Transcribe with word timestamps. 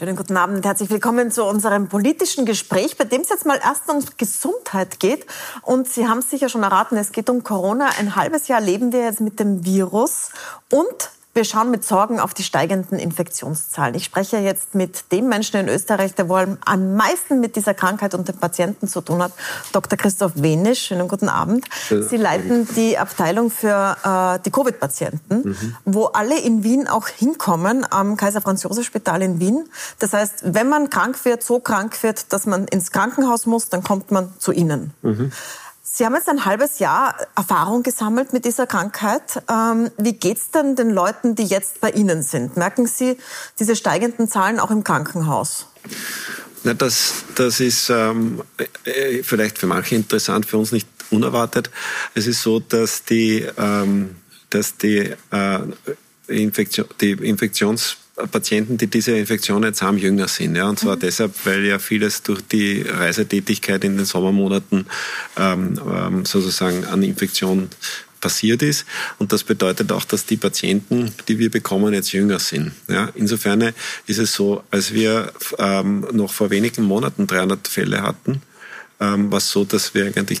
Schönen 0.00 0.16
guten 0.16 0.38
Abend, 0.38 0.64
herzlich 0.64 0.88
willkommen 0.88 1.30
zu 1.30 1.44
unserem 1.44 1.88
politischen 1.88 2.46
Gespräch, 2.46 2.96
bei 2.96 3.04
dem 3.04 3.20
es 3.20 3.28
jetzt 3.28 3.44
mal 3.44 3.60
erst 3.62 3.86
um 3.90 4.02
Gesundheit 4.16 4.98
geht. 4.98 5.26
Und 5.60 5.88
Sie 5.88 6.08
haben 6.08 6.20
es 6.20 6.30
sicher 6.30 6.48
schon 6.48 6.62
erraten, 6.62 6.96
es 6.96 7.12
geht 7.12 7.28
um 7.28 7.44
Corona. 7.44 7.90
Ein 7.98 8.16
halbes 8.16 8.48
Jahr 8.48 8.62
leben 8.62 8.94
wir 8.94 9.00
jetzt 9.00 9.20
mit 9.20 9.38
dem 9.38 9.62
Virus 9.62 10.30
und 10.72 11.10
wir 11.32 11.44
schauen 11.44 11.70
mit 11.70 11.84
Sorgen 11.84 12.18
auf 12.18 12.34
die 12.34 12.42
steigenden 12.42 12.98
Infektionszahlen. 12.98 13.94
Ich 13.94 14.04
spreche 14.04 14.38
jetzt 14.38 14.74
mit 14.74 15.12
dem 15.12 15.28
Menschen 15.28 15.60
in 15.60 15.68
Österreich, 15.68 16.14
der 16.14 16.28
wohl 16.28 16.58
am 16.64 16.96
meisten 16.96 17.38
mit 17.38 17.54
dieser 17.54 17.72
Krankheit 17.72 18.14
und 18.14 18.26
den 18.26 18.36
Patienten 18.36 18.88
zu 18.88 19.00
tun 19.00 19.22
hat, 19.22 19.32
Dr. 19.72 19.96
Christoph 19.96 20.32
Wenisch. 20.34 20.86
Schönen 20.86 21.06
guten 21.06 21.28
Abend. 21.28 21.66
Sie 21.88 22.16
leiten 22.16 22.66
die 22.74 22.98
Abteilung 22.98 23.50
für 23.50 23.96
äh, 24.02 24.42
die 24.44 24.50
Covid-Patienten, 24.50 25.50
mhm. 25.50 25.76
wo 25.84 26.06
alle 26.06 26.38
in 26.40 26.64
Wien 26.64 26.88
auch 26.88 27.06
hinkommen, 27.06 27.86
am 27.88 28.16
Kaiser-Franz-Josef-Spital 28.16 29.22
in 29.22 29.38
Wien. 29.38 29.68
Das 30.00 30.12
heißt, 30.12 30.42
wenn 30.54 30.68
man 30.68 30.90
krank 30.90 31.24
wird, 31.24 31.44
so 31.44 31.60
krank 31.60 32.02
wird, 32.02 32.32
dass 32.32 32.46
man 32.46 32.66
ins 32.66 32.90
Krankenhaus 32.90 33.46
muss, 33.46 33.68
dann 33.68 33.84
kommt 33.84 34.10
man 34.10 34.32
zu 34.38 34.50
Ihnen. 34.50 34.92
Mhm. 35.02 35.30
Sie 35.92 36.04
haben 36.06 36.14
jetzt 36.14 36.28
ein 36.28 36.44
halbes 36.44 36.78
Jahr 36.78 37.16
Erfahrung 37.34 37.82
gesammelt 37.82 38.32
mit 38.32 38.44
dieser 38.44 38.66
Krankheit. 38.66 39.42
Ähm, 39.50 39.90
wie 39.98 40.12
geht 40.12 40.38
es 40.38 40.50
denn 40.50 40.76
den 40.76 40.90
Leuten, 40.90 41.34
die 41.34 41.44
jetzt 41.44 41.80
bei 41.80 41.90
Ihnen 41.90 42.22
sind? 42.22 42.56
Merken 42.56 42.86
Sie 42.86 43.16
diese 43.58 43.74
steigenden 43.74 44.28
Zahlen 44.28 44.60
auch 44.60 44.70
im 44.70 44.84
Krankenhaus? 44.84 45.66
Na, 46.62 46.74
das, 46.74 47.24
das 47.34 47.58
ist 47.58 47.90
ähm, 47.90 48.42
äh, 48.84 49.24
vielleicht 49.24 49.58
für 49.58 49.66
manche 49.66 49.96
interessant, 49.96 50.46
für 50.46 50.58
uns 50.58 50.70
nicht 50.70 50.86
unerwartet. 51.10 51.70
Es 52.14 52.28
ist 52.28 52.42
so, 52.42 52.60
dass 52.60 53.04
die, 53.04 53.44
ähm, 53.58 54.14
dass 54.48 54.76
die, 54.76 55.12
äh, 55.32 55.58
Infektion, 56.28 56.86
die 57.00 57.10
Infektions 57.10 57.96
Patienten, 58.26 58.76
die 58.76 58.86
diese 58.86 59.12
Infektion 59.12 59.62
jetzt 59.62 59.82
haben, 59.82 59.98
jünger 59.98 60.28
sind. 60.28 60.56
Ja, 60.56 60.68
und 60.68 60.78
zwar 60.78 60.96
mhm. 60.96 61.00
deshalb, 61.00 61.34
weil 61.44 61.64
ja 61.64 61.78
vieles 61.78 62.22
durch 62.22 62.40
die 62.42 62.82
Reisetätigkeit 62.82 63.84
in 63.84 63.96
den 63.96 64.06
Sommermonaten 64.06 64.86
ähm, 65.36 65.80
ähm, 65.86 66.24
sozusagen 66.24 66.84
an 66.84 67.02
Infektion 67.02 67.68
passiert 68.20 68.62
ist. 68.62 68.84
Und 69.18 69.32
das 69.32 69.44
bedeutet 69.44 69.92
auch, 69.92 70.04
dass 70.04 70.26
die 70.26 70.36
Patienten, 70.36 71.12
die 71.28 71.38
wir 71.38 71.50
bekommen, 71.50 71.94
jetzt 71.94 72.12
jünger 72.12 72.38
sind. 72.38 72.72
Ja, 72.88 73.08
insofern 73.14 73.72
ist 74.06 74.18
es 74.18 74.34
so, 74.34 74.62
als 74.70 74.92
wir 74.92 75.32
ähm, 75.58 76.06
noch 76.12 76.32
vor 76.32 76.50
wenigen 76.50 76.84
Monaten 76.84 77.26
300 77.26 77.66
Fälle 77.66 78.02
hatten, 78.02 78.42
ähm, 79.00 79.30
war 79.30 79.38
es 79.38 79.50
so, 79.50 79.64
dass 79.64 79.94
wir 79.94 80.06
eigentlich 80.06 80.40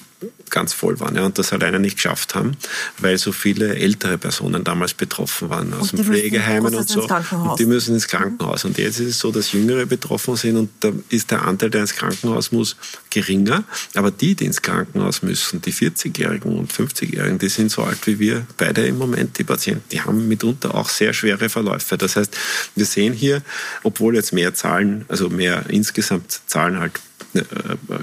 ganz 0.50 0.72
voll 0.72 1.00
waren 1.00 1.16
ja, 1.16 1.24
und 1.24 1.38
das 1.38 1.52
alleine 1.52 1.78
nicht 1.78 1.96
geschafft 1.96 2.34
haben, 2.34 2.56
weil 2.98 3.16
so 3.16 3.32
viele 3.32 3.76
ältere 3.76 4.18
Personen 4.18 4.64
damals 4.64 4.92
betroffen 4.94 5.48
waren 5.48 5.72
aus 5.72 5.92
den 5.92 6.04
Pflegeheimen 6.04 6.74
und 6.74 6.88
so. 6.88 7.08
Und 7.08 7.58
die 7.58 7.66
müssen 7.66 7.94
ins 7.94 8.08
Krankenhaus. 8.08 8.64
Und 8.64 8.76
jetzt 8.76 8.98
ist 8.98 9.08
es 9.08 9.18
so, 9.18 9.30
dass 9.30 9.52
Jüngere 9.52 9.86
betroffen 9.86 10.36
sind 10.36 10.56
und 10.56 10.70
da 10.80 10.92
ist 11.08 11.30
der 11.30 11.42
Anteil, 11.42 11.70
der 11.70 11.82
ins 11.82 11.94
Krankenhaus 11.94 12.52
muss, 12.52 12.76
geringer. 13.10 13.64
Aber 13.94 14.10
die, 14.10 14.34
die 14.34 14.44
ins 14.44 14.60
Krankenhaus 14.60 15.22
müssen, 15.22 15.62
die 15.62 15.72
40-Jährigen 15.72 16.58
und 16.58 16.72
50-Jährigen, 16.72 17.38
die 17.38 17.48
sind 17.48 17.70
so 17.70 17.82
alt 17.82 18.06
wie 18.06 18.18
wir 18.18 18.46
beide 18.58 18.86
im 18.86 18.98
Moment, 18.98 19.38
die 19.38 19.44
Patienten, 19.44 19.84
die 19.92 20.02
haben 20.02 20.28
mitunter 20.28 20.74
auch 20.74 20.88
sehr 20.88 21.12
schwere 21.12 21.48
Verläufe. 21.48 21.96
Das 21.96 22.16
heißt, 22.16 22.36
wir 22.74 22.84
sehen 22.84 23.14
hier, 23.14 23.42
obwohl 23.84 24.16
jetzt 24.16 24.32
mehr 24.32 24.52
Zahlen, 24.52 25.04
also 25.08 25.30
mehr 25.30 25.64
insgesamt 25.68 26.40
Zahlen 26.46 26.80
halt 26.80 27.00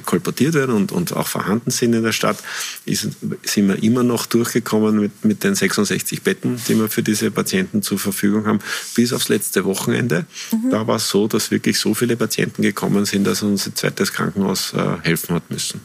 kolportiert 0.05 0.53
werden 0.53 0.75
und, 0.75 0.91
und 0.91 1.15
auch 1.15 1.27
vorhanden 1.27 1.71
sind 1.71 1.93
in 1.93 2.03
der 2.03 2.11
Stadt, 2.11 2.37
ist, 2.85 3.09
sind 3.43 3.67
wir 3.67 3.81
immer 3.83 4.03
noch 4.03 4.25
durchgekommen 4.25 4.99
mit, 4.99 5.25
mit 5.25 5.43
den 5.43 5.55
66 5.55 6.23
Betten, 6.23 6.61
die 6.67 6.79
wir 6.79 6.89
für 6.89 7.03
diese 7.03 7.31
Patienten 7.31 7.81
zur 7.81 7.99
Verfügung 7.99 8.47
haben, 8.47 8.59
bis 8.95 9.13
aufs 9.13 9.29
letzte 9.29 9.65
Wochenende. 9.65 10.25
Mhm. 10.51 10.69
Da 10.69 10.87
war 10.87 10.97
es 10.97 11.09
so, 11.09 11.27
dass 11.27 11.51
wirklich 11.51 11.79
so 11.79 11.93
viele 11.93 12.15
Patienten 12.15 12.61
gekommen 12.61 13.05
sind, 13.05 13.25
dass 13.25 13.43
uns 13.43 13.67
ein 13.67 13.75
zweites 13.75 14.13
Krankenhaus 14.13 14.73
äh, 14.73 14.97
helfen 15.03 15.35
hat 15.35 15.49
müssen. 15.49 15.81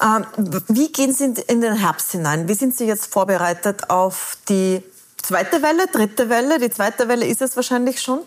Ähm, 0.00 0.26
wie 0.68 0.90
gehen 0.92 1.12
Sie 1.12 1.34
in 1.48 1.60
den 1.60 1.74
Herbst 1.74 2.12
hinein? 2.12 2.48
Wie 2.48 2.54
sind 2.54 2.76
Sie 2.76 2.84
jetzt 2.84 3.06
vorbereitet 3.06 3.90
auf 3.90 4.36
die 4.48 4.82
zweite 5.22 5.62
Welle, 5.62 5.86
dritte 5.86 6.28
Welle? 6.28 6.58
Die 6.58 6.70
zweite 6.70 7.08
Welle 7.08 7.26
ist 7.26 7.42
es 7.42 7.56
wahrscheinlich 7.56 8.00
schon. 8.00 8.20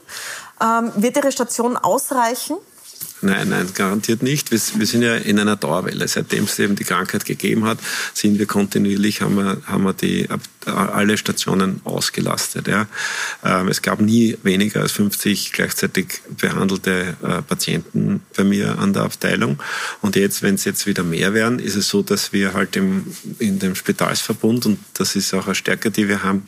Ähm, 0.62 0.92
wird 0.96 1.18
Ihre 1.18 1.32
Station 1.32 1.78
ausreichen? 1.78 2.58
Nein, 3.22 3.50
nein, 3.50 3.68
garantiert 3.74 4.22
nicht. 4.22 4.52
Wir, 4.52 4.60
wir, 4.76 4.86
sind 4.86 5.02
ja 5.02 5.16
in 5.16 5.40
einer 5.40 5.56
Dauerwelle. 5.56 6.08
Seitdem 6.08 6.44
es 6.44 6.60
eben 6.60 6.76
die 6.76 6.84
Krankheit 6.84 7.26
gegeben 7.26 7.66
hat, 7.66 7.80
sind 8.14 8.38
wir 8.38 8.46
kontinuierlich, 8.46 9.22
haben 9.22 9.36
wir, 9.36 9.58
haben 9.66 9.84
wir 9.84 9.94
die, 9.94 10.28
alle 10.66 11.18
Stationen 11.18 11.82
ausgelastet. 11.84 12.68
Ja. 12.68 12.88
Ähm, 13.44 13.70
es 13.70 13.82
gab 13.82 14.02
nie 14.02 14.38
weniger 14.44 14.82
als 14.82 14.92
50 14.92 15.52
gleichzeitig 15.52 16.22
behandelte 16.38 17.16
äh, 17.24 17.42
Patienten 17.42 18.22
bei 18.36 18.44
mir 18.44 18.78
an 18.78 18.94
der 18.94 19.04
Abteilung. 19.04 19.60
Und 20.02 20.16
jetzt, 20.16 20.44
wenn 20.44 20.56
es 20.56 20.66
jetzt 20.66 20.86
wieder 20.86 21.04
mehr 21.04 21.34
werden, 21.34 21.60
ist 21.60 21.76
es 21.76 21.88
so, 21.88 22.04
dass 22.04 22.34
wir 22.34 22.54
halt 22.54 22.76
im, 22.76 23.06
in 23.40 23.60
dem 23.60 23.76
Spitalsverbund, 23.76 24.66
und 24.66 24.80
das 24.94 25.16
ist 25.16 25.34
auch 25.34 25.46
eine 25.46 25.56
Stärke, 25.56 25.90
die 25.90 26.08
wir 26.08 26.24
haben, 26.24 26.44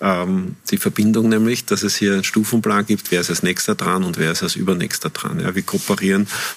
ähm, 0.00 0.56
die 0.70 0.78
Verbindung 0.78 1.28
nämlich, 1.28 1.64
dass 1.64 1.82
es 1.82 1.96
hier 1.96 2.14
einen 2.14 2.24
Stufenplan 2.24 2.86
gibt, 2.86 3.10
wer 3.10 3.20
ist 3.20 3.30
als 3.30 3.42
nächster 3.42 3.74
dran 3.74 4.04
und 4.04 4.18
wer 4.18 4.32
ist 4.32 4.42
als 4.42 4.56
übernächster 4.56 5.10
dran. 5.10 5.40
Ja, 5.40 5.54
wir 5.54 5.62
kooperieren 5.62 6.05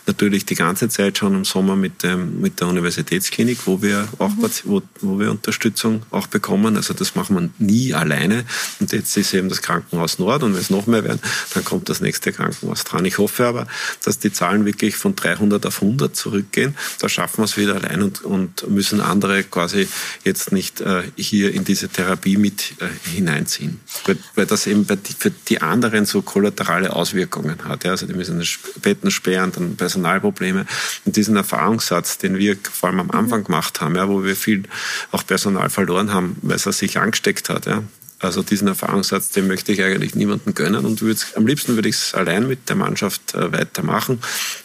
natürlich 0.05 0.45
die 0.45 0.55
ganze 0.55 0.89
Zeit 0.89 1.17
schon 1.17 1.35
im 1.35 1.45
Sommer 1.45 1.75
mit, 1.75 2.03
dem, 2.03 2.41
mit 2.41 2.59
der 2.59 2.67
Universitätsklinik, 2.67 3.59
wo 3.65 3.81
wir 3.81 4.07
auch 4.17 4.29
mhm. 4.29 4.49
wo, 4.65 4.81
wo 5.01 5.19
wir 5.19 5.31
Unterstützung 5.31 6.03
auch 6.11 6.27
bekommen. 6.27 6.75
Also 6.75 6.93
das 6.93 7.15
machen 7.15 7.35
wir 7.35 7.49
nie 7.65 7.93
alleine. 7.93 8.45
Und 8.79 8.91
jetzt 8.91 9.15
ist 9.17 9.33
eben 9.33 9.49
das 9.49 9.61
Krankenhaus 9.61 10.19
Nord 10.19 10.43
und 10.43 10.53
wenn 10.53 10.61
es 10.61 10.69
noch 10.69 10.87
mehr 10.87 11.03
werden, 11.03 11.19
dann 11.53 11.63
kommt 11.63 11.89
das 11.89 12.01
nächste 12.01 12.31
Krankenhaus 12.31 12.83
dran. 12.83 13.05
Ich 13.05 13.17
hoffe 13.17 13.47
aber, 13.47 13.67
dass 14.03 14.19
die 14.19 14.31
Zahlen 14.31 14.65
wirklich 14.65 14.95
von 14.95 15.15
300 15.15 15.65
auf 15.65 15.81
100 15.81 16.15
zurückgehen. 16.15 16.75
Da 16.99 17.09
schaffen 17.09 17.39
wir 17.39 17.45
es 17.45 17.57
wieder 17.57 17.75
allein 17.75 18.01
und, 18.01 18.21
und 18.23 18.69
müssen 18.69 19.01
andere 19.01 19.43
quasi 19.43 19.87
jetzt 20.23 20.51
nicht 20.51 20.81
äh, 20.81 21.03
hier 21.15 21.53
in 21.53 21.63
diese 21.63 21.89
Therapie 21.89 22.37
mit 22.37 22.73
äh, 22.79 23.09
hineinziehen. 23.09 23.79
Weil, 24.05 24.17
weil 24.35 24.45
das 24.45 24.67
eben 24.67 24.85
die, 24.87 25.13
für 25.17 25.31
die 25.31 25.61
anderen 25.61 26.05
so 26.05 26.21
kollaterale 26.21 26.95
Auswirkungen 26.95 27.63
hat. 27.65 27.83
Ja. 27.83 27.91
Also 27.91 28.05
die 28.05 28.13
müssen 28.13 28.43
Betten 28.81 29.11
sperren, 29.11 29.29
dann 29.47 29.75
Personalprobleme. 29.75 30.65
Und 31.05 31.15
diesen 31.15 31.35
Erfahrungssatz, 31.35 32.17
den 32.17 32.37
wir 32.37 32.57
vor 32.71 32.89
allem 32.89 32.99
am 32.99 33.11
Anfang 33.11 33.43
gemacht 33.43 33.81
haben, 33.81 33.95
ja, 33.95 34.07
wo 34.07 34.23
wir 34.23 34.35
viel 34.35 34.63
auch 35.11 35.25
Personal 35.25 35.69
verloren 35.69 36.13
haben, 36.13 36.37
weil 36.41 36.57
es 36.57 36.63
sich 36.63 36.99
angesteckt 36.99 37.49
hat. 37.49 37.65
Ja. 37.65 37.83
Also 38.19 38.43
diesen 38.43 38.67
Erfahrungssatz, 38.67 39.29
den 39.29 39.47
möchte 39.47 39.71
ich 39.71 39.81
eigentlich 39.81 40.13
niemandem 40.13 40.53
gönnen 40.53 40.85
und 40.85 41.01
würde, 41.01 41.21
am 41.35 41.47
liebsten 41.47 41.75
würde 41.75 41.87
ich 41.87 41.95
es 41.95 42.13
allein 42.13 42.47
mit 42.47 42.67
der 42.67 42.75
Mannschaft 42.75 43.33
äh, 43.33 43.51
weitermachen, 43.53 44.19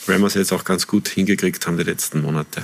weil 0.07 0.19
wir 0.19 0.27
es 0.27 0.35
jetzt 0.35 0.53
auch 0.53 0.65
ganz 0.65 0.89
gut 0.89 1.09
hingekriegt 1.09 1.65
haben 1.67 1.79
die 1.79 1.85
letzten 1.85 2.23
Monate. 2.23 2.63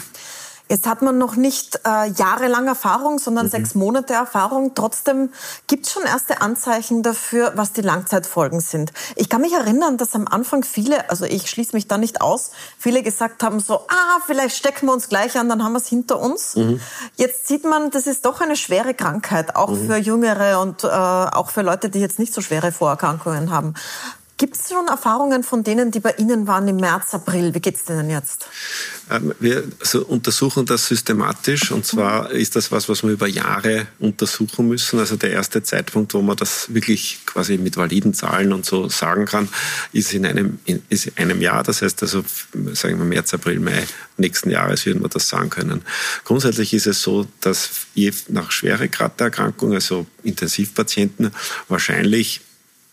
Jetzt 0.70 0.86
hat 0.86 1.02
man 1.02 1.18
noch 1.18 1.34
nicht 1.34 1.80
äh, 1.84 2.10
jahrelang 2.12 2.68
Erfahrung, 2.68 3.18
sondern 3.18 3.46
mhm. 3.46 3.50
sechs 3.50 3.74
Monate 3.74 4.14
Erfahrung. 4.14 4.72
Trotzdem 4.76 5.30
gibt 5.66 5.86
es 5.86 5.92
schon 5.92 6.04
erste 6.04 6.42
Anzeichen 6.42 7.02
dafür, 7.02 7.54
was 7.56 7.72
die 7.72 7.80
Langzeitfolgen 7.80 8.60
sind. 8.60 8.92
Ich 9.16 9.28
kann 9.28 9.40
mich 9.40 9.52
erinnern, 9.52 9.96
dass 9.96 10.14
am 10.14 10.28
Anfang 10.28 10.62
viele, 10.62 11.10
also 11.10 11.24
ich 11.24 11.50
schließe 11.50 11.74
mich 11.74 11.88
da 11.88 11.98
nicht 11.98 12.20
aus, 12.20 12.52
viele 12.78 13.02
gesagt 13.02 13.42
haben 13.42 13.58
so, 13.58 13.80
ah, 13.88 14.20
vielleicht 14.26 14.56
stecken 14.56 14.86
wir 14.86 14.92
uns 14.92 15.08
gleich 15.08 15.36
an, 15.36 15.48
dann 15.48 15.64
haben 15.64 15.72
wir 15.72 15.78
es 15.78 15.88
hinter 15.88 16.20
uns. 16.20 16.54
Mhm. 16.54 16.80
Jetzt 17.16 17.48
sieht 17.48 17.64
man, 17.64 17.90
das 17.90 18.06
ist 18.06 18.24
doch 18.24 18.40
eine 18.40 18.54
schwere 18.54 18.94
Krankheit, 18.94 19.56
auch 19.56 19.70
mhm. 19.70 19.86
für 19.88 19.96
Jüngere 19.96 20.60
und 20.60 20.84
äh, 20.84 20.86
auch 20.86 21.50
für 21.50 21.62
Leute, 21.62 21.90
die 21.90 21.98
jetzt 21.98 22.20
nicht 22.20 22.32
so 22.32 22.42
schwere 22.42 22.70
Vorerkrankungen 22.70 23.50
haben. 23.50 23.74
Gibt 24.40 24.56
es 24.56 24.70
schon 24.70 24.88
Erfahrungen 24.88 25.42
von 25.42 25.64
denen, 25.64 25.90
die 25.90 26.00
bei 26.00 26.12
Ihnen 26.12 26.46
waren 26.46 26.66
im 26.66 26.76
März, 26.76 27.12
April? 27.12 27.54
Wie 27.54 27.60
geht 27.60 27.76
es 27.76 27.84
denen 27.84 28.08
jetzt? 28.08 28.46
Ähm, 29.10 29.34
wir 29.38 29.64
untersuchen 30.08 30.64
das 30.64 30.86
systematisch 30.86 31.70
und 31.70 31.84
zwar 31.84 32.30
ist 32.30 32.56
das 32.56 32.72
was, 32.72 32.88
was 32.88 33.02
wir 33.02 33.10
über 33.10 33.26
Jahre 33.26 33.88
untersuchen 33.98 34.66
müssen. 34.66 34.98
Also 34.98 35.16
der 35.16 35.32
erste 35.32 35.62
Zeitpunkt, 35.62 36.14
wo 36.14 36.22
man 36.22 36.38
das 36.38 36.72
wirklich 36.72 37.18
quasi 37.26 37.58
mit 37.58 37.76
validen 37.76 38.14
Zahlen 38.14 38.54
und 38.54 38.64
so 38.64 38.88
sagen 38.88 39.26
kann, 39.26 39.46
ist 39.92 40.14
in 40.14 40.24
einem, 40.24 40.58
ist 40.88 41.08
in 41.08 41.12
einem 41.18 41.42
Jahr. 41.42 41.62
Das 41.62 41.82
heißt 41.82 42.00
also, 42.00 42.24
sagen 42.72 42.96
wir 42.98 43.04
März, 43.04 43.34
April, 43.34 43.60
Mai 43.60 43.84
nächsten 44.16 44.48
Jahres 44.48 44.86
würden 44.86 45.02
wir 45.02 45.10
das 45.10 45.28
sagen 45.28 45.50
können. 45.50 45.82
Grundsätzlich 46.24 46.72
ist 46.72 46.86
es 46.86 47.02
so, 47.02 47.26
dass 47.42 47.68
je 47.92 48.10
nach 48.28 48.50
Schweregrad 48.52 49.20
der 49.20 49.26
Erkrankung, 49.26 49.74
also 49.74 50.06
Intensivpatienten, 50.22 51.30
wahrscheinlich 51.68 52.40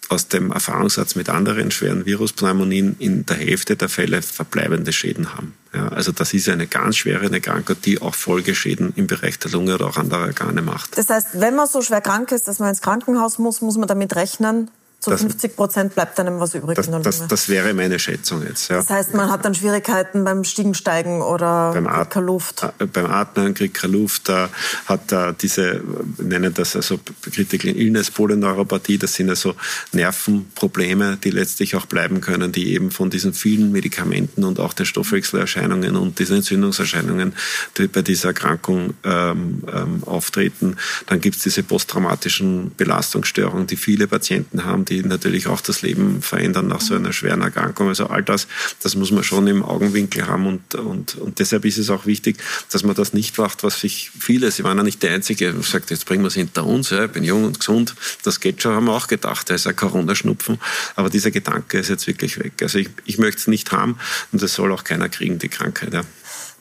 aus 0.10 0.28
dem 0.28 0.52
Erfahrungssatz 0.52 1.16
mit 1.16 1.30
anderen 1.30 1.72
schweren 1.72 2.06
Viruspneumonien 2.06 2.96
in 3.00 3.26
der 3.26 3.38
Hälfte 3.38 3.76
der 3.76 3.90
Fälle 3.90 4.22
verbleibende 4.22 4.94
Schäden 4.94 5.34
haben. 5.34 5.54
Ja, 5.74 5.90
also 5.90 6.12
das 6.12 6.34
ist 6.34 6.50
eine 6.50 6.68
ganz 6.68 6.98
schwere 6.98 7.30
Krankheit, 7.42 7.86
die 7.86 8.02
auch 8.02 8.16
Folgeschäden 8.16 8.94
im 8.96 9.08
Bereich 9.08 9.38
der 9.40 9.52
Lunge 9.52 9.76
oder 9.76 9.88
auch 9.88 9.98
anderer 9.98 10.28
Organe 10.28 10.62
macht. 10.62 10.98
Das 10.98 11.10
heißt, 11.10 11.28
wenn 11.34 11.56
man 11.56 11.68
so 11.68 11.82
schwer 11.82 12.02
krank 12.02 12.32
ist, 12.32 12.48
dass 12.48 12.60
man 12.60 12.70
ins 12.70 12.82
Krankenhaus 12.82 13.38
muss, 13.38 13.62
muss 13.62 13.78
man 13.78 13.88
damit 13.88 14.16
rechnen, 14.16 14.72
zu 15.00 15.12
das, 15.12 15.22
50 15.22 15.56
Prozent 15.56 15.94
bleibt 15.94 16.20
einem 16.20 16.40
was 16.40 16.56
übrig 16.56 16.76
das, 16.76 16.88
in 16.88 16.92
der 16.92 17.00
Lunge. 17.00 17.20
Das, 17.20 17.28
das 17.28 17.50
wäre 17.50 17.72
meine 17.76 18.00
Schätzung 18.00 18.44
jetzt. 18.44 18.70
Ja. 18.70 18.78
Das 18.78 18.90
heißt, 18.90 19.14
man 19.14 19.30
hat 19.30 19.46
dann 19.46 19.54
Schwierigkeiten 19.54 20.24
beim 20.24 20.44
Stiegensteigen 20.44 21.22
oder 21.22 21.72
beim 21.72 21.88
kriegt 21.88 22.10
keine 22.10 22.26
Luft. 22.26 22.64
Äh, 22.80 22.86
beim 22.88 23.06
Atmen 23.06 23.54
kriegt 23.54 23.76
keine 23.76 23.94
Luft, 23.94 24.28
äh, 24.30 24.48
hat 24.88 25.12
äh, 25.12 25.34
diese, 25.40 25.82
nennen 26.18 26.52
das 26.52 26.76
also 26.76 27.00
Critical 27.22 27.76
Illness, 27.76 28.10
Polyneuropathie, 28.10 28.98
das 28.98 29.14
sind 29.14 29.30
also 29.30 29.54
Nervenprobleme, 29.92 31.18
die 31.24 31.30
letztlich 31.30 31.76
auch 31.76 31.86
bleiben 31.86 32.20
können, 32.20 32.52
die 32.52 32.74
eben 32.74 32.90
von 32.90 33.12
diesen 33.12 33.34
vielen 33.34 33.72
Medikamenten 33.72 34.44
und 34.44 34.60
auch 34.60 34.74
den 34.74 34.88
Stoffwechselerscheinungen 34.88 35.96
und 35.96 36.18
diesen 36.18 36.38
Entzündungserscheinungen, 36.38 37.34
die 37.78 37.88
bei 37.88 38.02
dieser 38.02 38.30
Erkrankung 38.30 38.96
ähm, 39.04 39.64
ähm, 39.72 40.04
auftreten. 40.06 40.76
Dann 41.06 41.22
gibt 41.22 41.36
es 41.36 41.44
diese 41.44 41.62
posttraumatischen 41.62 42.72
Belastungsstörungen, 42.76 43.68
die 43.68 43.78
viele 43.78 44.08
Patienten 44.08 44.66
haben, 44.66 44.87
die 44.90 45.04
natürlich 45.04 45.48
auch 45.48 45.62
das 45.62 45.82
Leben 45.82 46.22
verändern 46.22 46.68
nach 46.68 46.82
so 46.82 46.96
einer 46.96 47.14
schweren 47.14 47.42
Erkrankung. 47.42 47.88
Also 47.88 48.08
all 48.08 48.24
das, 48.24 48.48
das 48.82 48.96
muss 48.96 49.12
man 49.12 49.24
schon 49.24 49.48
im 49.48 49.64
Augenwinkel 49.64 50.28
haben 50.28 50.48
und, 50.48 50.76
und, 50.76 51.16
und 51.16 51.40
deshalb 51.40 51.66
ist 51.66 51.78
es 51.78 51.90
auch 51.90 52.06
wichtig, 52.06 52.38
dass 52.72 52.84
man 52.84 52.96
das 52.96 53.14
nicht 53.14 53.38
macht, 53.38 53.64
was 53.64 53.80
sich 53.80 54.12
viele, 54.18 54.52
sie 54.52 54.64
waren 54.64 54.78
ja 54.78 54.84
nicht 54.84 55.04
der 55.04 55.14
Einzige, 55.14 55.54
sagt, 55.62 55.92
jetzt 55.92 56.06
bringen 56.06 56.24
wir 56.24 56.28
es 56.28 56.34
hinter 56.34 56.66
uns, 56.66 56.90
ja, 56.90 57.06
ich 57.06 57.12
bin 57.12 57.24
jung 57.24 57.44
und 57.44 57.60
gesund, 57.60 57.96
das 58.24 58.40
geht 58.40 58.62
schon, 58.62 58.74
haben 58.74 58.86
wir 58.86 58.94
auch 58.94 59.08
gedacht, 59.08 59.50
da 59.50 59.56
ist 59.56 59.68
ein 59.68 59.76
Corona-Schnupfen, 59.76 60.60
aber 60.96 61.10
dieser 61.10 61.32
Gedanke 61.32 61.80
ist 61.80 61.90
jetzt 61.90 62.08
wirklich 62.08 62.40
weg. 62.40 62.54
Also 62.62 62.80
ich, 62.80 62.90
ich 63.06 63.18
möchte 63.18 63.40
es 63.40 63.48
nicht 63.48 63.72
haben 63.72 63.98
und 64.32 64.42
es 64.42 64.54
soll 64.54 64.72
auch 64.72 64.84
keiner 64.84 65.10
kriegen, 65.10 65.40
die 65.40 65.50
Krankheit. 65.50 65.94
Ja. 65.94 66.04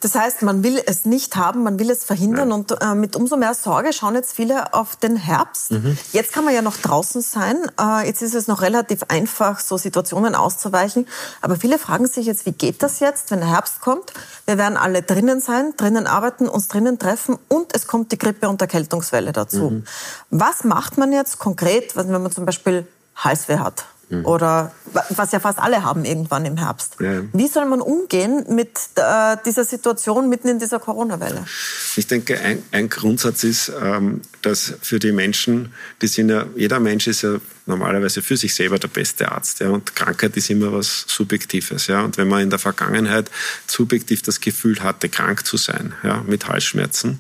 Das 0.01 0.15
heißt, 0.15 0.43
man 0.43 0.63
will 0.63 0.81
es 0.85 1.07
nicht 1.07 1.37
haben, 1.37 1.63
man 1.63 1.79
will 1.79 1.91
es 1.91 2.05
verhindern 2.05 2.49
Nein. 2.49 2.61
und 2.61 2.83
äh, 2.83 2.95
mit 2.95 3.17
umso 3.17 3.37
mehr 3.37 3.55
Sorge 3.55 3.93
schauen 3.93 4.15
jetzt 4.15 4.35
viele 4.35 4.75
auf 4.75 4.97
den 4.97 5.17
Herbst. 5.17 5.73
Mhm. 5.73 5.97
Jetzt 6.13 6.33
kann 6.33 6.45
man 6.45 6.55
ja 6.55 6.63
noch 6.63 6.77
draußen 6.77 7.23
sein. 7.23 7.57
Äh, 7.81 8.07
jetzt 8.07 8.23
ist 8.23 8.35
es 8.35 8.47
noch 8.47 8.61
relativ 8.61 9.05
einfach, 9.09 9.59
so 9.59 9.79
Situationen 9.79 10.35
auszuweichen. 10.35 11.07
Aber 11.41 11.57
viele 11.57 11.79
fragen 11.79 12.07
sich 12.07 12.27
jetzt, 12.27 12.45
wie 12.45 12.53
geht 12.53 12.83
das 12.83 13.01
jetzt, 13.01 13.31
wenn 13.31 13.41
der 13.41 13.49
Herbst 13.49 13.81
kommt? 13.81 14.13
Wir 14.45 14.59
werden 14.59 14.77
alle 14.77 15.03
drinnen 15.03 15.41
sein, 15.41 15.73
drinnen 15.77 16.07
arbeiten, 16.07 16.49
uns 16.49 16.69
drinnen 16.69 16.99
treffen 16.99 17.39
und 17.49 17.75
es 17.75 17.87
kommt 17.87 18.13
die 18.13 18.19
Grippe- 18.19 18.49
und 18.49 18.61
Erkältungswelle 18.61 19.33
dazu. 19.33 19.71
Mhm. 19.71 19.85
Was 20.31 20.65
macht 20.65 20.99
man 20.99 21.13
jetzt 21.13 21.39
konkret, 21.39 21.97
wenn 21.97 22.11
man 22.11 22.31
zum 22.31 22.45
Beispiel 22.45 22.87
Halsweh 23.17 23.59
hat? 23.59 23.87
Mhm. 24.09 24.25
Oder 24.25 24.73
was 25.11 25.33
ja 25.33 25.41
fast 25.41 25.59
alle 25.59 25.83
haben 25.83 26.05
irgendwann 26.05 26.45
im 26.47 26.57
Herbst. 26.57 26.97
Ja. 27.01 27.23
Wie 27.33 27.49
soll 27.49 27.67
man 27.67 27.81
umgehen 27.81 28.45
mit 28.49 28.79
äh, 28.95 29.37
dieser 29.45 29.65
Situation 29.65 30.29
mitten 30.29 30.49
in 30.49 30.61
dieser 30.61 30.79
Corona-Welle? 30.79 31.45
Ich 31.97 32.07
denke, 32.07 32.41
ein, 32.41 32.63
ein 32.71 32.89
Grundsatz 32.89 33.43
ist, 33.43 33.73
ähm, 33.83 34.21
dass 34.43 34.75
für 34.81 35.01
die 35.01 35.11
Menschen, 35.11 35.73
die 36.03 36.07
sind 36.07 36.29
ja, 36.29 36.47
jeder 36.55 36.79
Mensch 36.79 37.09
ist 37.09 37.23
ja 37.23 37.37
normalerweise 37.67 38.23
für 38.23 38.37
sich 38.37 38.55
selber 38.55 38.79
der 38.79 38.89
beste 38.89 39.33
Arzt. 39.33 39.59
Ja, 39.59 39.71
und 39.71 39.97
Krankheit 39.97 40.37
ist 40.37 40.51
immer 40.51 40.73
was 40.73 41.05
Subjektives. 41.09 41.89
Ja, 41.89 42.03
und 42.03 42.17
wenn 42.17 42.29
man 42.29 42.43
in 42.43 42.51
der 42.51 42.61
Vergangenheit 42.61 43.29
subjektiv 43.67 44.23
das 44.23 44.41
Gefühl 44.41 44.85
hatte, 44.85 45.09
krank 45.09 45.45
zu 45.45 45.57
sein, 45.57 45.95
ja, 46.05 46.23
mit 46.25 46.47
Halsschmerzen, 46.47 47.19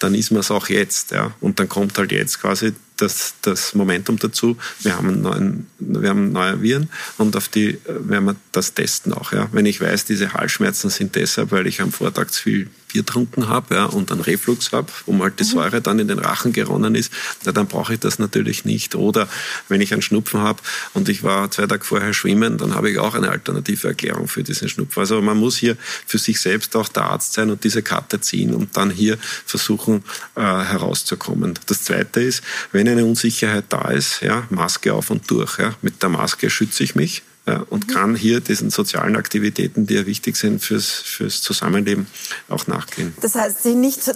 dann 0.00 0.16
ist 0.16 0.32
man 0.32 0.40
es 0.40 0.50
auch 0.50 0.68
jetzt. 0.68 1.12
Ja. 1.12 1.32
Und 1.40 1.60
dann 1.60 1.68
kommt 1.68 1.96
halt 1.98 2.10
jetzt 2.10 2.40
quasi 2.40 2.72
das, 3.00 3.34
das 3.42 3.74
Momentum 3.74 4.18
dazu. 4.18 4.56
Wir 4.80 4.96
haben, 4.96 5.22
neuen, 5.22 5.66
wir 5.78 6.10
haben 6.10 6.32
neue 6.32 6.62
Viren 6.62 6.90
und 7.18 7.36
auf 7.36 7.48
die 7.48 7.78
werden 7.86 8.24
wir 8.26 8.36
das 8.52 8.74
testen 8.74 9.12
auch. 9.12 9.32
Ja. 9.32 9.48
Wenn 9.52 9.66
ich 9.66 9.80
weiß, 9.80 10.04
diese 10.04 10.32
Halsschmerzen 10.32 10.90
sind 10.90 11.14
deshalb, 11.16 11.52
weil 11.52 11.66
ich 11.66 11.80
am 11.80 11.92
Vortag 11.92 12.28
zu 12.30 12.42
viel 12.42 12.70
Bier 12.92 13.06
trunken 13.06 13.48
habe 13.48 13.74
ja, 13.74 13.84
und 13.84 14.10
einen 14.10 14.20
Reflux 14.20 14.72
habe, 14.72 14.88
wo 15.06 15.18
halt 15.22 15.38
die 15.38 15.44
mhm. 15.44 15.48
Säure 15.48 15.80
dann 15.80 15.98
in 15.98 16.08
den 16.08 16.18
Rachen 16.18 16.52
geronnen 16.52 16.94
ist, 16.94 17.12
ja, 17.44 17.52
dann 17.52 17.66
brauche 17.66 17.94
ich 17.94 18.00
das 18.00 18.18
natürlich 18.18 18.64
nicht. 18.64 18.94
Oder 18.94 19.28
wenn 19.68 19.80
ich 19.80 19.92
einen 19.92 20.02
Schnupfen 20.02 20.40
habe 20.40 20.60
und 20.94 21.08
ich 21.08 21.22
war 21.22 21.50
zwei 21.50 21.66
Tage 21.66 21.84
vorher 21.84 22.12
schwimmen, 22.12 22.58
dann 22.58 22.74
habe 22.74 22.90
ich 22.90 22.98
auch 22.98 23.14
eine 23.14 23.30
alternative 23.30 23.88
Erklärung 23.88 24.28
für 24.28 24.42
diesen 24.42 24.68
Schnupfen. 24.68 25.00
Also 25.00 25.20
man 25.22 25.36
muss 25.36 25.56
hier 25.56 25.76
für 26.06 26.18
sich 26.18 26.40
selbst 26.40 26.74
auch 26.76 26.88
der 26.88 27.04
Arzt 27.04 27.34
sein 27.34 27.50
und 27.50 27.64
diese 27.64 27.82
Karte 27.82 28.20
ziehen 28.20 28.54
und 28.54 28.76
dann 28.76 28.90
hier 28.90 29.18
versuchen 29.46 30.02
äh, 30.34 30.40
herauszukommen. 30.40 31.58
Das 31.66 31.84
Zweite 31.84 32.20
ist, 32.20 32.42
wenn 32.72 32.86
eine 32.90 33.04
Unsicherheit 33.04 33.64
da 33.68 33.90
ist, 33.90 34.20
ja, 34.20 34.44
Maske 34.50 34.94
auf 34.94 35.10
und 35.10 35.30
durch. 35.30 35.58
Ja. 35.58 35.74
Mit 35.82 36.02
der 36.02 36.08
Maske 36.08 36.50
schütze 36.50 36.82
ich 36.82 36.94
mich 36.94 37.22
ja, 37.46 37.64
und 37.70 37.88
mhm. 37.88 37.92
kann 37.92 38.14
hier 38.14 38.40
diesen 38.40 38.70
sozialen 38.70 39.16
Aktivitäten, 39.16 39.86
die 39.86 39.94
ja 39.94 40.06
wichtig 40.06 40.36
sind 40.36 40.62
fürs, 40.62 40.90
fürs 40.90 41.42
Zusammenleben, 41.42 42.06
auch 42.48 42.66
nachgehen. 42.66 43.14
Das 43.20 43.34
heißt, 43.34 43.62
Sie 43.62 43.74
nicht 43.74 44.08
äh, 44.08 44.14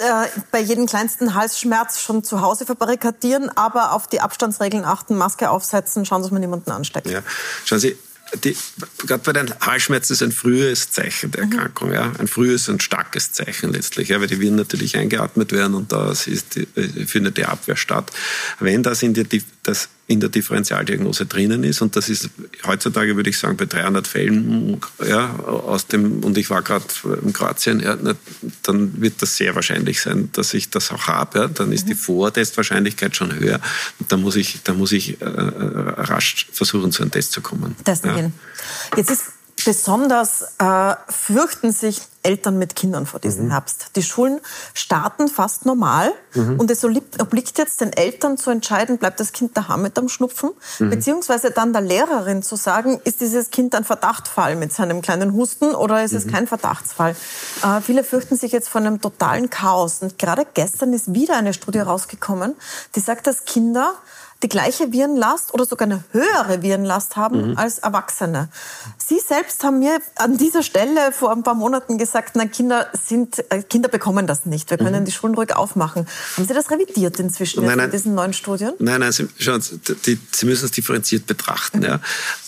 bei 0.51 0.61
jedem 0.61 0.87
kleinsten 0.87 1.35
Halsschmerz 1.35 2.01
schon 2.01 2.23
zu 2.23 2.43
Hause 2.43 2.67
verbarrikadieren, 2.67 3.49
aber 3.51 3.93
auf 3.93 4.07
die 4.07 4.21
Abstandsregeln 4.21 4.85
achten, 4.85 5.17
Maske 5.17 5.51
aufsetzen, 5.51 6.05
schauen, 6.05 6.23
dass 6.23 6.31
man 6.31 6.41
niemanden 6.41 6.71
ansteckt. 6.71 7.09
Ja, 7.09 7.23
schauen 7.65 7.79
Sie, 7.79 7.97
gerade 9.07 9.23
bei 9.25 9.33
den 9.33 9.55
Halsschmerzen 9.61 10.13
ist 10.15 10.23
ein 10.23 10.33
frühes 10.33 10.91
Zeichen 10.91 11.31
der 11.31 11.47
mhm. 11.47 11.53
Erkrankung, 11.53 11.93
ja, 11.93 12.13
ein 12.19 12.29
frühes 12.29 12.69
und 12.69 12.83
starkes 12.83 13.33
Zeichen 13.33 13.73
letztlich, 13.73 14.09
ja, 14.09 14.21
weil 14.21 14.27
die 14.27 14.41
Viren 14.41 14.57
natürlich 14.57 14.97
eingeatmet 14.97 15.53
werden 15.53 15.75
und 15.75 15.93
da 15.93 16.11
ist 16.11 16.57
die, 16.57 16.67
äh, 16.77 17.07
findet 17.07 17.37
die 17.37 17.45
Abwehr 17.45 17.77
statt. 17.77 18.11
Wenn 18.61 18.83
das 18.83 19.03
in 19.03 19.15
die, 19.15 19.43
das 19.63 19.89
in 20.07 20.21
der 20.21 20.29
Differentialdiagnose 20.29 21.25
drinnen 21.27 21.65
ist. 21.65 21.81
Und 21.81 21.97
das 21.97 22.11
ist 22.11 22.29
heutzutage, 22.67 23.17
würde 23.17 23.31
ich 23.31 23.39
sagen, 23.39 23.57
bei 23.57 23.65
300 23.65 24.07
Fällen, 24.07 24.81
ja, 25.07 25.35
aus 25.39 25.87
dem, 25.87 26.23
und 26.23 26.37
ich 26.37 26.51
war 26.51 26.63
gerade 26.63 26.85
in 27.23 27.33
Kroatien, 27.33 27.81
ja, 27.81 27.97
dann 28.63 29.01
wird 29.01 29.23
das 29.23 29.37
sehr 29.37 29.55
wahrscheinlich 29.55 30.03
sein, 30.03 30.29
dass 30.33 30.53
ich 30.53 30.69
das 30.69 30.91
auch 30.91 31.07
habe. 31.07 31.39
Ja. 31.39 31.49
Dann 31.49 31.73
ist 31.73 31.89
die 31.89 31.95
mhm. 31.95 31.99
Vortestwahrscheinlichkeit 31.99 33.17
schon 33.17 33.35
höher. 33.35 33.61
Und 33.99 34.13
da 34.13 34.17
muss 34.19 34.37
ich, 34.37 34.63
da 34.63 34.75
muss 34.75 34.93
ich 34.93 35.21
äh, 35.23 35.25
äh 35.25 35.31
rasch 35.97 36.49
versuchen, 36.53 36.93
zu 36.93 37.03
einem 37.03 37.11
Test 37.11 37.33
zu 37.33 37.41
kommen. 37.41 37.75
Testen 37.85 38.11
ja. 38.11 38.17
gehen. 38.17 38.33
Jetzt 38.97 39.11
ist 39.11 39.34
besonders 39.65 40.43
äh, 40.59 40.95
fürchten 41.09 41.73
sich 41.73 42.03
Eltern 42.25 42.59
mit 42.59 42.75
Kindern 42.75 43.07
vor 43.07 43.21
diesem 43.21 43.47
mhm. 43.47 43.51
Herbst. 43.51 43.91
Die 43.97 44.03
Schulen 44.03 44.41
starten 44.73 45.29
fast 45.29 45.67
normal 45.67 46.13
mhm. 46.35 46.59
und 46.59 46.71
es 46.71 46.83
obliegt 46.85 47.59
jetzt 47.59 47.81
den 47.81 47.93
Eltern 47.93 48.39
zu 48.39 48.51
entscheiden, 48.51 48.99
bleibt 48.99 49.21
das 49.21 49.33
Kind 49.33 49.57
daheim 49.57 49.83
mit 49.83 49.99
am 49.99 50.09
Schnupfen, 50.09 50.51
mhm. 50.79 50.91
beziehungsweise 50.91 51.51
dann 51.51 51.73
der 51.73 51.83
Lehrerin 51.83 52.43
zu 52.43 52.57
sagen, 52.57 53.01
ist 53.05 53.21
dieses 53.21 53.51
Kind 53.51 53.75
ein 53.75 53.85
Verdachtfall 53.85 54.57
mit 54.57 54.73
seinem 54.73 55.03
kleinen 55.03 55.35
Husten 55.35 55.75
oder 55.75 56.03
ist 56.03 56.15
es 56.15 56.25
mhm. 56.25 56.31
kein 56.31 56.47
Verdachtsfall. 56.47 57.15
Äh, 57.63 57.81
viele 57.83 58.05
fürchten 58.05 58.37
sich 58.37 58.53
jetzt 58.53 58.69
vor 58.69 58.81
einem 58.81 59.01
totalen 59.01 59.51
Chaos 59.51 60.01
und 60.01 60.19
gerade 60.19 60.47
gestern 60.55 60.95
ist 60.95 61.13
wieder 61.13 61.37
eine 61.37 61.53
Studie 61.53 61.81
rausgekommen, 61.81 62.55
die 62.95 63.01
sagt, 63.01 63.27
dass 63.27 63.45
Kinder 63.45 63.95
die 64.45 64.49
gleiche 64.49 64.93
Virenlast 64.93 65.55
oder 65.55 65.65
sogar 65.65 65.89
eine 65.89 66.05
höhere 66.13 66.61
Virenlast 66.61 67.17
haben 67.17 67.53
mhm. 67.53 67.57
als 67.57 67.79
Erwachsene. 67.79 68.51
Sie 68.99 69.19
selbst 69.19 69.65
haben 69.65 69.79
mir 69.79 69.99
an 70.17 70.37
dieser 70.37 70.63
Stelle 70.63 71.13
vor 71.13 71.33
ein 71.33 71.43
paar 71.43 71.55
Monaten 71.55 71.97
gesagt, 71.97 72.37
na, 72.37 72.45
Kinder, 72.45 72.89
sind, 72.93 73.43
äh, 73.51 73.63
Kinder 73.63 73.89
bekommen 73.89 74.27
das 74.27 74.45
nicht. 74.45 74.69
Wir 74.69 74.77
können 74.77 75.01
mhm. 75.01 75.05
die 75.07 75.13
Schulen 75.13 75.35
ruhig 75.35 75.57
aufmachen. 75.57 76.07
Haben 76.37 76.47
Sie 76.47 76.53
das 76.53 76.71
revidiert 76.71 77.19
inzwischen 77.19 77.65
nein, 77.65 77.79
nein, 77.79 77.87
in 77.87 77.93
diesen 77.93 78.15
neuen 78.15 78.35
Studien? 78.35 78.75
Nein, 78.81 79.01
nein, 79.01 79.13
Sie, 79.13 79.27
schauen, 79.39 79.63
die, 80.05 80.19
Sie 80.31 80.47
müssen 80.47 80.67
es 80.67 80.71
differenziert 80.73 81.27
betrachten. 81.27 81.79
Mhm. 81.79 81.85
Ja. 81.85 82.01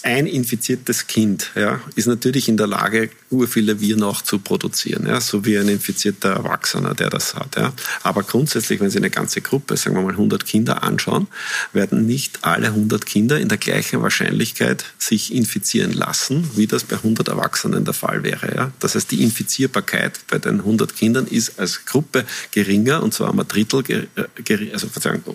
Ein 0.02 0.26
infiziertes 0.26 1.06
Kind 1.06 1.50
ja, 1.54 1.80
ist 1.94 2.06
natürlich 2.06 2.48
in 2.48 2.58
der 2.58 2.66
Lage, 2.66 3.08
ur 3.30 3.48
viele 3.48 3.80
Viren 3.80 4.02
auch 4.02 4.20
zu 4.20 4.38
produzieren, 4.38 5.06
ja, 5.06 5.20
so 5.20 5.44
wie 5.46 5.58
ein 5.58 5.68
infizierter 5.68 6.34
Erwachsener, 6.34 6.94
der 6.94 7.08
das 7.08 7.34
hat. 7.34 7.56
Ja. 7.56 7.72
Aber 8.02 8.22
grundsätzlich, 8.22 8.80
wenn 8.80 8.90
Sie 8.90 8.98
eine 8.98 9.10
ganze 9.10 9.40
Gruppe, 9.40 9.76
sagen 9.78 9.96
wir 9.96 10.02
mal 10.02 10.12
100 10.12 10.44
Kinder 10.44 10.82
anschauen, 10.82 11.26
werden 11.72 11.85
nicht 11.92 12.44
alle 12.44 12.68
100 12.68 13.04
Kinder 13.06 13.38
in 13.38 13.48
der 13.48 13.58
gleichen 13.58 14.02
Wahrscheinlichkeit 14.02 14.84
sich 14.98 15.34
infizieren 15.34 15.92
lassen, 15.92 16.50
wie 16.54 16.66
das 16.66 16.84
bei 16.84 16.96
100 16.96 17.28
Erwachsenen 17.28 17.84
der 17.84 17.94
Fall 17.94 18.22
wäre. 18.22 18.54
Ja. 18.54 18.72
Das 18.80 18.94
heißt, 18.94 19.10
die 19.10 19.22
Infizierbarkeit 19.22 20.20
bei 20.28 20.38
den 20.38 20.60
100 20.60 20.94
Kindern 20.96 21.26
ist 21.26 21.58
als 21.58 21.84
Gruppe 21.84 22.24
geringer, 22.50 23.02
und 23.02 23.14
zwar 23.14 23.30
um 23.30 23.40
ein 23.40 23.48
Drittel, 23.48 24.08
äh, 24.16 24.70
also, 24.72 24.88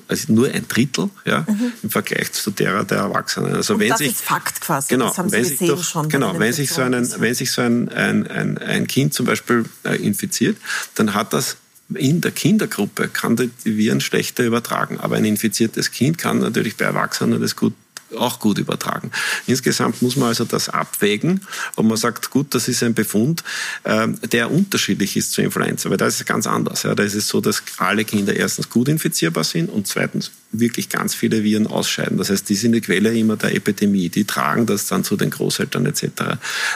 also 0.07 0.33
nur 0.33 0.49
ein 0.49 0.67
Drittel 0.67 1.09
ja, 1.25 1.45
mhm. 1.47 1.73
im 1.83 1.89
Vergleich 1.89 2.31
zu 2.31 2.51
derer 2.51 2.83
der 2.83 2.99
Erwachsenen. 2.99 3.55
Also 3.55 3.75
und 3.75 3.79
wenn 3.79 3.89
das 3.89 3.99
sich, 3.99 4.11
ist 4.11 4.21
Fakt 4.21 4.61
quasi, 4.61 4.89
genau, 4.89 5.07
das 5.07 5.17
haben 5.17 5.29
Sie 5.29 5.37
gesehen 5.37 5.67
durch, 5.67 5.83
schon. 5.83 6.09
Genau, 6.09 6.37
wenn 6.37 6.53
sich 6.53 6.71
so, 6.71 6.81
einen, 6.81 7.07
wenn 7.19 7.33
sich 7.33 7.51
so 7.51 7.61
ein, 7.61 7.89
ein, 7.89 8.27
ein, 8.27 8.57
ein 8.57 8.87
Kind 8.87 9.13
zum 9.13 9.25
Beispiel 9.25 9.65
äh, 9.83 9.95
infiziert, 9.95 10.57
dann 10.95 11.13
hat 11.13 11.33
das 11.33 11.57
in 11.95 12.21
der 12.21 12.31
Kindergruppe 12.31 13.07
kann 13.07 13.35
die 13.35 13.77
Viren 13.77 14.01
schlechter 14.01 14.43
übertragen. 14.43 14.99
Aber 14.99 15.15
ein 15.15 15.25
infiziertes 15.25 15.91
Kind 15.91 16.17
kann 16.17 16.39
natürlich 16.39 16.77
bei 16.77 16.85
Erwachsenen 16.85 17.41
das 17.41 17.55
gut 17.55 17.73
auch 18.17 18.39
gut 18.39 18.57
übertragen. 18.57 19.11
Insgesamt 19.47 20.01
muss 20.01 20.15
man 20.15 20.29
also 20.29 20.45
das 20.45 20.69
abwägen, 20.69 21.41
ob 21.75 21.85
man 21.85 21.97
sagt, 21.97 22.29
gut, 22.29 22.53
das 22.53 22.67
ist 22.67 22.83
ein 22.83 22.93
Befund, 22.93 23.43
äh, 23.83 24.07
der 24.31 24.51
unterschiedlich 24.51 25.17
ist 25.17 25.31
zur 25.33 25.43
Influenza, 25.43 25.89
weil 25.89 25.97
da 25.97 26.07
ist 26.07 26.19
es 26.19 26.25
ganz 26.25 26.47
anders. 26.47 26.81
Da 26.81 26.91
ist 27.03 27.15
es 27.15 27.27
so, 27.27 27.41
dass 27.41 27.63
alle 27.77 28.05
Kinder 28.05 28.35
erstens 28.35 28.69
gut 28.69 28.87
infizierbar 28.87 29.43
sind 29.43 29.69
und 29.69 29.87
zweitens 29.87 30.31
wirklich 30.51 30.89
ganz 30.89 31.15
viele 31.15 31.43
Viren 31.43 31.67
ausscheiden. 31.67 32.17
Das 32.17 32.29
heißt, 32.29 32.49
die 32.49 32.55
sind 32.55 32.73
die 32.73 32.81
Quelle 32.81 33.17
immer 33.17 33.37
der 33.37 33.55
Epidemie. 33.55 34.09
Die 34.09 34.25
tragen 34.25 34.65
das 34.65 34.87
dann 34.87 35.03
zu 35.03 35.15
den 35.15 35.29
Großeltern 35.29 35.85
etc. 35.85 36.03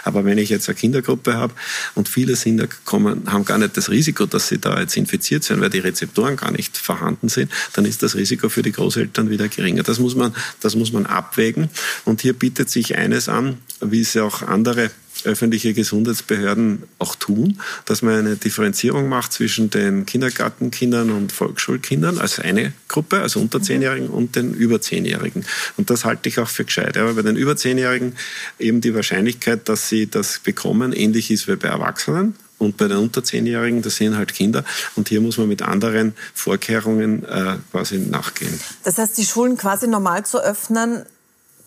Aber 0.04 0.24
wenn 0.26 0.38
ich 0.38 0.50
jetzt 0.50 0.70
eine 0.70 0.76
Kindergruppe 0.76 1.34
habe 1.34 1.54
und 1.94 2.08
viele 2.08 2.36
sind, 2.36 2.68
kommen, 2.86 3.32
haben 3.32 3.46
gar 3.46 3.58
nicht 3.58 3.76
das 3.76 3.90
Risiko, 3.90 4.26
dass 4.26 4.48
sie 4.48 4.60
da 4.60 4.80
jetzt 4.80 4.96
infiziert 4.96 5.44
sind, 5.44 5.60
weil 5.62 5.70
die 5.70 5.80
Rezeptoren 5.80 6.38
gar 6.38 6.52
nicht 6.52 6.78
vorhanden 6.78 7.30
sind, 7.30 7.52
dann 7.74 7.86
ist 7.86 8.02
das 8.04 8.16
Risiko 8.16 8.50
für 8.50 8.62
die 8.62 8.72
Großeltern 8.72 9.30
wieder 9.30 9.48
geringer. 9.48 9.84
Das 9.84 10.00
muss 10.00 10.16
man, 10.16 10.34
das 10.62 10.76
muss 10.76 10.94
man 10.94 11.06
ab 11.06 11.25
abwägen. 11.26 11.70
Und 12.06 12.22
hier 12.22 12.34
bietet 12.34 12.70
sich 12.70 12.96
eines 12.96 13.30
an, 13.30 13.58
wie 13.82 14.02
es 14.02 14.14
ja 14.14 14.24
auch 14.24 14.42
andere 14.42 14.92
öffentliche 15.24 15.74
Gesundheitsbehörden 15.74 16.84
auch 17.00 17.16
tun, 17.16 17.60
dass 17.86 18.02
man 18.02 18.16
eine 18.16 18.36
Differenzierung 18.36 19.10
macht 19.10 19.34
zwischen 19.34 19.70
den 19.70 20.06
Kindergartenkindern 20.06 21.10
und 21.10 21.32
Volksschulkindern 21.32 22.20
als 22.20 22.40
eine 22.40 22.74
Gruppe, 22.88 23.22
also 23.22 23.40
unter 23.40 23.60
mhm. 23.60 23.64
Zehnjährigen 23.64 24.10
und 24.10 24.36
den 24.36 24.54
über 24.54 24.82
Zehnjährigen. 24.82 25.46
Und 25.78 25.90
das 25.90 26.06
halte 26.06 26.30
ich 26.30 26.40
auch 26.40 26.50
für 26.50 26.66
gescheit. 26.66 26.98
Aber 26.98 27.14
bei 27.14 27.22
den 27.22 27.36
über 27.36 27.56
Zehnjährigen 27.56 28.14
eben 28.60 28.82
die 28.82 28.94
Wahrscheinlichkeit, 28.94 29.68
dass 29.70 29.90
sie 29.90 30.08
das 30.08 30.40
bekommen, 30.40 30.94
ähnlich 30.94 31.32
ist 31.32 31.48
wie 31.48 31.56
bei 31.56 31.70
Erwachsenen. 31.70 32.36
Und 32.58 32.78
bei 32.78 32.88
den 32.88 32.98
unter 32.98 33.22
Zehnjährigen, 33.22 33.82
das 33.82 33.98
sind 33.98 34.16
halt 34.16 34.34
Kinder. 34.34 34.64
Und 34.96 35.10
hier 35.10 35.20
muss 35.20 35.38
man 35.38 35.50
mit 35.50 35.62
anderen 35.62 36.14
Vorkehrungen 36.34 37.26
äh, 37.26 37.58
quasi 37.72 37.98
nachgehen. 37.98 38.58
Das 38.84 38.98
heißt, 38.98 39.18
die 39.18 39.26
Schulen 39.26 39.58
quasi 39.58 39.88
normal 39.88 40.26
zu 40.26 40.42
öffnen, 40.42 41.04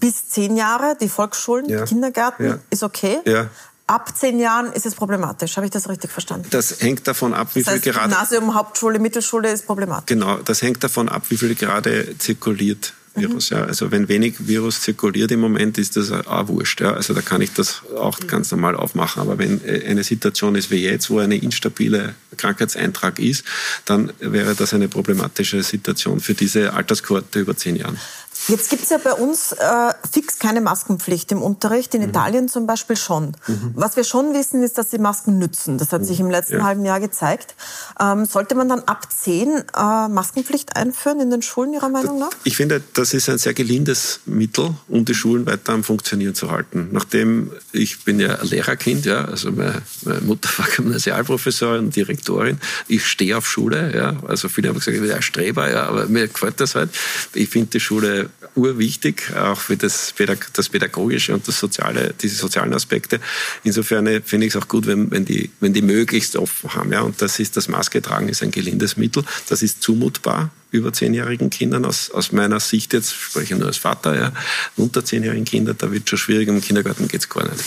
bis 0.01 0.29
zehn 0.29 0.57
Jahre, 0.57 0.97
die 1.01 1.09
Volksschulen, 1.09 1.69
ja. 1.69 1.85
Kindergärten, 1.85 2.47
ja. 2.47 2.59
ist 2.71 2.83
okay. 2.83 3.19
Ja. 3.25 3.49
Ab 3.87 4.15
zehn 4.17 4.39
Jahren 4.39 4.73
ist 4.73 4.85
es 4.85 4.95
problematisch. 4.95 5.57
Habe 5.57 5.67
ich 5.67 5.73
das 5.73 5.89
richtig 5.89 6.11
verstanden? 6.11 6.47
Das 6.51 6.83
hängt 6.83 7.09
davon 7.09 7.33
ab, 7.33 7.49
wie 7.55 7.63
das 7.63 7.73
heißt, 7.73 7.85
viel 7.85 7.93
gerade. 7.93 8.11
Gymnasium, 8.11 8.55
Hauptschule, 8.55 8.99
Mittelschule 8.99 9.51
ist 9.51 9.67
problematisch. 9.67 10.07
Genau, 10.07 10.37
das 10.37 10.61
hängt 10.61 10.85
davon 10.85 11.09
ab, 11.09 11.23
wie 11.31 11.39
viel 11.39 11.55
gerade 11.55 12.19
zirkuliert. 12.19 12.93
Virus. 13.19 13.51
Mhm. 13.51 13.57
Ja. 13.57 13.65
Also 13.65 13.91
wenn 13.91 14.09
wenig 14.09 14.35
Virus 14.47 14.83
zirkuliert 14.83 15.31
im 15.31 15.41
Moment, 15.41 15.79
ist 15.79 15.97
das 15.97 16.11
auch 16.11 16.49
wurscht. 16.49 16.81
Ja. 16.81 16.93
Also 16.95 17.15
da 17.15 17.21
kann 17.21 17.41
ich 17.41 17.53
das 17.53 17.83
auch 17.97 18.19
ganz 18.27 18.51
normal 18.51 18.77
aufmachen. 18.77 19.23
Aber 19.23 19.39
wenn 19.39 19.65
äh, 19.65 19.85
eine 19.87 20.05
Situation 20.05 20.55
ist 20.55 20.71
wie 20.71 20.83
jetzt, 20.85 21.11
wo 21.11 21.19
eine 21.19 21.37
instabile 21.37 22.15
Krankheitseintrag 22.37 23.19
ist, 23.19 23.45
dann 23.85 24.13
wäre 24.21 24.55
das 24.55 24.75
eine 24.75 24.89
problematische 24.89 25.63
Situation 25.63 26.21
für 26.21 26.35
diese 26.35 26.73
Alterskohorte 26.75 27.41
über 27.41 27.57
zehn 27.57 27.77
Jahren. 27.77 27.99
Jetzt 28.47 28.71
gibt 28.71 28.85
es 28.85 28.91
ja 28.91 28.99
bei 28.99 29.13
uns 29.13 29.53
äh, 29.53 29.93
fix 30.11 30.39
keine 30.39 30.61
Maskenpflicht 30.61 31.33
im 31.33 31.43
Unterricht, 31.43 31.95
in 31.95 32.03
mhm. 32.03 32.11
Italien 32.11 32.49
zum 32.49 32.67
Beispiel 32.67 32.97
schon. 32.97 33.37
Mhm. 33.47 33.73
Was 33.75 33.97
wir 33.97 34.05
schon 34.05 34.33
wissen, 34.33 34.63
ist, 34.63 34.79
dass 34.79 34.89
die 34.91 34.99
Masken 34.99 35.39
nützen. 35.39 35.77
Das 35.77 35.93
hat 35.93 36.03
mhm. 36.03 36.07
sich 36.07 36.21
im 36.21 36.31
letzten 36.31 36.59
ja. 36.59 36.63
halben 36.63 36.85
Jahr 36.85 37.01
gezeigt. 37.01 37.55
Ähm, 38.01 38.25
sollte 38.25 38.55
man 38.55 38.69
dann 38.69 38.81
ab 38.81 39.09
10 39.11 39.49
äh, 39.49 40.09
Maskenpflicht 40.09 40.77
einführen 40.77 41.21
in 41.21 41.31
den 41.31 41.43
Schulen, 41.43 41.75
Ihrer 41.75 41.89
Meinung 41.89 42.19
nach? 42.19 42.31
Ich 42.45 42.57
finde, 42.57 42.83
das 42.95 43.13
ist 43.13 43.29
ein 43.29 43.39
sehr 43.39 43.55
gelindes 43.55 44.21
Mittel, 44.25 44.71
um 44.89 45.05
die 45.05 45.15
Schulen 45.15 45.45
weiter 45.47 45.73
am 45.73 45.83
Funktionieren 45.83 46.35
zu 46.35 46.51
halten. 46.51 46.89
Nachdem 46.93 47.53
ich 47.73 48.05
bin 48.05 48.21
ja 48.21 48.37
ein 48.37 48.47
Lehrerkind, 48.47 49.05
ja, 49.05 49.25
also 49.25 49.51
meine, 49.51 49.83
meine 50.05 50.21
Mutter 50.21 50.49
war 50.59 50.67
Gymnasialprofessorin 50.69 51.87
und 51.87 51.97
Direktorin. 51.97 52.59
Ich 52.87 53.07
stehe 53.07 53.37
auf 53.37 53.47
Schule, 53.47 53.95
ja. 53.95 54.17
Also 54.27 54.49
viele 54.49 54.69
haben 54.69 54.79
gesagt, 54.79 54.97
ich 54.97 55.03
bin 55.03 55.11
ein 55.11 55.23
Streber, 55.23 55.71
ja, 55.71 55.85
aber 55.85 56.07
mir 56.07 56.29
gefällt 56.29 56.61
das 56.61 56.75
halt. 56.75 56.91
Ich 57.35 57.49
finde 57.49 57.71
die 57.71 57.81
Schule 57.81 58.28
urwichtig, 58.55 59.35
auch 59.37 59.61
für 59.61 59.77
das, 59.77 60.15
das 60.53 60.69
Pädagogische 60.69 61.35
und 61.35 61.47
das 61.47 61.59
Soziale, 61.59 62.15
diese 62.21 62.37
sozialen 62.37 62.75
Aspekte. 62.75 63.21
Insofern 63.65 64.07
äh, 64.07 64.21
finde 64.21 64.47
ich 64.47 64.55
es 64.55 64.61
auch 64.61 64.69
gut, 64.69 64.87
wenn, 64.87 65.11
wenn, 65.11 65.25
die, 65.25 65.51
wenn 65.61 65.73
die 65.73 65.83
möglichst 65.83 66.37
offen 66.37 66.75
haben. 66.75 66.93
Ja? 66.93 67.03
Und 67.03 67.21
das 67.23 67.39
ist, 67.39 67.57
das 67.57 67.69
Maske 67.69 68.03
tragen 68.03 68.29
ist 68.29 68.43
ein 68.43 68.51
gelindes 68.51 68.97
Mittel. 68.97 69.25
Das 69.49 69.63
ist 69.63 69.83
zumutbar 69.83 70.51
über 70.71 70.93
zehnjährigen 70.93 71.51
Kindern. 71.51 71.85
Aus, 71.85 72.11
aus 72.11 72.33
meiner 72.33 72.61
Sicht 72.61 72.93
jetzt, 72.93 73.15
spreche 73.15 73.55
ich 73.55 73.59
nur 73.59 73.69
als 73.69 73.79
Vater, 73.79 74.19
ja, 74.19 74.33
unter 74.77 75.05
zehnjährigen 75.05 75.45
Kindern, 75.45 75.77
da 75.79 75.91
wird 75.91 76.09
schon 76.09 76.19
schwierig, 76.19 76.49
im 76.49 76.61
Kindergarten 76.61 77.09
geht 77.09 77.21
es 77.21 77.29
gar 77.29 77.45
nicht. 77.45 77.65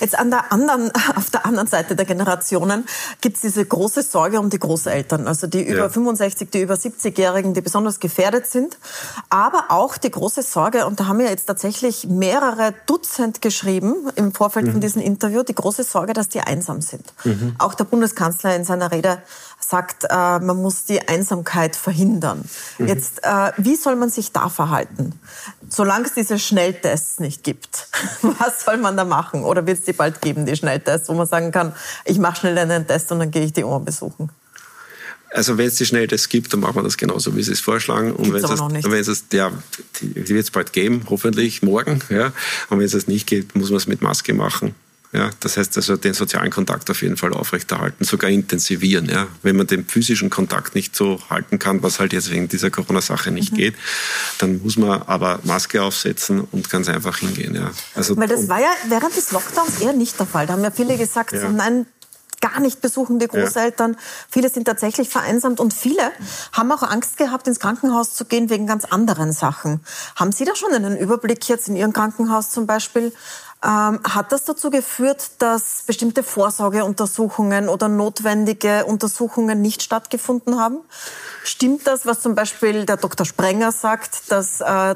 Jetzt 0.00 0.18
an 0.18 0.30
der 0.30 0.52
anderen, 0.52 0.90
auf 1.16 1.30
der 1.30 1.44
anderen 1.44 1.68
Seite 1.68 1.96
der 1.96 2.06
Generationen 2.06 2.84
gibt 3.20 3.36
es 3.36 3.42
diese 3.42 3.64
große 3.64 4.02
Sorge 4.02 4.38
um 4.38 4.50
die 4.50 4.58
Großeltern, 4.58 5.26
also 5.26 5.46
die 5.46 5.62
über 5.62 5.78
ja. 5.78 5.88
65, 5.88 6.50
die 6.50 6.62
über 6.62 6.74
70-Jährigen, 6.74 7.54
die 7.54 7.60
besonders 7.60 8.00
gefährdet 8.00 8.46
sind, 8.46 8.78
aber 9.28 9.66
auch 9.68 9.96
die 9.96 10.10
große 10.10 10.42
Sorge, 10.42 10.86
und 10.86 11.00
da 11.00 11.06
haben 11.06 11.18
wir 11.18 11.28
jetzt 11.28 11.46
tatsächlich 11.46 12.06
mehrere 12.06 12.74
Dutzend 12.86 13.42
geschrieben 13.42 13.94
im 14.14 14.32
Vorfeld 14.32 14.66
mhm. 14.66 14.72
von 14.72 14.80
diesem 14.80 15.02
Interview, 15.02 15.42
die 15.42 15.54
große 15.54 15.84
Sorge, 15.84 16.12
dass 16.12 16.28
die 16.28 16.40
einsam 16.40 16.80
sind. 16.80 17.12
Mhm. 17.24 17.54
Auch 17.58 17.74
der 17.74 17.84
Bundeskanzler 17.84 18.54
in 18.56 18.64
seiner 18.64 18.92
Rede 18.92 19.22
sagt, 19.68 20.04
äh, 20.04 20.38
man 20.38 20.56
muss 20.56 20.84
die 20.84 21.06
Einsamkeit 21.06 21.76
verhindern. 21.76 22.44
Mhm. 22.78 22.88
Jetzt, 22.88 23.22
äh, 23.22 23.52
wie 23.58 23.76
soll 23.76 23.96
man 23.96 24.08
sich 24.10 24.32
da 24.32 24.48
verhalten? 24.48 25.12
Solange 25.68 26.06
es 26.06 26.14
diese 26.14 26.38
Schnelltests 26.38 27.20
nicht 27.20 27.44
gibt, 27.44 27.88
was 28.22 28.64
soll 28.64 28.78
man 28.78 28.96
da 28.96 29.04
machen? 29.04 29.44
Oder 29.44 29.66
wird 29.66 29.78
es 29.78 29.84
die 29.84 29.92
bald 29.92 30.22
geben, 30.22 30.46
die 30.46 30.56
Schnelltests, 30.56 31.08
wo 31.08 31.14
man 31.14 31.26
sagen 31.26 31.52
kann, 31.52 31.74
ich 32.04 32.18
mache 32.18 32.40
schnell 32.40 32.56
einen 32.58 32.86
Test 32.86 33.12
und 33.12 33.18
dann 33.18 33.30
gehe 33.30 33.44
ich 33.44 33.52
die 33.52 33.64
Oma 33.64 33.78
besuchen? 33.78 34.30
Also 35.30 35.58
wenn 35.58 35.66
es 35.66 35.74
die 35.74 35.84
Schnelltests 35.84 36.30
gibt, 36.30 36.52
dann 36.52 36.60
machen 36.60 36.76
wir 36.76 36.82
das 36.82 36.96
genauso, 36.96 37.36
wie 37.36 37.42
Sie 37.42 37.52
es 37.52 37.60
vorschlagen. 37.60 38.12
Und 38.12 38.32
wenn 38.32 38.42
es, 38.42 38.50
wenn 38.50 38.92
es 38.92 39.24
ja, 39.30 39.52
die 40.00 40.28
wird 40.28 40.44
es 40.44 40.50
bald 40.50 40.72
geben, 40.72 41.02
hoffentlich 41.10 41.62
morgen. 41.62 42.00
Ja. 42.08 42.32
Und 42.70 42.78
wenn 42.78 42.86
es 42.86 43.06
nicht 43.06 43.26
gibt, 43.26 43.54
muss 43.54 43.68
man 43.68 43.76
es 43.76 43.86
mit 43.86 44.00
Maske 44.00 44.32
machen. 44.32 44.74
Ja, 45.12 45.30
das 45.40 45.56
heißt 45.56 45.74
also 45.78 45.96
den 45.96 46.12
sozialen 46.12 46.50
Kontakt 46.50 46.90
auf 46.90 47.00
jeden 47.00 47.16
Fall 47.16 47.32
aufrechterhalten, 47.32 48.04
sogar 48.04 48.28
intensivieren. 48.28 49.08
Ja. 49.08 49.26
Wenn 49.42 49.56
man 49.56 49.66
den 49.66 49.86
physischen 49.86 50.28
Kontakt 50.28 50.74
nicht 50.74 50.94
so 50.94 51.18
halten 51.30 51.58
kann, 51.58 51.82
was 51.82 51.98
halt 51.98 52.12
jetzt 52.12 52.30
wegen 52.30 52.48
dieser 52.48 52.70
Corona-Sache 52.70 53.30
nicht 53.30 53.52
mhm. 53.52 53.56
geht, 53.56 53.74
dann 54.36 54.60
muss 54.62 54.76
man 54.76 55.02
aber 55.02 55.40
Maske 55.44 55.82
aufsetzen 55.82 56.42
und 56.52 56.68
ganz 56.68 56.88
einfach 56.88 57.18
hingehen. 57.18 57.54
Ja. 57.54 57.70
Also, 57.94 58.18
Weil 58.18 58.28
das 58.28 58.48
war 58.48 58.60
ja 58.60 58.70
während 58.88 59.16
des 59.16 59.32
Lockdowns 59.32 59.80
eher 59.80 59.94
nicht 59.94 60.18
der 60.18 60.26
Fall. 60.26 60.46
Da 60.46 60.52
haben 60.52 60.62
ja 60.62 60.70
viele 60.70 60.98
gesagt, 60.98 61.32
ja. 61.32 61.48
nein, 61.48 61.86
gar 62.40 62.60
nicht 62.60 62.80
besuchen 62.80 63.18
die 63.18 63.28
Großeltern. 63.28 63.92
Ja. 63.94 63.98
Viele 64.30 64.50
sind 64.50 64.64
tatsächlich 64.64 65.08
vereinsamt 65.08 65.60
und 65.60 65.74
viele 65.74 66.12
haben 66.52 66.70
auch 66.72 66.82
Angst 66.82 67.16
gehabt, 67.16 67.48
ins 67.48 67.60
Krankenhaus 67.60 68.14
zu 68.14 68.24
gehen 68.24 68.50
wegen 68.50 68.66
ganz 68.66 68.84
anderen 68.84 69.32
Sachen. 69.32 69.80
Haben 70.16 70.32
Sie 70.32 70.44
da 70.44 70.54
schon 70.54 70.72
einen 70.72 70.96
Überblick 70.96 71.48
jetzt 71.48 71.68
in 71.68 71.76
Ihrem 71.76 71.92
Krankenhaus 71.92 72.50
zum 72.50 72.66
Beispiel? 72.66 73.12
Ähm, 73.64 74.00
hat 74.04 74.30
das 74.30 74.44
dazu 74.44 74.70
geführt, 74.70 75.30
dass 75.38 75.82
bestimmte 75.84 76.22
Vorsorgeuntersuchungen 76.22 77.68
oder 77.68 77.88
notwendige 77.88 78.84
Untersuchungen 78.84 79.60
nicht 79.60 79.82
stattgefunden 79.82 80.60
haben? 80.60 80.78
Stimmt 81.42 81.86
das, 81.88 82.06
was 82.06 82.20
zum 82.20 82.36
Beispiel 82.36 82.86
der 82.86 82.98
Dr. 82.98 83.26
Sprenger 83.26 83.72
sagt, 83.72 84.30
dass 84.30 84.60
äh, 84.60 84.94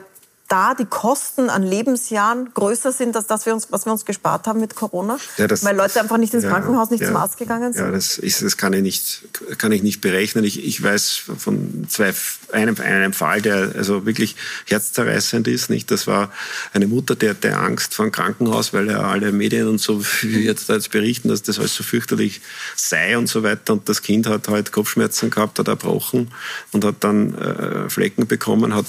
da 0.53 0.75
die 0.75 0.85
Kosten 0.85 1.49
an 1.49 1.63
Lebensjahren 1.63 2.53
größer 2.53 2.93
sind 2.93 3.17
als 3.17 3.27
das, 3.27 3.47
was 3.47 3.87
wir 3.87 3.93
uns 3.93 4.05
gespart 4.05 4.47
haben 4.47 4.61
mit 4.61 4.75
Corona? 4.75 5.17
Ja, 5.39 5.47
das, 5.47 5.65
Weil 5.65 5.75
Leute 5.75 5.99
einfach 5.99 6.19
nicht 6.19 6.35
ins 6.35 6.45
ja, 6.45 6.51
Krankenhaus, 6.51 6.91
nicht 6.91 7.01
ja, 7.01 7.07
zum 7.07 7.17
Arzt 7.17 7.39
gegangen 7.39 7.73
sind? 7.73 7.83
Ja, 7.83 7.91
das, 7.91 8.19
ist, 8.19 8.43
das 8.43 8.59
kann, 8.59 8.75
ich 8.75 8.83
nicht, 8.83 9.23
kann 9.57 9.73
ich 9.73 9.83
nicht 9.83 10.03
berechnen. 10.03 10.45
Ich, 10.45 10.63
ich 10.63 10.83
weiß 10.83 11.23
von 11.39 11.87
zwei, 11.89 12.13
einem, 12.53 12.77
einem 12.79 13.15
Fall, 13.15 13.41
der 13.41 13.73
also 13.75 14.05
wirklich 14.05 14.37
herzzerreißend 14.67 15.49
ist. 15.49 15.71
Nicht? 15.71 15.91
Das 15.91 16.07
war 16.07 16.31
eine 16.75 16.87
Mutter, 16.87 17.17
die 17.17 17.31
hatte 17.31 17.57
Angst 17.57 17.95
vor 17.95 18.05
dem 18.05 18.13
Krankenhaus, 18.13 18.75
weil 18.75 18.91
ja 18.91 19.01
alle 19.01 19.33
Medien 19.33 19.69
und 19.69 19.81
so 19.81 20.03
jetzt, 20.23 20.69
jetzt 20.69 20.91
berichten, 20.91 21.31
dass 21.31 21.43
das 21.43 21.59
alles 21.59 21.75
so 21.75 21.83
fürchterlich 21.83 22.43
sei 22.77 23.17
und 23.17 23.27
so 23.27 23.43
weiter. 23.43 23.73
Und 23.73 23.89
das 23.89 24.03
Kind 24.03 24.27
hat 24.27 24.49
halt 24.49 24.71
Kopfschmerzen 24.71 25.31
gehabt, 25.31 25.59
hat 25.59 25.69
erbrochen 25.69 26.31
und 26.73 26.85
hat 26.85 26.97
dann 27.01 27.35
äh, 27.39 27.89
Flecken 27.89 28.27
bekommen, 28.27 28.75
hat 28.75 28.87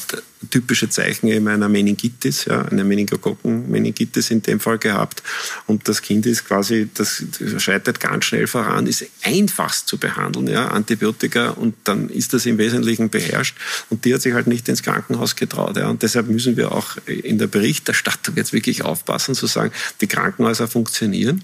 typische 0.49 0.89
Zeichen 0.89 1.27
eben 1.27 1.47
einer 1.47 1.69
Meningitis, 1.69 2.45
ja, 2.45 2.63
eine 2.63 2.83
Meningokokken-Meningitis 2.83 4.31
in 4.31 4.41
dem 4.41 4.59
Fall 4.59 4.77
gehabt. 4.77 5.23
Und 5.67 5.87
das 5.87 6.01
Kind 6.01 6.25
ist 6.25 6.45
quasi, 6.45 6.89
das 6.93 7.23
schreitet 7.57 7.99
ganz 7.99 8.25
schnell 8.25 8.47
voran, 8.47 8.87
ist 8.87 9.05
einfachst 9.23 9.87
zu 9.87 9.97
behandeln, 9.97 10.47
ja, 10.47 10.67
Antibiotika, 10.69 11.49
und 11.51 11.75
dann 11.83 12.09
ist 12.09 12.33
das 12.33 12.45
im 12.45 12.57
Wesentlichen 12.57 13.09
beherrscht. 13.09 13.55
Und 13.89 14.05
die 14.05 14.13
hat 14.13 14.21
sich 14.21 14.33
halt 14.33 14.47
nicht 14.47 14.67
ins 14.69 14.83
Krankenhaus 14.83 15.35
getraut. 15.35 15.77
Ja. 15.77 15.89
Und 15.89 16.03
deshalb 16.03 16.27
müssen 16.27 16.57
wir 16.57 16.71
auch 16.71 16.97
in 17.05 17.37
der 17.37 17.47
Berichterstattung 17.47 18.35
jetzt 18.35 18.53
wirklich 18.53 18.83
aufpassen, 18.83 19.35
zu 19.35 19.47
sagen, 19.47 19.71
die 20.01 20.07
Krankenhäuser 20.07 20.67
funktionieren. 20.67 21.43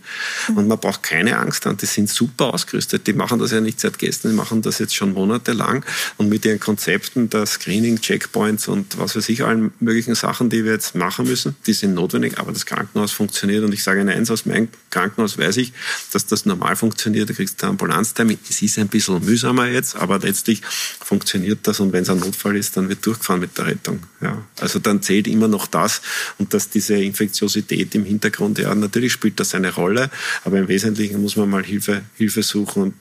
Und 0.55 0.67
man 0.67 0.79
braucht 0.79 1.03
keine 1.03 1.37
Angst 1.37 1.65
haben, 1.65 1.77
die 1.77 1.85
sind 1.85 2.09
super 2.09 2.53
ausgerüstet. 2.53 3.07
Die 3.07 3.13
machen 3.13 3.39
das 3.39 3.51
ja 3.51 3.61
nicht 3.61 3.79
seit 3.79 3.99
gestern, 3.99 4.31
die 4.31 4.37
machen 4.37 4.61
das 4.61 4.79
jetzt 4.79 4.95
schon 4.95 5.13
monatelang. 5.13 5.85
Und 6.17 6.29
mit 6.29 6.45
ihren 6.45 6.59
Konzepten 6.59 7.29
der 7.29 7.45
Screening, 7.45 8.01
Checkpoints 8.01 8.67
und 8.67 8.88
was 8.97 9.15
weiß 9.15 9.29
ich, 9.29 9.43
allen 9.43 9.71
möglichen 9.79 10.15
Sachen, 10.15 10.49
die 10.49 10.65
wir 10.65 10.71
jetzt 10.71 10.95
machen 10.95 11.27
müssen, 11.27 11.55
die 11.67 11.73
sind 11.73 11.93
notwendig, 11.93 12.39
aber 12.39 12.51
das 12.51 12.65
Krankenhaus 12.65 13.11
funktioniert. 13.11 13.63
Und 13.63 13.73
ich 13.73 13.83
sage 13.83 14.01
Ihnen 14.01 14.09
eins, 14.09 14.31
aus 14.31 14.45
meinem 14.45 14.69
Krankenhaus 14.89 15.37
weiß 15.37 15.57
ich, 15.57 15.73
dass 16.11 16.25
das 16.25 16.45
normal 16.45 16.75
funktioniert. 16.75 17.29
Da 17.29 17.33
kriegst 17.33 17.61
du 17.61 17.65
einen 17.65 17.71
Ambulanztermin. 17.71 18.39
Es 18.49 18.61
ist 18.61 18.79
ein 18.79 18.87
bisschen 18.87 19.23
mühsamer 19.23 19.67
jetzt, 19.67 19.95
aber 19.95 20.19
letztlich 20.19 20.61
funktioniert 20.63 21.59
das. 21.63 21.79
Und 21.79 21.93
wenn 21.93 22.03
es 22.03 22.09
ein 22.09 22.19
Notfall 22.19 22.55
ist, 22.55 22.77
dann 22.77 22.89
wird 22.89 23.05
durchgefahren 23.05 23.41
mit 23.41 23.57
der 23.57 23.67
Rettung. 23.67 23.99
Ja. 24.21 24.43
Also 24.59 24.79
dann 24.79 25.01
zählt 25.01 25.27
immer 25.27 25.47
noch 25.47 25.67
das. 25.67 26.01
Und 26.37 26.53
dass 26.53 26.69
diese 26.69 26.95
Infektiosität 26.95 27.95
im 27.95 28.05
Hintergrund, 28.05 28.59
ja, 28.59 28.73
natürlich 28.73 29.13
spielt 29.13 29.39
das 29.39 29.53
eine 29.55 29.73
Rolle, 29.73 30.09
aber 30.43 30.59
im 30.59 30.67
Wesentlichen 30.67 31.21
muss 31.21 31.35
man 31.35 31.49
mal 31.49 31.63
Hilfe, 31.63 32.01
Hilfe 32.15 32.43
suchen. 32.43 32.83
Und 32.83 32.93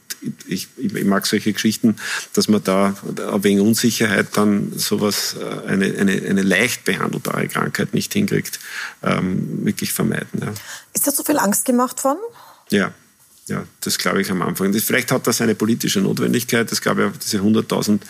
ich, 0.47 0.69
ich 0.77 1.05
mag 1.05 1.27
solche 1.27 1.53
Geschichten, 1.53 1.97
dass 2.33 2.49
man 2.49 2.63
da 2.65 2.97
wegen 3.43 3.61
Unsicherheit 3.61 4.37
dann 4.37 4.73
sowas, 4.77 5.37
äh, 5.39 5.73
eine, 5.83 5.99
eine, 5.99 6.13
eine 6.13 6.43
leicht 6.43 6.85
behandelbare 6.85 7.49
Krankheit 7.49 7.95
nicht 7.95 8.13
hinkriegt, 8.13 8.59
ähm, 9.03 9.65
wirklich 9.65 9.93
vermeiden. 9.93 10.41
Ja. 10.41 10.53
Ist 10.95 11.07
da 11.07 11.11
so 11.11 11.25
viel 11.25 11.39
Angst 11.39 11.65
gemacht 11.65 12.05
worden? 12.05 12.21
Ja. 12.71 12.93
Ja, 13.47 13.65
das 13.81 13.97
glaube 13.97 14.21
ich 14.21 14.31
am 14.31 14.43
Anfang. 14.43 14.73
Das, 14.73 14.85
vielleicht 14.85 15.11
hat 15.11 15.27
das 15.27 15.41
eine 15.41 15.55
politische 15.55 16.01
Notwendigkeit. 16.01 16.71
Es 16.71 16.83
gab 16.83 16.99
ja 16.99 17.11
diese 17.11 17.39
100.000 17.39 18.01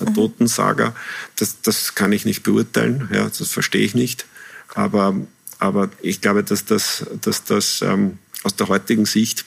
mhm. 0.00 0.14
Toten-Saga. 0.14 0.96
Das, 1.36 1.60
das 1.62 1.94
kann 1.94 2.10
ich 2.10 2.24
nicht 2.24 2.42
beurteilen. 2.42 3.08
Ja, 3.12 3.28
das 3.28 3.48
verstehe 3.48 3.82
ich 3.84 3.94
nicht. 3.94 4.26
Aber, 4.74 5.14
aber 5.60 5.90
ich 6.02 6.20
glaube, 6.20 6.42
dass 6.42 6.64
das, 6.64 7.06
dass 7.20 7.44
das 7.44 7.82
ähm, 7.82 8.18
aus 8.42 8.56
der 8.56 8.66
heutigen 8.66 9.06
Sicht 9.06 9.44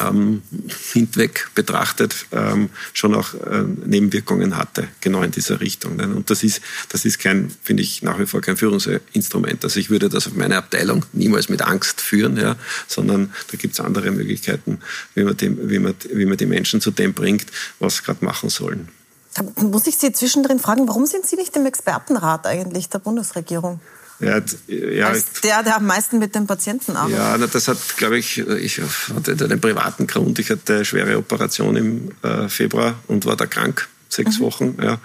ähm, 0.00 0.42
hinweg 0.92 1.48
betrachtet 1.54 2.26
ähm, 2.32 2.70
schon 2.92 3.14
auch 3.14 3.34
äh, 3.34 3.62
Nebenwirkungen 3.86 4.56
hatte, 4.56 4.88
genau 5.00 5.22
in 5.22 5.30
dieser 5.30 5.60
Richtung. 5.60 5.98
Und 6.00 6.30
das 6.30 6.42
ist, 6.42 6.60
das 6.88 7.04
ist 7.04 7.18
kein, 7.18 7.50
finde 7.62 7.82
ich, 7.82 8.02
nach 8.02 8.18
wie 8.18 8.26
vor 8.26 8.40
kein 8.40 8.56
Führungsinstrument. 8.56 9.62
Also 9.64 9.78
ich 9.78 9.90
würde 9.90 10.08
das 10.08 10.26
auf 10.26 10.34
meine 10.34 10.56
Abteilung 10.56 11.04
niemals 11.12 11.48
mit 11.48 11.62
Angst 11.62 12.00
führen, 12.00 12.36
ja, 12.36 12.56
sondern 12.88 13.32
da 13.50 13.56
gibt 13.56 13.74
es 13.74 13.80
andere 13.80 14.10
Möglichkeiten, 14.10 14.80
wie 15.14 15.24
man, 15.24 15.36
die, 15.36 15.70
wie, 15.70 15.78
man, 15.78 15.94
wie 16.12 16.26
man 16.26 16.36
die 16.36 16.46
Menschen 16.46 16.80
zu 16.80 16.90
dem 16.90 17.14
bringt, 17.14 17.46
was 17.78 17.96
sie 17.96 18.02
gerade 18.02 18.24
machen 18.24 18.50
sollen. 18.50 18.88
Muss 19.56 19.88
ich 19.88 19.96
Sie 19.96 20.12
zwischendrin 20.12 20.60
fragen, 20.60 20.86
warum 20.86 21.06
sind 21.06 21.26
Sie 21.26 21.34
nicht 21.34 21.56
im 21.56 21.66
Expertenrat 21.66 22.46
eigentlich 22.46 22.88
der 22.88 23.00
Bundesregierung? 23.00 23.80
Ja, 24.20 24.40
ja, 24.68 25.08
Als 25.08 25.40
der, 25.42 25.62
der 25.62 25.76
am 25.76 25.86
meisten 25.86 26.18
mit 26.18 26.34
den 26.34 26.46
Patienten 26.46 26.96
arbeitet. 26.96 27.18
Ja, 27.18 27.36
das 27.38 27.68
hat, 27.68 27.78
glaube 27.96 28.18
ich, 28.18 28.38
ich 28.38 28.80
hatte 29.14 29.44
einen 29.44 29.60
privaten 29.60 30.06
Grund. 30.06 30.38
Ich 30.38 30.50
hatte 30.50 30.76
eine 30.76 30.84
schwere 30.84 31.18
Operation 31.18 31.76
im 31.76 32.10
äh, 32.22 32.48
Februar 32.48 32.94
und 33.08 33.26
war 33.26 33.36
da 33.36 33.46
krank, 33.46 33.88
sechs 34.08 34.38
mhm. 34.38 34.44
Wochen. 34.44 34.78
Ja. 34.80 34.98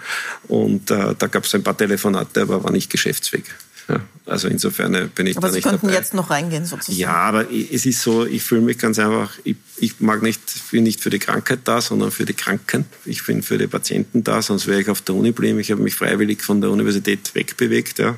Und 0.48 0.90
äh, 0.90 1.14
da 1.18 1.26
gab 1.26 1.44
es 1.44 1.54
ein 1.54 1.62
paar 1.62 1.76
Telefonate, 1.76 2.42
aber 2.42 2.62
war 2.62 2.70
nicht 2.70 2.90
geschäftsfähig. 2.90 3.44
Ja, 3.90 4.00
also 4.26 4.46
insofern 4.46 5.10
bin 5.14 5.26
ich 5.26 5.36
aber 5.36 5.48
da 5.48 5.52
Sie 5.52 5.58
nicht 5.58 5.64
könnten 5.64 5.86
dabei. 5.88 5.98
jetzt 5.98 6.14
noch 6.14 6.30
reingehen 6.30 6.64
sozusagen. 6.64 6.96
Ja, 6.96 7.14
aber 7.14 7.50
es 7.50 7.84
ist 7.84 8.00
so, 8.00 8.24
ich 8.24 8.42
fühle 8.42 8.60
mich 8.60 8.78
ganz 8.78 8.98
einfach, 9.00 9.32
ich, 9.42 9.56
ich 9.78 9.98
mag 10.00 10.22
nicht, 10.22 10.40
bin 10.70 10.84
nicht 10.84 11.00
für 11.00 11.10
die 11.10 11.18
Krankheit 11.18 11.60
da, 11.64 11.80
sondern 11.80 12.12
für 12.12 12.24
die 12.24 12.34
Kranken. 12.34 12.84
Ich 13.04 13.26
bin 13.26 13.42
für 13.42 13.58
die 13.58 13.66
Patienten 13.66 14.22
da, 14.22 14.42
sonst 14.42 14.68
wäre 14.68 14.80
ich 14.80 14.88
auf 14.88 15.00
der 15.02 15.16
Uni 15.16 15.30
geblieben. 15.30 15.58
Ich 15.58 15.72
habe 15.72 15.82
mich 15.82 15.96
freiwillig 15.96 16.42
von 16.42 16.60
der 16.60 16.70
Universität 16.70 17.34
wegbewegt 17.34 17.98
ja, 17.98 18.16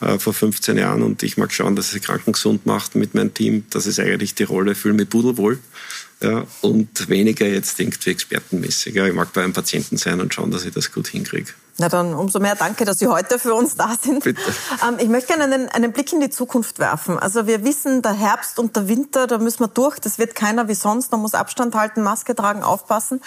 äh, 0.00 0.18
vor 0.18 0.32
15 0.32 0.78
Jahren 0.78 1.02
und 1.02 1.22
ich 1.22 1.36
mag 1.36 1.52
schauen, 1.52 1.76
dass 1.76 1.92
es 1.92 2.00
Kranken 2.00 2.32
gesund 2.32 2.64
macht 2.64 2.94
mit 2.94 3.14
meinem 3.14 3.34
Team. 3.34 3.64
Das 3.68 3.86
ist 3.86 4.00
eigentlich 4.00 4.34
die 4.34 4.44
Rolle, 4.44 4.74
fühle 4.74 4.94
mich 4.94 5.10
pudelwohl. 5.10 5.58
Ja, 6.22 6.46
und 6.60 7.08
weniger 7.08 7.46
jetzt 7.48 7.80
irgendwie 7.80 8.10
expertenmäßig. 8.10 8.94
Ja, 8.94 9.06
ich 9.06 9.12
mag 9.12 9.32
bei 9.32 9.42
einem 9.42 9.52
Patienten 9.52 9.96
sein 9.96 10.20
und 10.20 10.32
schauen, 10.32 10.52
dass 10.52 10.64
ich 10.64 10.72
das 10.72 10.92
gut 10.92 11.08
hinkriege. 11.08 11.52
Na 11.78 11.88
dann 11.88 12.14
umso 12.14 12.38
mehr 12.38 12.54
danke, 12.54 12.84
dass 12.84 12.98
Sie 12.98 13.06
heute 13.06 13.38
für 13.38 13.54
uns 13.54 13.76
da 13.76 13.94
sind. 14.00 14.24
Bitte. 14.24 14.40
Ähm, 14.86 14.96
ich 14.98 15.08
möchte 15.08 15.28
gerne 15.28 15.44
einen, 15.44 15.68
einen, 15.70 15.92
Blick 15.92 16.12
in 16.12 16.20
die 16.20 16.30
Zukunft 16.30 16.78
werfen. 16.78 17.18
Also 17.18 17.46
wir 17.46 17.64
wissen, 17.64 18.02
der 18.02 18.12
Herbst 18.12 18.58
und 18.58 18.76
der 18.76 18.88
Winter, 18.88 19.26
da 19.26 19.38
müssen 19.38 19.60
wir 19.60 19.68
durch. 19.68 19.98
Das 19.98 20.18
wird 20.18 20.34
keiner 20.34 20.68
wie 20.68 20.74
sonst. 20.74 21.12
Man 21.12 21.20
muss 21.20 21.34
Abstand 21.34 21.74
halten, 21.74 22.02
Maske 22.02 22.34
tragen, 22.34 22.62
aufpassen. 22.62 23.22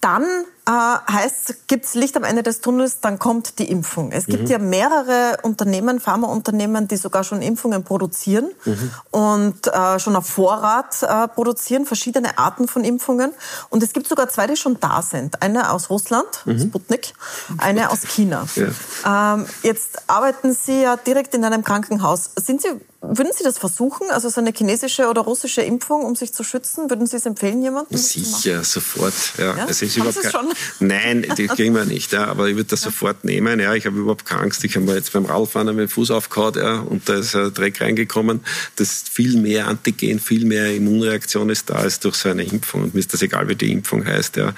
Dann 0.00 0.24
äh, 0.66 0.70
heißt, 0.70 1.68
gibt 1.68 1.84
es 1.84 1.94
Licht 1.94 2.16
am 2.16 2.24
Ende 2.24 2.42
des 2.42 2.60
Tunnels, 2.60 3.00
dann 3.00 3.18
kommt 3.18 3.60
die 3.60 3.70
Impfung. 3.70 4.10
Es 4.10 4.26
gibt 4.26 4.44
mhm. 4.44 4.48
ja 4.48 4.58
mehrere 4.58 5.38
Unternehmen, 5.42 6.00
Pharmaunternehmen, 6.00 6.88
die 6.88 6.96
sogar 6.96 7.22
schon 7.22 7.40
Impfungen 7.40 7.84
produzieren 7.84 8.50
mhm. 8.64 8.90
und 9.10 9.66
äh, 9.68 9.98
schon 10.00 10.16
auf 10.16 10.26
Vorrat 10.26 11.02
äh, 11.02 11.28
produzieren, 11.28 11.86
verschiedene 11.86 12.36
Arten 12.36 12.66
von 12.66 12.82
Impfungen. 12.82 13.32
Und 13.70 13.82
es 13.84 13.92
gibt 13.92 14.08
sogar 14.08 14.28
zwei, 14.28 14.48
die 14.48 14.56
schon 14.56 14.80
da 14.80 15.02
sind. 15.02 15.40
Eine 15.40 15.70
aus 15.70 15.88
Russland, 15.88 16.26
mhm. 16.44 16.58
Sputnik, 16.58 17.14
eine 17.58 17.90
aus 17.90 18.02
China. 18.02 18.44
Ja. 18.56 19.34
Ähm, 19.34 19.46
jetzt 19.62 20.02
arbeiten 20.08 20.52
Sie 20.52 20.82
ja 20.82 20.96
direkt 20.96 21.34
in 21.34 21.44
einem 21.44 21.62
Krankenhaus. 21.62 22.30
Sind 22.36 22.60
Sie 22.60 22.68
würden 23.00 23.32
Sie 23.36 23.44
das 23.44 23.58
versuchen, 23.58 24.10
also 24.10 24.28
so 24.28 24.40
eine 24.40 24.52
chinesische 24.56 25.08
oder 25.08 25.20
russische 25.20 25.60
Impfung, 25.60 26.04
um 26.04 26.16
sich 26.16 26.32
zu 26.32 26.42
schützen? 26.42 26.88
Würden 26.88 27.06
Sie 27.06 27.16
es 27.16 27.26
empfehlen, 27.26 27.62
jemandem? 27.62 27.98
Sicher, 27.98 28.64
sofort. 28.64 29.12
Ja. 29.38 29.56
ja? 29.56 29.66
Es 29.68 29.82
ist 29.82 29.96
überhaupt 29.96 30.24
schon? 30.30 30.52
Nein, 30.80 31.26
die 31.36 31.46
kriegen 31.46 31.74
wir 31.74 31.84
nicht. 31.84 32.12
Ja. 32.12 32.26
Aber 32.26 32.48
ich 32.48 32.56
würde 32.56 32.70
das 32.70 32.80
ja. 32.80 32.90
sofort 32.90 33.24
nehmen. 33.24 33.60
Ja, 33.60 33.74
ich 33.74 33.86
habe 33.86 33.98
überhaupt 33.98 34.24
keine 34.24 34.42
Angst. 34.42 34.64
Ich 34.64 34.76
habe 34.76 34.86
mir 34.86 34.94
jetzt 34.94 35.12
beim 35.12 35.26
Radfahren 35.26 35.66
meinen 35.66 35.88
Fuß 35.88 36.10
aufgehauen 36.10 36.54
ja, 36.56 36.80
und 36.80 37.08
da 37.08 37.16
ist 37.16 37.36
ein 37.36 37.52
Dreck 37.52 37.80
reingekommen. 37.80 38.40
Das 38.76 38.92
ist 38.92 39.08
viel 39.08 39.38
mehr 39.40 39.68
Antigen, 39.68 40.18
viel 40.18 40.46
mehr 40.46 40.74
Immunreaktion 40.74 41.50
ist 41.50 41.68
da 41.70 41.74
als 41.74 42.00
durch 42.00 42.16
so 42.16 42.30
eine 42.30 42.44
Impfung. 42.44 42.84
Und 42.84 42.94
mir 42.94 43.00
ist 43.00 43.12
das 43.12 43.22
egal, 43.22 43.48
wie 43.48 43.56
die 43.56 43.72
Impfung 43.72 44.06
heißt. 44.06 44.36
Ja. 44.36 44.54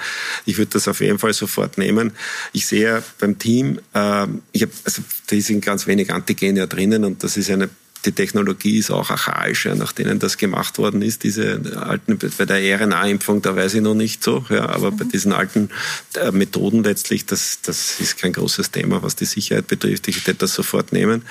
Ich 0.47 0.59
würde 0.59 0.71
das 0.73 0.87
auf 0.87 1.01
jeden 1.01 1.19
Fall 1.19 1.33
sofort 1.33 1.77
nehmen. 1.77 2.13
Ich 2.53 2.67
sehe 2.67 3.03
beim 3.19 3.39
Team, 3.39 3.81
äh, 3.95 4.27
ich 4.53 4.63
hab, 4.63 4.71
also, 4.85 5.03
da 5.27 5.41
sind 5.41 5.65
ganz 5.65 5.87
wenig 5.87 6.13
Antigen 6.13 6.57
ja 6.57 6.67
drinnen 6.67 7.05
und 7.05 7.25
das 7.25 7.37
ist 7.37 7.51
eine 7.51 7.69
die 8.05 8.13
Technologie 8.13 8.79
ist 8.79 8.91
auch 8.91 9.11
archaischer, 9.11 9.75
nach 9.75 9.93
denen 9.93 10.19
das 10.19 10.37
gemacht 10.37 10.79
worden 10.79 11.03
ist. 11.03 11.25
Diese 11.25 11.61
alten, 11.77 12.19
bei 12.19 12.45
der 12.45 12.81
RNA-Impfung, 12.81 13.43
da 13.43 13.57
weiß 13.57 13.75
ich 13.75 13.83
noch 13.83 13.95
nicht 13.95 14.23
so, 14.23 14.45
ja, 14.49 14.69
aber 14.69 14.93
mhm. 14.93 14.97
bei 14.99 15.05
diesen 15.05 15.33
alten 15.33 15.71
äh, 16.15 16.31
Methoden 16.31 16.85
letztlich, 16.85 17.27
das, 17.27 17.61
das 17.63 18.01
ist 18.01 18.19
kein 18.19 18.33
großes 18.33 18.71
Thema, 18.71 19.03
was 19.03 19.17
die 19.17 19.25
Sicherheit 19.25 19.67
betrifft. 19.67 20.09
Ich 20.09 20.27
werde 20.27 20.39
das 20.39 20.55
sofort 20.55 20.93
nehmen. 20.93 21.23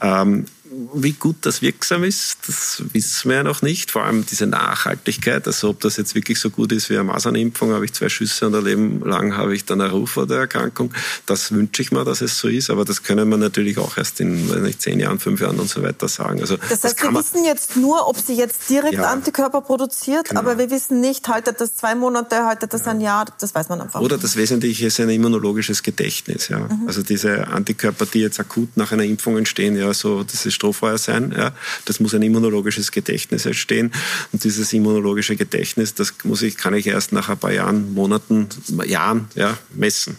Ähm, 0.00 0.46
wie 0.94 1.12
gut 1.12 1.36
das 1.42 1.62
wirksam 1.62 2.04
ist, 2.04 2.38
das 2.46 2.82
wissen 2.92 3.30
wir 3.30 3.38
ja 3.38 3.42
noch 3.42 3.62
nicht. 3.62 3.90
Vor 3.90 4.04
allem 4.04 4.24
diese 4.26 4.46
Nachhaltigkeit, 4.46 5.46
also 5.46 5.70
ob 5.70 5.80
das 5.80 5.96
jetzt 5.96 6.14
wirklich 6.14 6.38
so 6.40 6.50
gut 6.50 6.72
ist 6.72 6.90
wie 6.90 6.94
eine 6.94 7.04
Masernimpfung, 7.04 7.72
habe 7.72 7.84
ich 7.84 7.92
zwei 7.92 8.08
Schüsse 8.08 8.46
und 8.46 8.54
ein 8.54 8.64
Leben 8.64 9.00
lang 9.00 9.36
habe 9.36 9.54
ich 9.54 9.64
dann 9.64 9.80
eine 9.80 9.90
Ruf 9.90 10.12
vor 10.12 10.26
der 10.26 10.38
Erkrankung. 10.38 10.92
Das 11.26 11.52
wünsche 11.52 11.82
ich 11.82 11.92
mir, 11.92 12.04
dass 12.04 12.20
es 12.20 12.38
so 12.38 12.48
ist, 12.48 12.70
aber 12.70 12.84
das 12.84 13.02
können 13.02 13.28
wir 13.28 13.36
natürlich 13.36 13.78
auch 13.78 13.96
erst 13.96 14.20
in 14.20 14.46
nicht, 14.62 14.82
zehn 14.82 15.00
Jahren, 15.00 15.18
fünf 15.18 15.40
Jahren 15.40 15.58
und 15.58 15.68
so 15.68 15.82
weiter 15.82 16.08
sagen. 16.08 16.40
Also, 16.40 16.56
das 16.56 16.70
heißt, 16.70 16.84
das 16.84 17.02
wir 17.02 17.14
wissen 17.14 17.44
jetzt 17.44 17.76
nur, 17.76 18.08
ob 18.08 18.18
sie 18.18 18.34
jetzt 18.34 18.68
direkt 18.68 18.94
ja, 18.94 19.10
Antikörper 19.10 19.60
produziert, 19.60 20.28
genau. 20.28 20.40
aber 20.40 20.58
wir 20.58 20.70
wissen 20.70 21.00
nicht, 21.00 21.28
haltet 21.28 21.60
das 21.60 21.76
zwei 21.76 21.94
Monate, 21.94 22.44
haltet 22.44 22.72
das 22.72 22.86
ja. 22.86 22.92
ein 22.92 23.00
Jahr, 23.00 23.26
das 23.38 23.54
weiß 23.54 23.68
man 23.68 23.80
einfach 23.80 24.00
Oder 24.00 24.18
das 24.18 24.36
Wesentliche 24.36 24.86
ist 24.86 25.00
ein 25.00 25.10
immunologisches 25.10 25.82
Gedächtnis. 25.82 26.48
Ja. 26.48 26.60
Mhm. 26.60 26.84
Also 26.86 27.02
diese 27.02 27.48
Antikörper, 27.48 28.06
die 28.06 28.20
jetzt 28.20 28.40
akut 28.40 28.76
nach 28.76 28.92
einer 28.92 29.04
Impfung 29.04 29.36
entstehen, 29.36 29.76
ja, 29.76 29.92
so 29.94 30.22
das 30.22 30.46
ist 30.46 30.54
Strohfeuer 30.64 30.98
sein. 30.98 31.34
Ja. 31.36 31.52
Das 31.84 32.00
muss 32.00 32.14
ein 32.14 32.22
immunologisches 32.22 32.90
Gedächtnis 32.90 33.44
entstehen. 33.44 33.92
Und 34.32 34.44
dieses 34.44 34.72
immunologische 34.72 35.36
Gedächtnis, 35.36 35.94
das 35.94 36.14
muss 36.24 36.42
ich, 36.42 36.56
kann 36.56 36.74
ich 36.74 36.86
erst 36.86 37.12
nach 37.12 37.28
ein 37.28 37.38
paar 37.38 37.52
Jahren, 37.52 37.92
Monaten, 37.92 38.48
Jahren 38.86 39.28
ja, 39.34 39.58
messen. 39.74 40.16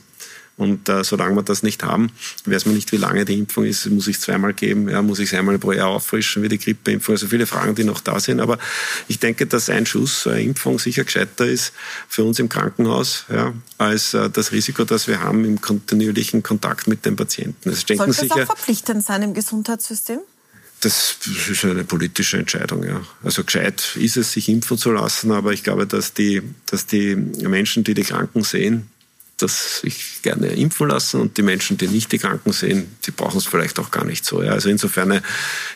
Und 0.58 0.88
äh, 0.88 1.04
solange 1.04 1.36
wir 1.36 1.44
das 1.44 1.64
nicht 1.64 1.84
haben, 1.84 2.12
weiß 2.46 2.66
man 2.66 2.76
nicht, 2.76 2.94
wie 2.94 2.98
lange 2.98 3.26
die 3.26 3.38
Impfung 3.38 3.66
ist. 3.66 3.86
Muss 3.88 4.08
ich 4.08 4.22
zweimal 4.22 4.54
geben? 4.54 4.88
Ja, 4.88 5.02
muss 5.02 5.20
ich 5.20 5.30
es 5.30 5.38
einmal 5.38 5.60
pro 5.60 5.74
Jahr 5.74 5.90
auffrischen 5.90 6.44
wie 6.44 6.48
die 6.48 6.58
Grippeimpfung? 6.58 7.16
Also 7.16 7.28
viele 7.28 7.46
Fragen, 7.46 7.76
die 7.76 7.84
noch 7.84 8.00
da 8.00 8.22
sind. 8.22 8.40
Aber 8.40 8.58
ich 9.10 9.20
denke, 9.20 9.48
dass 9.48 9.70
ein 9.70 9.86
Schuss, 9.86 10.26
eine 10.28 10.42
Impfung 10.42 10.80
sicher 10.80 11.04
gescheiter 11.04 11.46
ist 11.46 11.74
für 12.08 12.24
uns 12.24 12.40
im 12.40 12.48
Krankenhaus, 12.48 13.26
ja, 13.30 13.54
als 13.78 14.14
äh, 14.14 14.30
das 14.30 14.54
Risiko, 14.54 14.86
das 14.86 15.10
wir 15.10 15.20
haben 15.20 15.44
im 15.44 15.60
kontinuierlichen 15.60 16.42
Kontakt 16.42 16.88
mit 16.88 17.06
den 17.06 17.18
Patienten. 17.18 17.70
Es 17.70 17.82
Sollte 17.82 18.06
das 18.06 18.18
sicher, 18.18 18.36
auch 18.36 18.46
verpflichtend 18.46 19.04
sein 19.04 19.24
im 19.24 19.34
Gesundheitssystem? 19.34 20.20
Das 20.86 21.18
ist 21.50 21.66
eine 21.66 21.84
politische 21.84 22.38
Entscheidung, 22.38 22.84
ja. 22.84 23.02
Also 23.24 23.44
gescheit 23.44 23.96
ist 23.96 24.18
es, 24.18 24.34
sich 24.34 24.48
impfen 24.50 24.78
zu 24.78 24.92
lassen, 24.92 25.32
aber 25.32 25.52
ich 25.52 25.64
glaube, 25.64 25.88
dass 25.88 26.14
die, 26.14 26.44
dass 26.68 26.86
die 26.86 27.16
Menschen, 27.16 27.84
die 27.84 27.96
die 27.96 28.04
Kranken 28.04 28.44
sehen, 28.44 28.88
das 29.38 29.80
sich 29.80 30.22
gerne 30.22 30.50
impfen 30.50 30.90
lassen 30.90 31.22
und 31.22 31.38
die 31.38 31.42
Menschen, 31.42 31.80
die 31.80 31.88
nicht 31.88 32.12
die 32.12 32.20
Kranken 32.20 32.52
sehen, 32.52 32.96
die 33.04 33.10
brauchen 33.10 33.40
es 33.40 33.48
vielleicht 33.48 33.80
auch 33.80 33.90
gar 33.90 34.06
nicht 34.06 34.26
so. 34.26 34.44
Ja. 34.44 34.52
Also 34.52 34.70
insofern, 34.70 35.22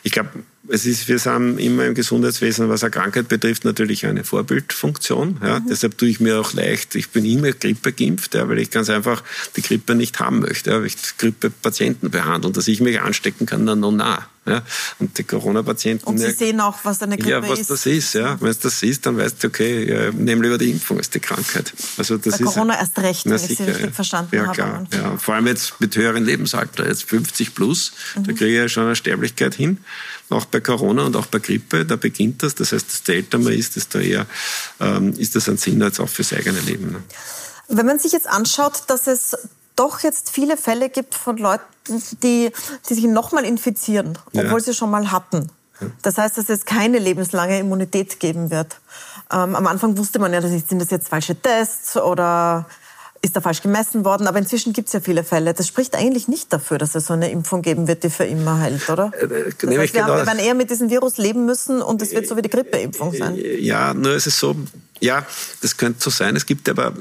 ich 0.04 0.12
glaube, 0.12 0.30
es 0.68 0.84
ist, 0.84 1.08
wir 1.08 1.18
sind 1.18 1.58
immer 1.58 1.86
im 1.86 1.94
Gesundheitswesen, 1.94 2.68
was 2.68 2.84
eine 2.84 2.90
Krankheit 2.90 3.28
betrifft, 3.28 3.64
natürlich 3.64 4.06
eine 4.06 4.24
Vorbildfunktion. 4.24 5.38
Ja. 5.42 5.58
Mhm. 5.58 5.68
Deshalb 5.68 5.96
tue 5.96 6.08
ich 6.08 6.20
mir 6.20 6.38
auch 6.38 6.52
leicht, 6.52 6.94
ich 6.94 7.10
bin 7.10 7.24
immer 7.24 7.52
Grippe 7.52 7.92
geimpft, 7.92 8.34
ja, 8.34 8.48
weil 8.48 8.58
ich 8.58 8.70
ganz 8.70 8.90
einfach 8.90 9.22
die 9.56 9.62
Grippe 9.62 9.94
nicht 9.94 10.20
haben 10.20 10.40
möchte. 10.40 10.70
Ja. 10.70 10.80
Weil 10.80 10.86
ich 10.86 10.96
Grippe-Patienten 11.16 12.10
behandeln, 12.10 12.52
dass 12.52 12.68
ich 12.68 12.80
mich 12.80 13.00
anstecken 13.00 13.46
kann, 13.46 13.64
dann 13.64 13.80
noch 13.80 13.92
nah. 13.92 14.26
Ja. 14.46 14.62
Und 14.98 15.16
die 15.18 15.24
Corona-Patienten. 15.24 16.04
Und 16.04 16.18
Sie 16.18 16.30
sehen 16.30 16.60
auch, 16.60 16.78
was 16.82 17.02
eine 17.02 17.16
Grippe 17.16 17.38
ist. 17.38 17.42
Ja, 17.42 17.48
was 17.48 17.60
ist. 17.60 17.70
das 17.70 17.86
ist. 17.86 18.14
Ja. 18.14 18.40
Wenn 18.40 18.48
es 18.48 18.58
das 18.58 18.82
ist, 18.82 19.04
dann 19.04 19.16
weißt 19.16 19.42
du, 19.44 19.48
okay, 19.48 19.88
ja, 19.88 20.10
nehmen 20.12 20.42
lieber 20.42 20.56
die 20.58 20.70
Impfung 20.70 20.96
als 20.96 21.10
die 21.10 21.20
Krankheit. 21.20 21.72
Also 21.98 22.16
das 22.16 22.38
Bei 22.38 22.44
ist, 22.44 22.54
Corona 22.54 22.78
erst 22.78 22.98
recht, 22.98 23.26
wenn 23.26 23.38
sicher, 23.38 23.52
ich 23.52 23.58
Sie 23.58 23.64
richtig 23.64 23.86
ja. 23.86 23.92
verstanden 23.92 24.34
ja, 24.34 24.46
habe. 24.46 24.54
Klar, 24.54 24.86
ja. 24.92 25.16
Vor 25.18 25.34
allem 25.34 25.46
jetzt 25.46 25.80
mit 25.80 25.94
höheren 25.94 26.24
Lebensalter, 26.24 26.88
jetzt 26.88 27.04
50 27.04 27.54
plus, 27.54 27.92
mhm. 28.16 28.24
da 28.24 28.32
kriege 28.32 28.48
ich 28.48 28.56
ja 28.56 28.68
schon 28.68 28.84
eine 28.84 28.96
Sterblichkeit 28.96 29.54
hin 29.54 29.78
auch 30.30 30.44
bei 30.46 30.60
Corona 30.60 31.04
und 31.04 31.16
auch 31.16 31.26
bei 31.26 31.38
Grippe, 31.38 31.84
da 31.84 31.96
beginnt 31.96 32.42
das. 32.42 32.54
Das 32.54 32.72
heißt, 32.72 32.86
desto 32.90 33.12
älter 33.12 33.38
man 33.38 33.52
ist, 33.52 33.76
desto 33.76 33.98
eher 33.98 34.26
ähm, 34.80 35.12
ist 35.14 35.36
das 35.36 35.48
ein 35.48 35.56
Sinn 35.56 35.80
jetzt 35.80 36.00
auch 36.00 36.08
fürs 36.08 36.32
eigene 36.32 36.60
Leben. 36.60 36.92
Ne? 36.92 37.02
Wenn 37.68 37.86
man 37.86 37.98
sich 37.98 38.12
jetzt 38.12 38.28
anschaut, 38.28 38.84
dass 38.88 39.06
es 39.06 39.36
doch 39.76 40.00
jetzt 40.00 40.30
viele 40.30 40.56
Fälle 40.56 40.90
gibt 40.90 41.14
von 41.14 41.36
Leuten, 41.36 41.64
die, 42.22 42.50
die 42.88 42.94
sich 42.94 43.04
nochmal 43.04 43.44
infizieren, 43.44 44.18
obwohl 44.26 44.44
ja. 44.44 44.60
sie 44.60 44.74
schon 44.74 44.90
mal 44.90 45.10
hatten. 45.10 45.50
Das 46.02 46.18
heißt, 46.18 46.36
dass 46.36 46.48
es 46.48 46.64
keine 46.66 46.98
lebenslange 46.98 47.58
Immunität 47.58 48.20
geben 48.20 48.50
wird. 48.50 48.80
Ähm, 49.32 49.54
am 49.54 49.66
Anfang 49.66 49.96
wusste 49.96 50.18
man 50.18 50.32
ja, 50.32 50.42
sind 50.42 50.80
das 50.80 50.90
jetzt 50.90 51.08
falsche 51.08 51.34
Tests 51.34 51.96
oder 51.96 52.66
ist 53.22 53.36
da 53.36 53.40
falsch 53.40 53.62
gemessen 53.62 54.04
worden. 54.04 54.26
Aber 54.26 54.38
inzwischen 54.38 54.72
gibt 54.72 54.88
es 54.88 54.94
ja 54.94 55.00
viele 55.00 55.24
Fälle. 55.24 55.52
Das 55.52 55.66
spricht 55.66 55.94
eigentlich 55.94 56.28
nicht 56.28 56.52
dafür, 56.52 56.78
dass 56.78 56.94
es 56.94 57.06
so 57.06 57.12
eine 57.12 57.30
Impfung 57.30 57.62
geben 57.62 57.86
wird, 57.86 58.02
die 58.02 58.10
für 58.10 58.24
immer 58.24 58.60
heilt, 58.60 58.88
oder? 58.88 59.12
Äh, 59.14 59.24
äh 59.24 59.52
das 59.58 59.76
heißt, 59.76 59.94
wir, 59.94 60.00
genau. 60.02 60.14
haben, 60.14 60.20
wir 60.20 60.26
werden 60.26 60.38
eher 60.38 60.54
mit 60.54 60.70
diesem 60.70 60.90
Virus 60.90 61.18
leben 61.18 61.44
müssen 61.44 61.82
und 61.82 62.00
es 62.02 62.12
wird 62.12 62.26
so 62.26 62.36
wie 62.36 62.42
die 62.42 62.50
Grippeimpfung 62.50 63.12
sein. 63.12 63.38
Ja, 63.58 63.94
nur 63.94 64.14
ist 64.14 64.26
es 64.26 64.38
so, 64.38 64.56
Ja, 65.00 65.26
das 65.62 65.78
könnte 65.78 66.02
so 66.02 66.10
sein. 66.10 66.36
Es 66.36 66.44
gibt 66.44 66.68
aber, 66.68 66.92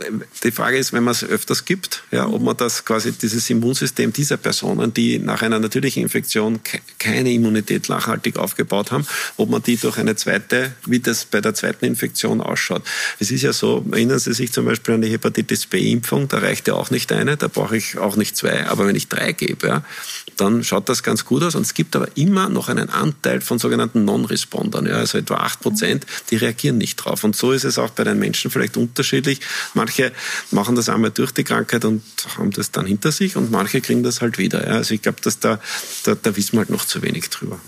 die 0.43 0.51
Frage 0.51 0.77
ist, 0.77 0.93
wenn 0.93 1.03
man 1.03 1.11
es 1.11 1.23
öfters 1.23 1.65
gibt, 1.65 2.03
ja, 2.11 2.27
ob 2.27 2.41
man 2.41 2.55
das 2.55 2.85
quasi, 2.85 3.11
dieses 3.11 3.49
Immunsystem 3.49 4.13
dieser 4.13 4.37
Personen, 4.37 4.93
die 4.93 5.19
nach 5.19 5.41
einer 5.41 5.59
natürlichen 5.59 6.03
Infektion 6.03 6.61
keine 6.97 7.33
Immunität 7.33 7.89
nachhaltig 7.89 8.37
aufgebaut 8.37 8.91
haben, 8.91 9.05
ob 9.35 9.49
man 9.49 9.61
die 9.61 9.75
durch 9.75 9.97
eine 9.97 10.15
zweite, 10.15 10.73
wie 10.85 10.99
das 11.01 11.25
bei 11.25 11.41
der 11.41 11.53
zweiten 11.53 11.83
Infektion 11.83 12.39
ausschaut. 12.39 12.83
Es 13.19 13.31
ist 13.31 13.41
ja 13.41 13.51
so, 13.51 13.85
erinnern 13.91 14.19
Sie 14.19 14.33
sich 14.33 14.53
zum 14.53 14.65
Beispiel 14.65 14.93
an 14.93 15.01
die 15.01 15.11
Hepatitis 15.11 15.65
B-Impfung, 15.65 16.29
da 16.29 16.37
reicht 16.37 16.69
ja 16.69 16.75
auch 16.75 16.91
nicht 16.91 17.11
eine, 17.11 17.35
da 17.35 17.49
brauche 17.49 17.75
ich 17.75 17.97
auch 17.97 18.15
nicht 18.15 18.37
zwei, 18.37 18.65
aber 18.67 18.87
wenn 18.87 18.95
ich 18.95 19.09
drei 19.09 19.33
gebe, 19.33 19.67
ja, 19.67 19.83
dann 20.37 20.63
schaut 20.63 20.87
das 20.87 21.03
ganz 21.03 21.25
gut 21.25 21.43
aus. 21.43 21.55
Und 21.55 21.63
es 21.63 21.73
gibt 21.73 21.97
aber 21.97 22.07
immer 22.15 22.47
noch 22.47 22.69
einen 22.69 22.89
Anteil 22.89 23.41
von 23.41 23.59
sogenannten 23.59 24.05
Non-Respondern, 24.05 24.85
ja, 24.85 24.93
also 24.93 25.17
etwa 25.17 25.35
acht 25.35 25.59
Prozent, 25.59 26.05
die 26.29 26.37
reagieren 26.37 26.77
nicht 26.77 26.95
drauf. 26.95 27.25
Und 27.25 27.35
so 27.35 27.51
ist 27.51 27.65
es 27.65 27.77
auch 27.77 27.88
auch 27.89 27.95
bei 27.95 28.03
den 28.03 28.19
Menschen 28.19 28.51
vielleicht 28.51 28.77
unterschiedlich. 28.77 29.41
Manche 29.73 30.11
machen 30.51 30.75
das 30.75 30.89
einmal 30.89 31.11
durch 31.11 31.31
die 31.31 31.43
Krankheit 31.43 31.85
und 31.85 32.03
haben 32.37 32.51
das 32.51 32.71
dann 32.71 32.85
hinter 32.85 33.11
sich 33.11 33.35
und 33.35 33.51
manche 33.51 33.81
kriegen 33.81 34.03
das 34.03 34.21
halt 34.21 34.37
wieder. 34.37 34.65
Ja. 34.67 34.75
Also 34.75 34.93
ich 34.93 35.01
glaube, 35.01 35.21
dass 35.21 35.39
da, 35.39 35.59
da, 36.03 36.15
da 36.15 36.35
wissen 36.35 36.53
wir 36.53 36.59
halt 36.59 36.69
noch 36.69 36.85
zu 36.85 37.01
wenig 37.01 37.29
drüber. 37.29 37.59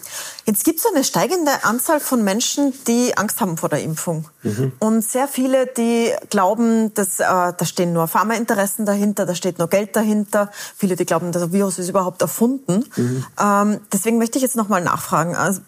Jetzt 0.46 0.64
gibt 0.64 0.80
es 0.80 0.86
eine 0.86 1.04
steigende 1.04 1.64
Anzahl 1.64 2.00
von 2.00 2.24
Menschen, 2.24 2.74
die 2.88 3.16
Angst 3.16 3.42
haben 3.42 3.58
vor 3.58 3.70
der 3.70 3.84
Impfung. 3.84 4.28
Mhm. 4.42 4.72
Und 4.80 5.04
sehr 5.04 5.28
viele, 5.28 5.68
die 5.68 6.12
glauben, 6.30 6.94
dass 6.96 7.20
äh, 7.20 7.24
da 7.26 7.66
stehen 7.66 7.94
nur 7.94 8.08
Pharmainteressen 8.08 8.86
dahinter, 8.86 9.26
da 9.26 9.36
steht 9.36 9.60
nur 9.60 9.68
Geld 9.68 9.96
dahinter. 9.96 10.52
Viele, 10.76 10.96
die 10.96 11.06
glauben, 11.06 11.32
das 11.32 11.52
Virus 11.52 11.78
ist 11.78 11.90
überhaupt 11.90 12.22
erfunden. 12.22 12.86
Mhm. 12.96 13.26
Ähm, 13.40 13.80
deswegen 13.94 14.18
möchte 14.18 14.40
ich 14.40 14.42
jetzt 14.42 14.56
nochmal 14.56 14.82
nachfragen. 14.82 15.36
Also, 15.36 15.62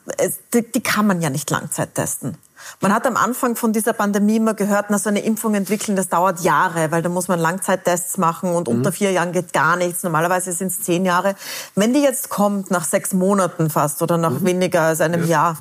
die, 0.53 0.63
die 0.69 0.81
kann 0.81 1.05
man 1.05 1.21
ja 1.21 1.29
nicht 1.29 1.49
Langzeit 1.51 1.93
testen. 1.93 2.37
Man 2.81 2.93
hat 2.93 3.05
am 3.05 3.17
Anfang 3.17 3.55
von 3.55 3.73
dieser 3.73 3.93
Pandemie 3.93 4.37
immer 4.37 4.53
gehört, 4.53 4.87
na, 4.89 4.97
so 4.97 5.09
eine 5.09 5.23
Impfung 5.23 5.55
entwickeln, 5.55 5.95
das 5.95 6.09
dauert 6.09 6.41
Jahre, 6.41 6.91
weil 6.91 7.01
da 7.01 7.09
muss 7.09 7.27
man 7.27 7.39
Langzeittests 7.39 8.17
machen 8.17 8.53
und 8.53 8.67
mhm. 8.67 8.75
unter 8.75 8.91
vier 8.91 9.11
Jahren 9.11 9.31
geht 9.31 9.53
gar 9.53 9.75
nichts. 9.75 10.03
Normalerweise 10.03 10.51
sind 10.51 10.67
es 10.67 10.81
zehn 10.81 11.05
Jahre. 11.05 11.35
Wenn 11.75 11.93
die 11.93 12.01
jetzt 12.01 12.29
kommt, 12.29 12.71
nach 12.71 12.85
sechs 12.85 13.13
Monaten 13.13 13.69
fast 13.69 14.01
oder 14.01 14.17
nach 14.17 14.39
mhm. 14.39 14.45
weniger 14.45 14.81
als 14.81 15.01
einem 15.01 15.21
ja. 15.21 15.27
Jahr, 15.27 15.57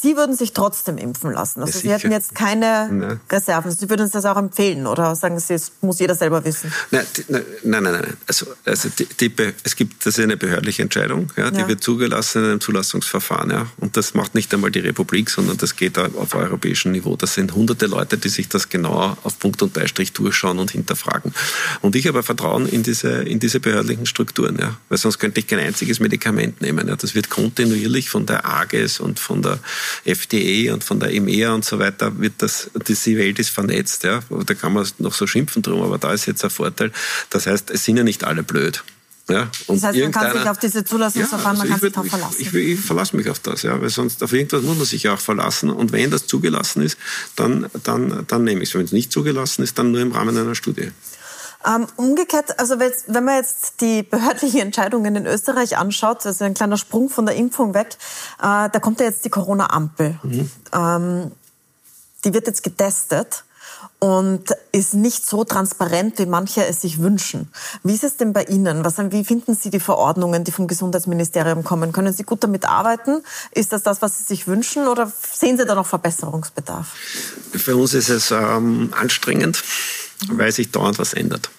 Sie 0.00 0.16
würden 0.16 0.36
sich 0.36 0.52
trotzdem 0.52 0.98
impfen 0.98 1.32
lassen. 1.32 1.60
Also 1.60 1.78
ja, 1.78 1.80
Sie 1.80 1.90
hätten 1.90 2.12
jetzt 2.12 2.34
keine 2.34 2.88
nein. 2.90 3.20
Reserven. 3.30 3.70
Sie 3.70 3.90
würden 3.90 4.02
uns 4.02 4.12
das 4.12 4.24
auch 4.24 4.36
empfehlen 4.36 4.86
oder 4.86 5.14
sagen 5.14 5.38
Sie, 5.38 5.54
es 5.54 5.72
muss 5.80 5.98
jeder 5.98 6.14
selber 6.14 6.44
wissen? 6.44 6.72
Nein, 6.90 7.06
nein, 7.28 7.44
nein. 7.64 7.82
nein. 7.82 8.16
Also, 8.26 8.46
also 8.64 8.88
die, 8.88 9.06
die, 9.06 9.34
es 9.64 9.76
gibt, 9.76 10.06
das 10.06 10.16
ist 10.18 10.24
eine 10.24 10.36
behördliche 10.36 10.82
Entscheidung, 10.82 11.32
ja, 11.36 11.50
die 11.50 11.66
wird 11.66 11.82
zugelassen 11.82 12.44
in 12.44 12.50
einem 12.50 12.60
Zulassungsverfahren. 12.60 13.68
Und 13.78 13.96
das 13.96 14.14
macht 14.14 14.34
nicht 14.34 14.52
einmal 14.54 14.70
die 14.70 14.80
Republik, 14.80 15.30
sondern 15.30 15.56
das 15.56 15.76
geht 15.76 15.98
auf 15.98 16.29
europäischem 16.38 16.92
Niveau. 16.92 17.16
Das 17.16 17.34
sind 17.34 17.54
hunderte 17.54 17.86
Leute, 17.86 18.18
die 18.18 18.28
sich 18.28 18.48
das 18.48 18.68
genau 18.68 19.16
auf 19.22 19.38
Punkt 19.38 19.62
und 19.62 19.72
Beistrich 19.72 20.12
durchschauen 20.12 20.58
und 20.58 20.70
hinterfragen. 20.70 21.32
Und 21.80 21.96
ich 21.96 22.06
habe 22.06 22.22
Vertrauen 22.22 22.66
in 22.68 22.82
diese, 22.82 23.22
in 23.22 23.40
diese 23.40 23.60
behördlichen 23.60 24.06
Strukturen, 24.06 24.58
ja. 24.60 24.76
weil 24.88 24.98
sonst 24.98 25.18
könnte 25.18 25.40
ich 25.40 25.46
kein 25.46 25.58
einziges 25.58 26.00
Medikament 26.00 26.60
nehmen. 26.60 26.88
Ja. 26.88 26.96
Das 26.96 27.14
wird 27.14 27.30
kontinuierlich 27.30 28.10
von 28.10 28.26
der 28.26 28.46
AGES 28.46 29.00
und 29.00 29.18
von 29.18 29.42
der 29.42 29.58
FDA 30.04 30.72
und 30.72 30.84
von 30.84 31.00
der 31.00 31.12
EMEA 31.12 31.52
und 31.52 31.64
so 31.64 31.78
weiter 31.78 32.18
wird 32.20 32.34
das, 32.38 32.70
die 32.86 33.18
Welt 33.18 33.38
ist 33.38 33.50
vernetzt. 33.50 34.04
Ja. 34.04 34.20
Da 34.46 34.54
kann 34.54 34.72
man 34.72 34.86
noch 34.98 35.14
so 35.14 35.26
schimpfen 35.26 35.62
drum, 35.62 35.82
aber 35.82 35.98
da 35.98 36.12
ist 36.12 36.26
jetzt 36.26 36.44
ein 36.44 36.50
Vorteil. 36.50 36.92
Das 37.30 37.46
heißt, 37.46 37.70
es 37.70 37.84
sind 37.84 37.96
ja 37.96 38.04
nicht 38.04 38.24
alle 38.24 38.42
blöd. 38.42 38.82
Ja, 39.28 39.48
das 39.68 39.82
heißt, 39.84 39.98
man 39.98 40.10
kann 40.10 40.32
sich 40.32 40.48
auf 40.48 40.58
diese 40.58 40.84
Zulassungsverfahren, 40.84 41.56
ja, 41.56 41.62
also 41.62 41.70
man 41.70 41.70
kann 41.70 41.80
sich 41.80 41.92
darauf 41.92 42.08
verlassen. 42.08 42.36
Ich, 42.38 42.54
ich, 42.54 42.78
ich, 42.78 42.80
verlasse 42.80 43.16
mich 43.16 43.28
auf 43.30 43.38
das, 43.38 43.62
ja, 43.62 43.80
weil 43.80 43.88
sonst 43.88 44.22
auf 44.22 44.32
irgendwas 44.32 44.62
muss 44.62 44.76
man 44.76 44.86
sich 44.86 45.04
ja 45.04 45.14
auch 45.14 45.20
verlassen. 45.20 45.70
Und 45.70 45.92
wenn 45.92 46.10
das 46.10 46.26
zugelassen 46.26 46.82
ist, 46.82 46.98
dann, 47.36 47.68
dann, 47.84 48.24
dann 48.26 48.44
nehme 48.44 48.62
ich 48.62 48.70
es. 48.70 48.74
Wenn 48.74 48.84
es 48.84 48.92
nicht 48.92 49.12
zugelassen 49.12 49.62
ist, 49.62 49.78
dann 49.78 49.92
nur 49.92 50.00
im 50.00 50.12
Rahmen 50.12 50.36
einer 50.36 50.54
Studie. 50.54 50.90
Ähm, 51.66 51.86
umgekehrt, 51.96 52.58
also 52.58 52.76
wenn 52.78 53.24
man 53.24 53.36
jetzt 53.36 53.82
die 53.82 54.02
behördlichen 54.02 54.60
Entscheidungen 54.60 55.14
in 55.14 55.26
Österreich 55.26 55.76
anschaut, 55.76 56.24
also 56.24 56.44
ein 56.44 56.54
kleiner 56.54 56.78
Sprung 56.78 57.10
von 57.10 57.26
der 57.26 57.36
Impfung 57.36 57.74
weg, 57.74 57.98
äh, 58.38 58.68
da 58.70 58.78
kommt 58.80 58.98
ja 59.00 59.06
jetzt 59.06 59.24
die 59.26 59.30
Corona-Ampel. 59.30 60.18
Mhm. 60.22 60.50
Ähm, 60.72 61.32
die 62.24 62.32
wird 62.34 62.46
jetzt 62.46 62.62
getestet 62.62 63.44
und 64.00 64.44
ist 64.72 64.94
nicht 64.94 65.28
so 65.28 65.44
transparent, 65.44 66.18
wie 66.18 66.26
manche 66.26 66.66
es 66.66 66.80
sich 66.80 67.00
wünschen. 67.00 67.52
Wie 67.84 67.94
ist 67.94 68.02
es 68.02 68.16
denn 68.16 68.32
bei 68.32 68.44
Ihnen? 68.44 68.84
Was, 68.84 68.98
wie 68.98 69.24
finden 69.24 69.54
Sie 69.54 69.70
die 69.70 69.78
Verordnungen, 69.78 70.42
die 70.42 70.52
vom 70.52 70.66
Gesundheitsministerium 70.66 71.64
kommen? 71.64 71.92
Können 71.92 72.12
Sie 72.12 72.22
gut 72.22 72.42
damit 72.42 72.64
arbeiten? 72.64 73.22
Ist 73.52 73.72
das 73.72 73.82
das, 73.82 74.00
was 74.00 74.18
Sie 74.18 74.24
sich 74.24 74.46
wünschen 74.46 74.88
oder 74.88 75.12
sehen 75.32 75.58
Sie 75.58 75.66
da 75.66 75.74
noch 75.74 75.86
Verbesserungsbedarf? 75.86 76.88
Für 77.52 77.76
uns 77.76 77.92
ist 77.92 78.08
es 78.08 78.30
ähm, 78.30 78.92
anstrengend, 78.98 79.62
weil 80.28 80.50
sich 80.50 80.70
dauernd 80.70 80.98
was 80.98 81.12
ändert. 81.12 81.50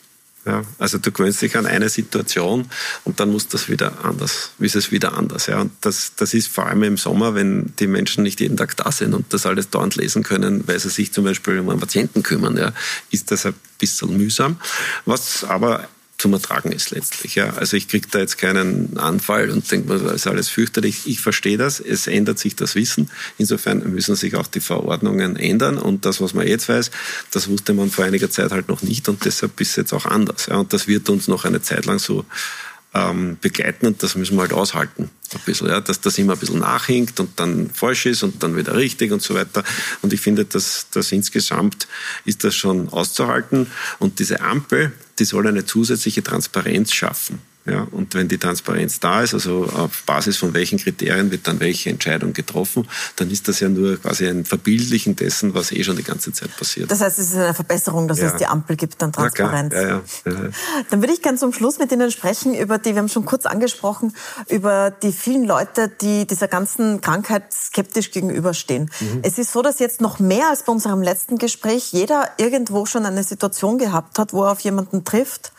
Ja, 0.43 0.63
also 0.79 0.97
du 0.97 1.11
gewöhnst 1.11 1.41
dich 1.43 1.55
an 1.55 1.67
eine 1.67 1.87
Situation 1.87 2.67
und 3.03 3.19
dann 3.19 3.29
muss 3.29 3.47
das 3.47 3.69
wieder 3.69 4.03
anders, 4.03 4.51
ist 4.57 4.75
es 4.75 4.91
wieder 4.91 5.15
anders. 5.15 5.45
Ja, 5.45 5.61
und 5.61 5.71
das, 5.81 6.13
das 6.15 6.33
ist 6.33 6.47
vor 6.47 6.65
allem 6.65 6.81
im 6.81 6.97
Sommer, 6.97 7.35
wenn 7.35 7.73
die 7.77 7.85
Menschen 7.85 8.23
nicht 8.23 8.39
jeden 8.39 8.57
Tag 8.57 8.75
da 8.77 8.91
sind 8.91 9.13
und 9.13 9.31
das 9.33 9.45
alles 9.45 9.69
dauernd 9.69 9.95
lesen 9.97 10.23
können, 10.23 10.67
weil 10.67 10.79
sie 10.79 10.89
sich 10.89 11.13
zum 11.13 11.25
Beispiel 11.25 11.59
um 11.59 11.69
einen 11.69 11.79
Patienten 11.79 12.23
kümmern, 12.23 12.57
ja, 12.57 12.73
ist 13.11 13.29
das 13.29 13.45
ein 13.45 13.53
bisschen 13.77 14.17
mühsam. 14.17 14.59
Was 15.05 15.43
aber 15.43 15.87
zum 16.21 16.33
Ertragen 16.33 16.71
ist 16.71 16.91
letztlich. 16.91 17.33
Ja. 17.33 17.53
Also 17.55 17.75
ich 17.75 17.87
kriege 17.87 18.07
da 18.09 18.19
jetzt 18.19 18.37
keinen 18.37 18.95
Anfall 18.97 19.49
und 19.49 19.69
denke 19.71 19.91
mir, 19.91 19.99
das 19.99 20.13
ist 20.13 20.27
alles 20.27 20.49
fürchterlich. 20.49 21.07
Ich 21.07 21.19
verstehe 21.19 21.57
das, 21.57 21.79
es 21.79 22.05
ändert 22.05 22.37
sich 22.37 22.55
das 22.55 22.75
Wissen. 22.75 23.09
Insofern 23.39 23.79
müssen 23.91 24.15
sich 24.15 24.35
auch 24.35 24.45
die 24.45 24.59
Verordnungen 24.59 25.35
ändern 25.35 25.79
und 25.79 26.05
das, 26.05 26.21
was 26.21 26.35
man 26.35 26.45
jetzt 26.47 26.69
weiß, 26.69 26.91
das 27.31 27.49
wusste 27.49 27.73
man 27.73 27.89
vor 27.89 28.05
einiger 28.05 28.29
Zeit 28.29 28.51
halt 28.51 28.69
noch 28.69 28.83
nicht 28.83 29.09
und 29.09 29.25
deshalb 29.25 29.59
ist 29.59 29.71
es 29.71 29.75
jetzt 29.77 29.93
auch 29.93 30.05
anders. 30.05 30.45
Ja. 30.45 30.57
Und 30.57 30.73
das 30.73 30.87
wird 30.87 31.09
uns 31.09 31.27
noch 31.27 31.43
eine 31.43 31.63
Zeit 31.63 31.85
lang 31.87 31.97
so 31.97 32.23
ähm, 32.93 33.37
begleiten 33.41 33.87
und 33.87 34.03
das 34.03 34.15
müssen 34.15 34.35
wir 34.35 34.41
halt 34.41 34.53
aushalten. 34.53 35.09
Ein 35.33 35.41
bisschen, 35.45 35.69
ja, 35.69 35.81
dass 35.81 36.01
das 36.01 36.19
immer 36.19 36.33
ein 36.33 36.39
bisschen 36.39 36.59
nachhinkt 36.59 37.19
und 37.19 37.39
dann 37.39 37.69
falsch 37.73 38.05
ist 38.05 38.21
und 38.21 38.43
dann 38.43 38.55
wieder 38.55 38.75
richtig 38.75 39.11
und 39.11 39.23
so 39.23 39.33
weiter. 39.33 39.63
Und 40.03 40.13
ich 40.13 40.21
finde, 40.21 40.45
dass, 40.45 40.87
dass 40.91 41.11
insgesamt 41.11 41.87
ist 42.25 42.43
das 42.43 42.53
schon 42.53 42.89
auszuhalten. 42.89 43.67
Und 43.97 44.19
diese 44.19 44.41
Ampel, 44.41 44.91
die 45.21 45.25
soll 45.25 45.45
eine 45.45 45.63
zusätzliche 45.65 46.23
Transparenz 46.23 46.93
schaffen. 46.93 47.37
Ja, 47.65 47.87
und 47.91 48.15
wenn 48.15 48.27
die 48.27 48.39
Transparenz 48.39 48.99
da 48.99 49.21
ist, 49.21 49.35
also 49.35 49.65
auf 49.65 50.03
Basis 50.07 50.37
von 50.37 50.51
welchen 50.55 50.79
Kriterien 50.79 51.29
wird 51.29 51.47
dann 51.47 51.59
welche 51.59 51.91
Entscheidung 51.91 52.33
getroffen, 52.33 52.87
dann 53.17 53.29
ist 53.29 53.47
das 53.47 53.59
ja 53.59 53.69
nur 53.69 54.01
quasi 54.01 54.27
ein 54.27 54.45
Verbildlichen 54.45 55.15
dessen, 55.15 55.53
was 55.53 55.71
eh 55.71 55.83
schon 55.83 55.95
die 55.95 56.03
ganze 56.03 56.33
Zeit 56.33 56.55
passiert. 56.57 56.89
Das 56.89 57.01
heißt, 57.01 57.19
es 57.19 57.29
ist 57.29 57.35
eine 57.35 57.53
Verbesserung, 57.53 58.07
dass 58.07 58.19
ja. 58.19 58.29
es 58.29 58.37
die 58.37 58.47
Ampel 58.47 58.75
gibt, 58.77 58.99
dann 58.99 59.13
Transparenz. 59.13 59.75
Ja, 59.75 59.87
ja, 59.89 60.01
dann 60.89 61.01
würde 61.01 61.13
ich 61.13 61.21
gerne 61.21 61.37
zum 61.37 61.53
Schluss 61.53 61.77
mit 61.77 61.91
Ihnen 61.91 62.09
sprechen 62.09 62.55
über 62.55 62.79
die, 62.79 62.95
wir 62.95 62.97
haben 62.97 63.09
schon 63.09 63.25
kurz 63.25 63.45
angesprochen, 63.45 64.15
über 64.49 64.89
die 64.89 65.11
vielen 65.11 65.45
Leute, 65.45 65.87
die 65.87 66.25
dieser 66.25 66.47
ganzen 66.47 66.99
Krankheit 67.01 67.53
skeptisch 67.53 68.09
gegenüberstehen. 68.09 68.89
Mhm. 68.99 69.19
Es 69.21 69.37
ist 69.37 69.51
so, 69.51 69.61
dass 69.61 69.77
jetzt 69.77 70.01
noch 70.01 70.17
mehr 70.17 70.49
als 70.49 70.63
bei 70.63 70.71
unserem 70.71 71.03
letzten 71.03 71.37
Gespräch 71.37 71.91
jeder 71.91 72.27
irgendwo 72.37 72.87
schon 72.87 73.05
eine 73.05 73.23
Situation 73.23 73.77
gehabt 73.77 74.17
hat, 74.17 74.33
wo 74.33 74.45
er 74.45 74.53
auf 74.53 74.61
jemanden 74.61 75.03
trifft, 75.05 75.51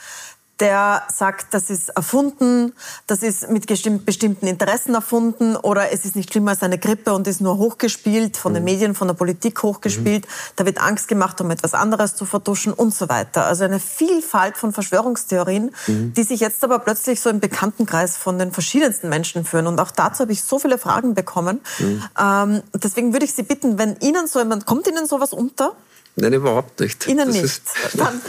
der 0.60 1.02
sagt, 1.08 1.54
das 1.54 1.70
ist 1.70 1.88
erfunden, 1.90 2.72
das 3.06 3.22
ist 3.22 3.50
mit 3.50 3.66
bestimmten 3.66 4.46
Interessen 4.46 4.94
erfunden 4.94 5.56
oder 5.56 5.92
es 5.92 6.04
ist 6.04 6.14
nicht 6.14 6.30
schlimmer 6.30 6.52
als 6.52 6.62
eine 6.62 6.78
Grippe 6.78 7.14
und 7.14 7.26
ist 7.26 7.40
nur 7.40 7.58
hochgespielt, 7.58 8.36
von 8.36 8.54
den 8.54 8.62
mhm. 8.62 8.70
Medien, 8.70 8.94
von 8.94 9.08
der 9.08 9.14
Politik 9.14 9.62
hochgespielt. 9.62 10.24
Mhm. 10.26 10.30
Da 10.56 10.66
wird 10.66 10.80
Angst 10.80 11.08
gemacht, 11.08 11.40
um 11.40 11.50
etwas 11.50 11.74
anderes 11.74 12.14
zu 12.14 12.26
vertuschen 12.26 12.72
und 12.72 12.94
so 12.94 13.08
weiter. 13.08 13.46
Also 13.46 13.64
eine 13.64 13.80
Vielfalt 13.80 14.56
von 14.56 14.72
Verschwörungstheorien, 14.72 15.74
mhm. 15.86 16.12
die 16.14 16.22
sich 16.22 16.40
jetzt 16.40 16.62
aber 16.62 16.78
plötzlich 16.78 17.20
so 17.20 17.30
im 17.30 17.40
Bekanntenkreis 17.40 18.16
von 18.16 18.38
den 18.38 18.52
verschiedensten 18.52 19.08
Menschen 19.08 19.44
führen. 19.44 19.66
Und 19.66 19.80
auch 19.80 19.90
dazu 19.90 20.20
habe 20.20 20.32
ich 20.32 20.44
so 20.44 20.58
viele 20.58 20.78
Fragen 20.78 21.14
bekommen. 21.14 21.60
Mhm. 21.78 22.02
Ähm, 22.20 22.62
deswegen 22.74 23.12
würde 23.12 23.24
ich 23.24 23.34
Sie 23.34 23.42
bitten, 23.42 23.78
wenn 23.78 23.96
Ihnen 24.00 24.26
so 24.26 24.38
jemand, 24.38 24.66
kommt 24.66 24.86
Ihnen 24.86 25.06
sowas 25.06 25.32
unter? 25.32 25.74
Nein, 26.16 26.32
überhaupt 26.34 26.78
nicht. 26.80 27.06
Ihnen 27.06 27.28
das 27.28 27.36
nicht. 27.36 27.62
Dann, 27.94 28.20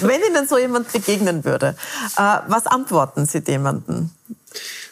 wenn 0.00 0.20
Ihnen 0.22 0.46
so 0.46 0.58
jemand 0.58 0.92
begegnen 0.92 1.44
würde, 1.44 1.76
äh, 2.16 2.38
was 2.46 2.66
antworten 2.66 3.26
Sie 3.26 3.42
jemandem, 3.46 4.10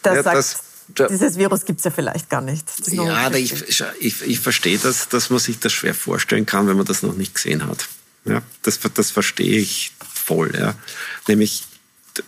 der 0.03 0.15
ja, 0.15 0.23
sagt, 0.23 0.37
das, 0.37 0.57
dieses 1.09 1.37
Virus 1.37 1.65
gibt 1.65 1.79
es 1.79 1.85
ja 1.85 1.91
vielleicht 1.91 2.29
gar 2.29 2.41
nicht? 2.41 2.67
Ja, 2.87 3.31
ich, 3.31 3.53
ich, 3.99 4.21
ich 4.21 4.39
verstehe, 4.39 4.77
dass, 4.77 5.07
dass 5.07 5.29
man 5.29 5.39
sich 5.39 5.59
das 5.59 5.71
schwer 5.71 5.93
vorstellen 5.93 6.45
kann, 6.45 6.67
wenn 6.67 6.75
man 6.75 6.85
das 6.85 7.03
noch 7.03 7.15
nicht 7.15 7.35
gesehen 7.35 7.65
hat. 7.65 7.87
Ja, 8.25 8.41
das, 8.63 8.79
das 8.93 9.11
verstehe 9.11 9.59
ich 9.59 9.93
voll. 10.13 10.53
Ja. 10.55 10.75
Nämlich, 11.27 11.63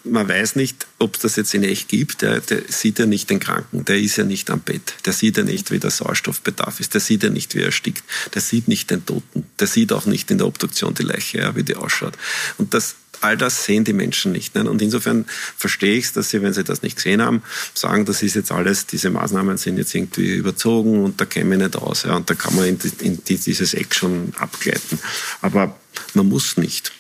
man 0.04 0.28
weiß 0.28 0.56
nicht, 0.56 0.88
ob 1.00 1.16
es 1.16 1.22
das 1.22 1.36
jetzt 1.36 1.54
in 1.54 1.64
echt 1.64 1.90
gibt. 1.90 2.22
Der, 2.22 2.40
der, 2.40 2.64
sieht 2.68 3.00
ja 3.00 3.06
nicht 3.06 3.30
den 3.30 3.40
Kranken, 3.40 3.86
der 3.86 4.00
ist 4.00 4.16
ja 4.18 4.24
nicht 4.24 4.50
am 4.50 4.62
Bett, 4.62 4.96
der 5.06 5.14
sieht 5.14 5.38
ja 5.38 5.44
nicht, 5.44 5.72
wie 5.72 5.80
der 5.80 5.92
Sauerstoffbedarf 5.92 6.80
ist, 6.80 6.94
der 6.94 7.02
sieht 7.02 7.24
ja 7.24 7.30
nicht, 7.30 7.56
wie 7.56 7.60
er 7.60 7.68
erstickt, 7.68 8.04
der 8.34 8.42
sieht 8.42 8.68
nicht 8.68 8.92
den 8.92 9.06
Toten, 9.06 9.46
der 9.60 9.68
sieht 9.68 9.92
auch 9.92 10.06
nicht 10.06 10.32
in 10.32 10.38
der 10.38 10.48
Obduktion 10.48 10.94
die 10.94 11.04
Leiche, 11.04 11.40
ja, 11.40 11.56
wie 11.56 11.64
die 11.64 11.76
ausschaut. 11.76 12.14
Und 12.58 12.74
das 12.74 12.96
all 13.22 13.38
das 13.38 13.64
sehen 13.64 13.86
die 13.86 13.94
Menschen 13.94 14.34
nicht. 14.34 14.54
Ne? 14.56 14.70
Und 14.70 14.82
insofern 14.82 15.26
verstehe 15.56 15.96
ich 15.96 16.06
es, 16.06 16.14
dass 16.14 16.30
sie, 16.30 16.42
wenn 16.42 16.54
sie 16.54 16.64
das 16.64 16.82
nicht 16.82 16.98
gesehen 16.98 17.22
haben, 17.22 17.42
sagen, 17.74 18.06
das 18.06 18.22
ist 18.22 18.36
jetzt 18.36 18.52
alles, 18.52 18.86
diese 18.86 19.10
Maßnahmen 19.10 19.58
sind 19.58 19.78
jetzt 19.78 19.96
irgendwie 19.96 20.34
überzogen 20.34 21.04
und 21.04 21.22
da 21.22 21.26
käme 21.26 21.56
ich 21.56 21.62
nicht 21.62 21.78
aus. 21.78 22.04
Ja? 22.04 22.16
Und 22.18 22.30
da 22.30 22.36
kann 22.36 22.56
man 22.56 22.66
in, 22.66 22.78
in 23.00 23.24
dieses 23.24 23.74
Eck 23.74 23.96
schon 23.96 24.34
abgleiten. 24.38 25.00
Aber 25.42 25.80
man 26.14 26.28
muss 26.28 26.58
nicht. 26.58 26.92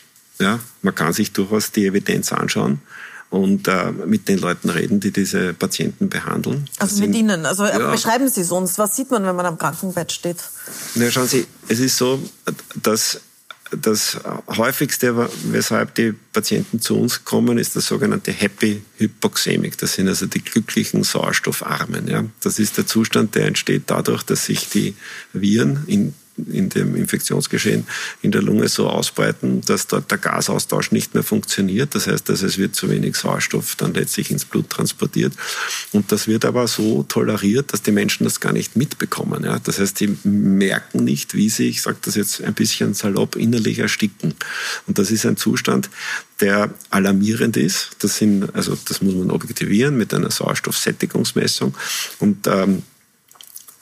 Ja? 0.43 0.59
Man 0.81 0.93
kann 0.93 1.13
sich 1.13 1.31
durchaus 1.31 1.71
die 1.71 1.87
Evidenz 1.87 2.31
anschauen 2.31 2.81
und 3.29 3.67
äh, 3.67 3.91
mit 3.91 4.29
den 4.29 4.37
Leuten 4.37 4.69
reden, 4.69 4.99
die 4.99 5.11
diese 5.11 5.53
Patienten 5.53 6.07
behandeln. 6.07 6.65
Also 6.77 7.01
mit 7.01 7.15
Ihnen. 7.15 7.47
Also 7.47 7.65
ja, 7.65 7.89
beschreiben 7.89 8.29
Sie 8.29 8.41
es 8.41 8.51
uns. 8.51 8.77
Was 8.77 8.95
sieht 8.95 9.09
man, 9.09 9.25
wenn 9.25 9.35
man 9.35 9.47
am 9.47 9.57
Krankenbett 9.57 10.11
steht? 10.11 10.37
Na, 10.93 11.09
schauen 11.09 11.27
Sie, 11.27 11.47
es 11.67 11.79
ist 11.79 11.97
so, 11.97 12.21
dass 12.75 13.21
das 13.71 14.19
häufigste, 14.55 15.29
weshalb 15.45 15.95
die 15.95 16.13
Patienten 16.31 16.79
zu 16.79 16.95
uns 16.99 17.25
kommen, 17.25 17.57
ist 17.57 17.75
das 17.75 17.87
sogenannte 17.87 18.31
Happy 18.31 18.83
Hypoxemic. 18.97 19.77
Das 19.79 19.93
sind 19.93 20.07
also 20.07 20.27
die 20.27 20.43
glücklichen 20.43 21.03
Sauerstoffarmen. 21.03 22.07
Ja. 22.07 22.23
Das 22.41 22.59
ist 22.59 22.77
der 22.77 22.85
Zustand, 22.85 23.33
der 23.33 23.47
entsteht 23.47 23.83
dadurch, 23.87 24.21
dass 24.21 24.45
sich 24.45 24.69
die 24.69 24.95
Viren 25.33 25.83
in 25.87 26.13
in 26.37 26.69
dem 26.69 26.95
Infektionsgeschehen 26.95 27.85
in 28.21 28.31
der 28.31 28.41
Lunge 28.41 28.67
so 28.67 28.89
ausbreiten, 28.89 29.61
dass 29.61 29.87
dort 29.87 30.09
der 30.09 30.17
Gasaustausch 30.17 30.91
nicht 30.91 31.13
mehr 31.13 31.23
funktioniert. 31.23 31.93
Das 31.95 32.07
heißt, 32.07 32.27
dass 32.27 32.41
es 32.41 32.57
wird 32.57 32.75
zu 32.75 32.89
wenig 32.89 33.15
Sauerstoff 33.15 33.75
dann 33.75 33.93
letztlich 33.93 34.31
ins 34.31 34.45
Blut 34.45 34.69
transportiert. 34.69 35.33
Und 35.91 36.11
das 36.11 36.27
wird 36.27 36.45
aber 36.45 36.67
so 36.67 37.03
toleriert, 37.03 37.71
dass 37.73 37.83
die 37.83 37.91
Menschen 37.91 38.23
das 38.23 38.39
gar 38.39 38.53
nicht 38.53 38.75
mitbekommen. 38.75 39.43
Ja? 39.43 39.59
Das 39.59 39.79
heißt, 39.79 39.99
die 39.99 40.17
merken 40.23 41.03
nicht, 41.03 41.35
wie 41.35 41.49
sie, 41.49 41.69
ich 41.69 41.81
sage 41.81 41.97
das 42.01 42.15
jetzt 42.15 42.41
ein 42.43 42.53
bisschen 42.53 42.93
salopp, 42.93 43.35
innerlich 43.35 43.79
ersticken. 43.79 44.33
Und 44.87 44.97
das 44.97 45.11
ist 45.11 45.25
ein 45.25 45.37
Zustand, 45.37 45.89
der 46.41 46.73
alarmierend 46.89 47.57
ist. 47.57 47.91
Das 47.99 48.17
sind, 48.17 48.53
also 48.55 48.77
das 48.85 49.01
muss 49.01 49.13
man 49.13 49.29
objektivieren 49.29 49.97
mit 49.97 50.13
einer 50.13 50.31
Sauerstoffsättigungsmessung. 50.31 51.75
Und 52.19 52.47
ähm, 52.47 52.83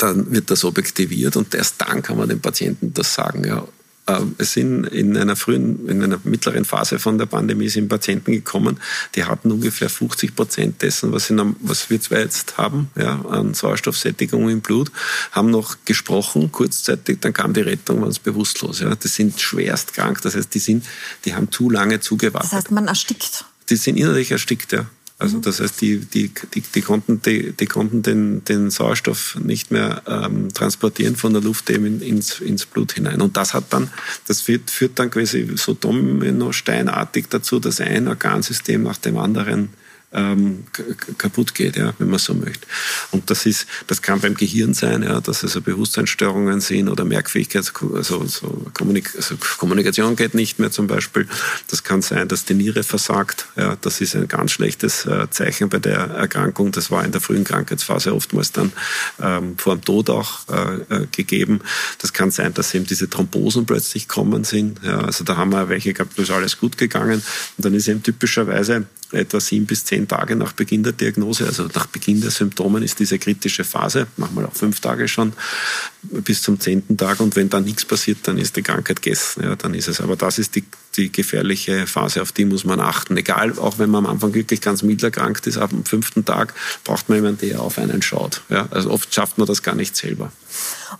dann 0.01 0.31
wird 0.31 0.49
das 0.49 0.63
objektiviert 0.63 1.35
und 1.35 1.53
erst 1.53 1.75
dann 1.81 2.01
kann 2.01 2.17
man 2.17 2.29
dem 2.29 2.39
Patienten 2.39 2.93
das 2.93 3.13
sagen. 3.13 3.43
Ja. 3.43 3.67
Ähm, 4.07 4.35
es 4.39 4.53
sind 4.53 4.85
in 4.85 5.15
einer 5.15 5.35
frühen, 5.35 5.87
in 5.87 6.03
einer 6.03 6.19
mittleren 6.23 6.65
Phase 6.65 6.97
von 6.97 7.17
der 7.17 7.27
Pandemie 7.27 7.69
sind 7.69 7.87
Patienten 7.87 8.31
gekommen, 8.31 8.79
die 9.15 9.25
hatten 9.25 9.51
ungefähr 9.51 9.89
50 9.89 10.35
Prozent 10.35 10.81
dessen, 10.81 11.11
was, 11.11 11.29
in, 11.29 11.55
was 11.59 11.89
wir 11.89 12.19
jetzt 12.19 12.57
haben, 12.57 12.89
ja, 12.95 13.21
an 13.25 13.53
Sauerstoffsättigung 13.53 14.49
im 14.49 14.61
Blut, 14.61 14.91
haben 15.31 15.51
noch 15.51 15.77
gesprochen, 15.85 16.51
kurzzeitig, 16.51 17.19
dann 17.21 17.33
kam 17.33 17.53
die 17.53 17.61
Rettung, 17.61 18.01
waren 18.01 18.09
es 18.09 18.19
bewusstlos. 18.19 18.79
Ja. 18.79 18.95
Die 18.95 19.07
sind 19.07 19.39
schwerst 19.39 19.93
krank, 19.93 20.21
das 20.23 20.35
heißt, 20.35 20.53
die, 20.53 20.59
sind, 20.59 20.85
die 21.25 21.35
haben 21.35 21.51
zu 21.51 21.69
lange 21.69 21.99
zugewartet. 21.99 22.51
Das 22.51 22.57
heißt, 22.57 22.71
man 22.71 22.87
erstickt. 22.87 23.45
Die 23.69 23.75
sind 23.75 23.97
innerlich 23.97 24.31
erstickt, 24.31 24.71
ja. 24.71 24.87
Also 25.21 25.37
mhm. 25.37 25.41
das 25.43 25.59
heißt, 25.59 25.79
die, 25.81 25.99
die, 25.99 26.31
die, 26.53 26.61
die 26.61 26.81
konnten, 26.81 27.21
die, 27.21 27.51
die 27.53 27.67
konnten 27.67 28.01
den, 28.01 28.43
den 28.43 28.71
Sauerstoff 28.71 29.37
nicht 29.41 29.69
mehr 29.69 30.01
ähm, 30.07 30.51
transportieren 30.51 31.15
von 31.15 31.31
der 31.33 31.43
Luft 31.43 31.69
eben 31.69 32.01
ins, 32.01 32.39
ins 32.39 32.65
Blut 32.65 32.93
hinein. 32.93 33.21
Und 33.21 33.37
das 33.37 33.53
hat 33.53 33.65
dann, 33.69 33.91
das 34.27 34.41
führt, 34.41 34.71
führt 34.71 34.97
dann 34.97 35.11
quasi 35.11 35.47
so 35.55 35.75
domino-steinartig 35.75 37.27
dazu, 37.29 37.59
dass 37.59 37.79
ein 37.79 38.07
Organsystem 38.07 38.81
nach 38.81 38.97
dem 38.97 39.17
anderen 39.17 39.69
ähm, 40.13 40.65
kaputt 41.17 41.55
geht, 41.55 41.77
ja, 41.77 41.93
wenn 41.97 42.09
man 42.09 42.19
so 42.19 42.33
möchte. 42.33 42.67
Und 43.11 43.29
das 43.29 43.45
ist, 43.45 43.65
das 43.87 44.01
kann 44.01 44.19
beim 44.19 44.35
Gehirn 44.35 44.73
sein, 44.73 45.03
ja, 45.03 45.21
dass 45.21 45.43
also 45.43 45.61
Bewusstseinsstörungen 45.61 46.59
sind 46.59 46.89
oder 46.89 47.05
Merkfähigkeit, 47.05 47.71
also, 47.95 48.25
so 48.25 48.65
Kommunik 48.73 49.13
also 49.15 49.35
Kommunikation 49.57 50.15
geht 50.15 50.33
nicht 50.33 50.59
mehr 50.59 50.71
zum 50.71 50.87
Beispiel. 50.87 51.27
Das 51.69 51.83
kann 51.83 52.01
sein, 52.01 52.27
dass 52.27 52.45
die 52.45 52.53
Niere 52.53 52.83
versagt. 52.83 53.47
Ja, 53.55 53.77
das 53.79 54.01
ist 54.01 54.15
ein 54.15 54.27
ganz 54.27 54.51
schlechtes 54.51 55.05
äh, 55.05 55.29
Zeichen 55.29 55.69
bei 55.69 55.79
der 55.79 55.97
Erkrankung. 55.97 56.71
Das 56.71 56.91
war 56.91 57.05
in 57.05 57.11
der 57.11 57.21
frühen 57.21 57.43
Krankheitsphase 57.43 58.13
oftmals 58.13 58.51
dann 58.51 58.73
ähm, 59.21 59.57
vor 59.57 59.75
dem 59.75 59.83
Tod 59.83 60.09
auch 60.09 60.47
äh, 60.49 61.03
äh 61.03 61.07
gegeben. 61.11 61.61
Das 61.99 62.13
kann 62.13 62.31
sein, 62.31 62.53
dass 62.53 62.73
eben 62.73 62.85
diese 62.85 63.09
Thrombosen 63.09 63.65
plötzlich 63.65 64.07
kommen 64.07 64.43
sind. 64.43 64.79
Ja, 64.83 64.99
also 65.01 65.23
da 65.23 65.37
haben 65.37 65.51
wir 65.51 65.69
welche 65.69 65.93
gehabt, 65.93 66.17
da 66.17 66.23
ist 66.23 66.31
alles 66.31 66.57
gut 66.57 66.77
gegangen. 66.77 67.21
Und 67.57 67.65
dann 67.65 67.73
ist 67.73 67.87
eben 67.87 68.03
typischerweise 68.03 68.85
etwa 69.11 69.39
sieben 69.39 69.65
bis 69.65 69.85
zehn 69.85 70.00
Tage 70.07 70.35
nach 70.35 70.53
Beginn 70.53 70.83
der 70.83 70.93
Diagnose, 70.93 71.45
also 71.45 71.67
nach 71.73 71.87
Beginn 71.87 72.21
der 72.21 72.31
Symptomen, 72.31 72.83
ist 72.83 72.99
diese 72.99 73.19
kritische 73.19 73.63
Phase, 73.63 74.07
manchmal 74.17 74.45
auch 74.45 74.53
fünf 74.53 74.79
Tage 74.79 75.07
schon, 75.07 75.33
bis 76.03 76.41
zum 76.41 76.59
zehnten 76.59 76.97
Tag. 76.97 77.19
Und 77.19 77.35
wenn 77.35 77.49
da 77.49 77.59
nichts 77.59 77.85
passiert, 77.85 78.19
dann 78.23 78.37
ist 78.37 78.55
die 78.55 78.63
Krankheit 78.63 79.01
gegessen. 79.01 79.43
Ja, 79.43 79.55
dann 79.55 79.73
ist 79.73 79.87
es. 79.87 80.01
Aber 80.01 80.15
das 80.15 80.39
ist 80.39 80.55
die, 80.55 80.63
die 80.95 81.11
gefährliche 81.11 81.87
Phase, 81.87 82.21
auf 82.21 82.31
die 82.31 82.45
muss 82.45 82.63
man 82.63 82.79
achten. 82.79 83.17
Egal, 83.17 83.57
auch 83.59 83.79
wenn 83.79 83.89
man 83.89 84.05
am 84.05 84.11
Anfang 84.11 84.33
wirklich 84.33 84.61
ganz 84.61 84.83
mild 84.83 85.03
erkrankt 85.03 85.47
ist, 85.47 85.57
ab 85.57 85.71
dem 85.71 85.85
fünften 85.85 86.25
Tag 86.25 86.53
braucht 86.83 87.09
man 87.09 87.17
jemanden, 87.17 87.47
der 87.47 87.61
auf 87.61 87.77
einen 87.77 88.01
schaut. 88.01 88.41
Ja, 88.49 88.67
also 88.71 88.91
oft 88.91 89.13
schafft 89.13 89.37
man 89.37 89.47
das 89.47 89.63
gar 89.63 89.75
nicht 89.75 89.95
selber. 89.95 90.31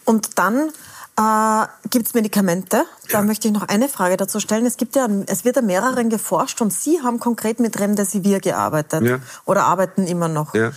Und 0.05 0.37
dann 0.37 0.71
äh, 1.17 1.67
gibt 1.89 2.07
es 2.07 2.13
Medikamente? 2.13 2.85
Da 3.09 3.19
ja. 3.19 3.21
möchte 3.23 3.47
ich 3.47 3.53
noch 3.53 3.67
eine 3.67 3.89
Frage 3.89 4.17
dazu 4.17 4.39
stellen. 4.39 4.65
Es, 4.65 4.77
gibt 4.77 4.95
ja, 4.95 5.07
es 5.27 5.43
wird 5.43 5.57
an 5.57 5.65
mehreren 5.65 6.09
geforscht 6.09 6.61
und 6.61 6.71
Sie 6.71 7.01
haben 7.01 7.19
konkret 7.19 7.59
mit 7.59 7.79
Remdesivir 7.79 8.39
gearbeitet 8.39 9.03
ja. 9.03 9.19
oder 9.45 9.63
arbeiten 9.63 10.07
immer 10.07 10.27
noch. 10.27 10.53
Ja. 10.55 10.71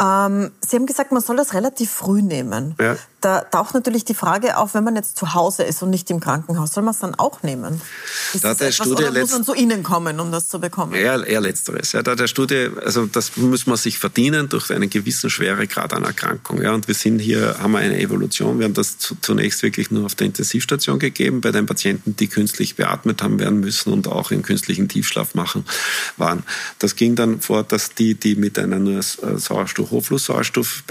Ähm, 0.00 0.50
Sie 0.66 0.76
haben 0.76 0.86
gesagt, 0.86 1.12
man 1.12 1.22
soll 1.22 1.36
das 1.36 1.52
relativ 1.52 1.90
früh 1.90 2.22
nehmen. 2.22 2.74
Ja. 2.80 2.96
Da 3.20 3.40
taucht 3.40 3.74
natürlich 3.74 4.06
die 4.06 4.14
Frage 4.14 4.56
auf, 4.56 4.72
wenn 4.72 4.82
man 4.82 4.96
jetzt 4.96 5.18
zu 5.18 5.34
Hause 5.34 5.64
ist 5.64 5.82
und 5.82 5.90
nicht 5.90 6.10
im 6.10 6.20
Krankenhaus, 6.20 6.72
soll 6.72 6.82
man 6.82 6.94
es 6.94 7.00
dann 7.00 7.14
auch 7.16 7.42
nehmen? 7.42 7.82
Ist 8.32 8.44
da 8.44 8.54
das 8.54 8.60
etwas, 8.62 8.76
Studie 8.76 9.04
oder 9.04 9.20
muss 9.20 9.32
man 9.32 9.44
zu 9.44 9.52
Ihnen 9.52 9.82
kommen, 9.82 10.20
um 10.20 10.32
das 10.32 10.48
zu 10.48 10.58
bekommen? 10.58 10.94
Eher, 10.94 11.26
eher 11.26 11.42
letzteres. 11.42 11.92
Ja, 11.92 12.02
da 12.02 12.14
der 12.14 12.28
Studie, 12.28 12.70
also 12.82 13.04
das 13.04 13.36
muss 13.36 13.66
man 13.66 13.76
sich 13.76 13.98
verdienen 13.98 14.48
durch 14.48 14.70
einen 14.70 14.88
gewissen 14.88 15.28
Schweregrad 15.28 15.92
an 15.92 16.04
Erkrankung. 16.04 16.62
Ja, 16.62 16.72
und 16.72 16.88
wir 16.88 16.94
sind 16.94 17.18
hier, 17.18 17.58
haben 17.58 17.72
wir 17.72 17.80
eine 17.80 18.00
Evolution. 18.00 18.58
Wir 18.58 18.64
haben 18.64 18.74
das 18.74 18.96
zunächst 19.20 19.62
wirklich 19.62 19.90
nur 19.90 20.06
auf 20.06 20.14
der 20.14 20.28
Intensivstation 20.28 20.98
gegeben, 20.98 21.42
bei 21.42 21.52
den 21.52 21.66
Patienten, 21.66 22.16
die 22.16 22.28
künstlich 22.28 22.76
beatmet 22.76 23.22
haben 23.22 23.38
werden 23.38 23.60
müssen 23.60 23.92
und 23.92 24.08
auch 24.08 24.30
im 24.30 24.40
künstlichen 24.42 24.88
Tiefschlaf 24.88 25.34
machen 25.34 25.66
waren. 26.16 26.42
Das 26.78 26.96
ging 26.96 27.16
dann 27.16 27.42
vor, 27.42 27.64
dass 27.64 27.92
die, 27.92 28.14
die 28.14 28.34
mit 28.34 28.58
einer 28.58 28.78
nur 28.78 29.02
Sauerstoff, 29.02 29.89
Hochflusssauerstoff 29.90 30.84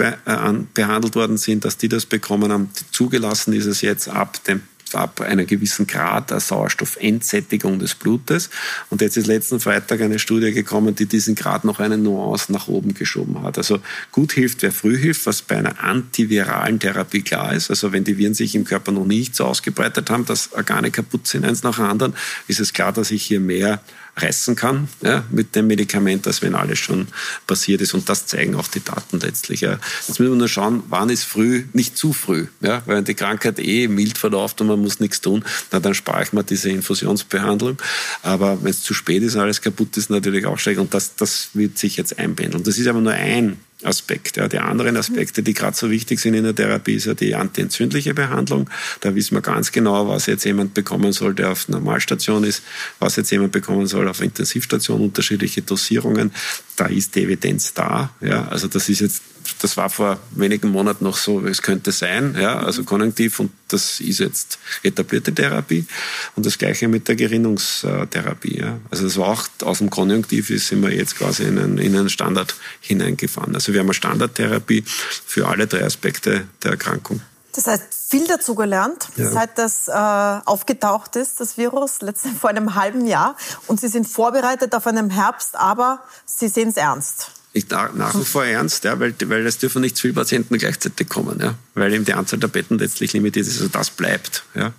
behandelt 0.74 1.14
worden 1.14 1.36
sind, 1.36 1.64
dass 1.64 1.76
die 1.76 1.88
das 1.88 2.06
bekommen 2.06 2.20
bekommen 2.20 2.52
haben. 2.52 2.70
Zugelassen 2.92 3.52
ist 3.52 3.66
es 3.66 3.80
jetzt 3.80 4.08
ab 4.08 4.42
dem 4.44 4.62
ab 4.92 5.20
einer 5.20 5.44
gewissen 5.44 5.86
Grad 5.86 6.32
der 6.32 6.40
Sauerstoffentsättigung 6.40 7.78
des 7.78 7.94
Blutes. 7.94 8.50
Und 8.88 9.00
jetzt 9.00 9.16
ist 9.16 9.28
letzten 9.28 9.60
Freitag 9.60 10.00
eine 10.00 10.18
Studie 10.18 10.50
gekommen, 10.50 10.96
die 10.96 11.06
diesen 11.06 11.36
Grad 11.36 11.64
noch 11.64 11.78
eine 11.78 11.96
Nuance 11.96 12.50
nach 12.50 12.66
oben 12.66 12.92
geschoben 12.92 13.40
hat. 13.44 13.56
Also 13.56 13.78
gut 14.10 14.32
hilft, 14.32 14.62
wer 14.62 14.72
früh 14.72 14.98
hilft, 14.98 15.26
was 15.26 15.42
bei 15.42 15.58
einer 15.58 15.78
antiviralen 15.78 16.80
Therapie 16.80 17.22
klar 17.22 17.54
ist. 17.54 17.70
Also 17.70 17.92
wenn 17.92 18.02
die 18.02 18.18
Viren 18.18 18.34
sich 18.34 18.56
im 18.56 18.64
Körper 18.64 18.90
noch 18.90 19.06
nicht 19.06 19.36
so 19.36 19.44
ausgebreitet 19.44 20.10
haben, 20.10 20.24
dass 20.24 20.52
Organe 20.54 20.90
kaputt 20.90 21.28
sind, 21.28 21.44
eins 21.44 21.62
nach 21.62 21.76
dem 21.76 21.84
anderen, 21.84 22.14
ist 22.48 22.58
es 22.58 22.72
klar, 22.72 22.92
dass 22.92 23.12
ich 23.12 23.22
hier 23.22 23.38
mehr 23.38 23.80
reißen 24.16 24.56
kann 24.56 24.88
ja, 25.02 25.24
mit 25.30 25.54
dem 25.54 25.66
Medikament, 25.66 26.26
als 26.26 26.42
wenn 26.42 26.54
alles 26.54 26.78
schon 26.78 27.08
passiert 27.46 27.80
ist. 27.80 27.94
Und 27.94 28.08
das 28.08 28.26
zeigen 28.26 28.54
auch 28.54 28.68
die 28.68 28.82
Daten 28.82 29.20
letztlich. 29.20 29.62
Ja. 29.62 29.78
Jetzt 30.06 30.18
müssen 30.20 30.32
wir 30.32 30.38
nur 30.38 30.48
schauen, 30.48 30.82
wann 30.88 31.10
ist 31.10 31.24
früh, 31.24 31.64
nicht 31.72 31.96
zu 31.96 32.12
früh. 32.12 32.46
Ja, 32.60 32.82
weil 32.86 33.02
die 33.02 33.14
Krankheit 33.14 33.58
eh 33.58 33.88
mild 33.88 34.18
verläuft 34.18 34.60
und 34.60 34.66
man 34.66 34.80
muss 34.80 35.00
nichts 35.00 35.20
tun, 35.20 35.44
na, 35.70 35.80
dann 35.80 35.94
spare 35.94 36.22
ich 36.22 36.32
mir 36.32 36.44
diese 36.44 36.70
Infusionsbehandlung. 36.70 37.78
Aber 38.22 38.62
wenn 38.62 38.70
es 38.70 38.82
zu 38.82 38.94
spät 38.94 39.22
ist 39.22 39.34
und 39.34 39.40
alles 39.40 39.60
kaputt 39.60 39.96
ist, 39.96 40.10
natürlich 40.10 40.46
auch 40.46 40.58
schlecht. 40.58 40.78
Und 40.78 40.94
das, 40.94 41.16
das 41.16 41.50
wird 41.54 41.78
sich 41.78 41.96
jetzt 41.96 42.18
einpendeln. 42.18 42.62
Das 42.64 42.78
ist 42.78 42.86
aber 42.86 43.00
nur 43.00 43.12
ein 43.12 43.58
Aspekt. 43.84 44.36
Ja. 44.36 44.48
Die 44.48 44.58
anderen 44.58 44.96
Aspekte, 44.96 45.42
die 45.42 45.54
gerade 45.54 45.76
so 45.76 45.90
wichtig 45.90 46.20
sind 46.20 46.34
in 46.34 46.44
der 46.44 46.54
Therapie, 46.54 46.94
ist 46.94 47.06
ja 47.06 47.14
die 47.14 47.34
antientzündliche 47.34 48.14
Behandlung. 48.14 48.68
Da 49.00 49.14
wissen 49.14 49.34
wir 49.34 49.42
ganz 49.42 49.72
genau, 49.72 50.08
was 50.08 50.26
jetzt 50.26 50.44
jemand 50.44 50.74
bekommen 50.74 51.12
soll, 51.12 51.34
der 51.34 51.50
auf 51.50 51.68
Normalstation 51.68 52.44
ist, 52.44 52.62
was 52.98 53.16
jetzt 53.16 53.30
jemand 53.30 53.52
bekommen 53.52 53.86
soll 53.86 54.08
auf 54.08 54.20
Intensivstation, 54.20 55.00
unterschiedliche 55.00 55.62
Dosierungen. 55.62 56.32
Da 56.76 56.86
ist 56.86 57.14
die 57.14 57.24
Evidenz 57.24 57.74
da. 57.74 58.12
Ja. 58.20 58.48
Also 58.48 58.68
das 58.68 58.88
ist 58.88 59.00
jetzt 59.00 59.22
das 59.60 59.76
war 59.76 59.90
vor 59.90 60.18
wenigen 60.30 60.70
Monaten 60.70 61.04
noch 61.04 61.16
so, 61.16 61.46
es 61.46 61.62
könnte 61.62 61.92
sein, 61.92 62.36
ja, 62.38 62.58
also 62.58 62.84
konjunktiv 62.84 63.40
und 63.40 63.52
das 63.68 64.00
ist 64.00 64.18
jetzt 64.18 64.58
etablierte 64.82 65.34
Therapie 65.34 65.86
und 66.36 66.46
das 66.46 66.58
gleiche 66.58 66.88
mit 66.88 67.08
der 67.08 67.16
Gerinnungstherapie. 67.16 68.58
Ja. 68.58 68.78
Also 68.90 69.04
das 69.04 69.16
war 69.16 69.28
auch 69.28 69.46
aus 69.62 69.78
dem 69.78 69.90
Konjunktiv 69.90 70.48
sind 70.48 70.82
wir 70.82 70.92
jetzt 70.94 71.16
quasi 71.16 71.44
in 71.44 71.58
einen, 71.58 71.78
in 71.78 71.96
einen 71.96 72.08
Standard 72.08 72.54
hineingefahren. 72.80 73.54
Also 73.54 73.72
wir 73.72 73.80
haben 73.80 73.86
eine 73.86 73.94
Standardtherapie 73.94 74.84
für 74.86 75.46
alle 75.46 75.66
drei 75.66 75.84
Aspekte 75.84 76.46
der 76.62 76.72
Erkrankung. 76.72 77.20
Das 77.54 77.66
heißt, 77.66 77.82
viel 78.08 78.26
dazu 78.26 78.54
gelernt, 78.54 79.08
ja. 79.16 79.30
seit 79.30 79.58
das 79.58 79.88
äh, 79.88 79.92
aufgetaucht 79.92 81.16
ist, 81.16 81.40
das 81.40 81.58
Virus, 81.58 82.00
letztens 82.00 82.38
vor 82.40 82.50
einem 82.50 82.74
halben 82.74 83.06
Jahr. 83.06 83.36
Und 83.66 83.80
Sie 83.80 83.88
sind 83.88 84.06
vorbereitet 84.06 84.74
auf 84.74 84.86
einen 84.86 85.10
Herbst, 85.10 85.56
aber 85.56 86.00
Sie 86.26 86.48
sehen 86.48 86.68
es 86.68 86.76
ernst. 86.76 87.32
Ich 87.52 87.68
nach 87.68 88.14
wie 88.14 88.24
vor 88.24 88.44
ernst, 88.44 88.84
ja, 88.84 89.00
weil, 89.00 89.14
weil 89.26 89.46
es 89.46 89.58
dürfen 89.58 89.82
nicht 89.82 89.96
zu 89.96 90.02
viele 90.02 90.14
Patienten 90.14 90.56
gleichzeitig 90.56 91.08
kommen, 91.08 91.40
ja, 91.40 91.54
weil 91.74 91.92
eben 91.92 92.04
die 92.04 92.14
Anzahl 92.14 92.38
der 92.38 92.48
Betten 92.48 92.78
letztlich 92.78 93.12
limitiert 93.12 93.46
ist, 93.46 93.60
also 93.60 93.68
das 93.68 93.90
bleibt. 93.90 94.44
Ja. 94.54 94.72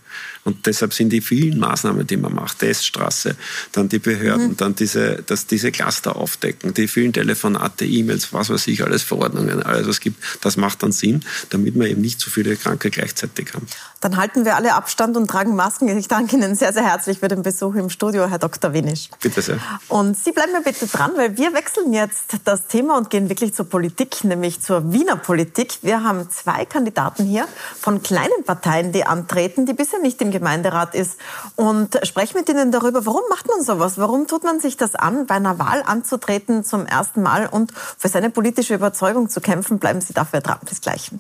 Und 0.44 0.66
deshalb 0.66 0.94
sind 0.94 1.10
die 1.10 1.22
vielen 1.22 1.60
Maßnahmen, 1.60 2.08
die 2.08 2.18
man 2.18 2.34
macht, 2.34 2.60
Teststraße, 2.60 3.36
dann 3.72 3.90
die 3.90 4.00
Behörden, 4.00 4.50
mhm. 4.50 4.58
dann 4.58 4.76
diese, 4.76 5.22
dass 5.24 5.46
diese 5.46 5.72
Cluster 5.72 6.16
aufdecken, 6.16 6.74
die 6.74 6.88
vielen 6.88 7.14
Telefonate, 7.14 7.86
E-Mails, 7.86 8.34
was 8.34 8.50
weiß 8.50 8.68
ich, 8.68 8.84
alles 8.84 9.04
Verordnungen, 9.04 9.62
alles 9.62 9.88
was 9.88 9.98
es 9.98 10.00
gibt, 10.00 10.24
das 10.42 10.58
macht 10.58 10.84
dann 10.84 10.92
Sinn, 10.92 11.24
damit 11.50 11.76
wir 11.76 11.88
eben 11.88 12.02
nicht 12.02 12.20
zu 12.20 12.30
viele 12.30 12.56
Kranke 12.56 12.90
gleichzeitig 12.90 13.54
haben. 13.54 13.68
Dann 14.02 14.18
halten 14.18 14.46
wir 14.46 14.56
alle 14.56 14.74
Abstand 14.74 15.16
und 15.16 15.30
tragen 15.30 15.56
Masken. 15.56 15.88
Ich 15.96 16.08
danke 16.08 16.36
Ihnen 16.36 16.56
sehr, 16.56 16.74
sehr 16.74 16.84
herzlich 16.84 17.20
für 17.20 17.28
den 17.28 17.44
Besuch 17.44 17.76
im 17.76 17.92
Studio, 17.92 18.28
Herr 18.28 18.40
Dr. 18.40 18.74
Winisch. 18.74 19.10
Bitte 19.22 19.42
sehr. 19.44 19.60
Und 19.90 20.18
Sie 20.18 20.32
bleiben 20.32 20.54
mir 20.54 20.62
bitte 20.62 20.88
dran, 20.88 21.12
weil 21.16 21.38
wir 21.38 21.54
wechseln 21.54 21.94
jetzt 21.94 22.38
das 22.46 22.66
Thema 22.68 22.98
und 22.98 23.12
gehen 23.12 23.30
wirklich 23.30 23.54
zur 23.54 23.70
Politik, 23.70 24.24
nämlich 24.24 24.60
zur 24.60 24.92
Wiener 24.92 25.18
Politik. 25.18 25.78
Wir 25.84 26.04
haben 26.04 26.28
zwei 26.32 26.66
Kandidaten 26.66 27.26
hier 27.26 27.48
von 27.80 28.02
kleinen 28.02 28.44
Parteien, 28.44 28.92
die 28.92 29.04
antreten, 29.04 29.68
die 29.68 29.74
bisher 29.74 30.00
nicht 30.02 30.22
im 30.22 30.32
Gemeinderat 30.32 30.96
ist 30.96 31.20
und 31.56 32.00
spreche 32.04 32.38
mit 32.38 32.50
Ihnen 32.50 32.72
darüber, 32.72 33.06
warum 33.06 33.22
macht 33.30 33.48
man 33.48 33.64
sowas? 33.64 33.98
Warum 33.98 34.28
tut 34.28 34.44
man 34.44 34.60
sich 34.60 34.78
das 34.78 34.96
an, 34.96 35.26
bei 35.26 35.36
einer 35.36 35.60
Wahl 35.60 35.84
anzutreten 35.86 36.64
zum 36.64 36.86
ersten 36.86 37.22
Mal 37.22 37.48
und 37.48 37.72
für 37.72 38.08
seine 38.08 38.30
politische 38.30 38.76
Überzeugung 38.76 39.30
zu 39.30 39.42
kämpfen? 39.42 39.80
Bleiben 39.80 40.02
Sie 40.02 40.14
dafür 40.14 40.42
dran. 40.42 40.60
Bis 40.68 40.82
gleich. 40.82 41.12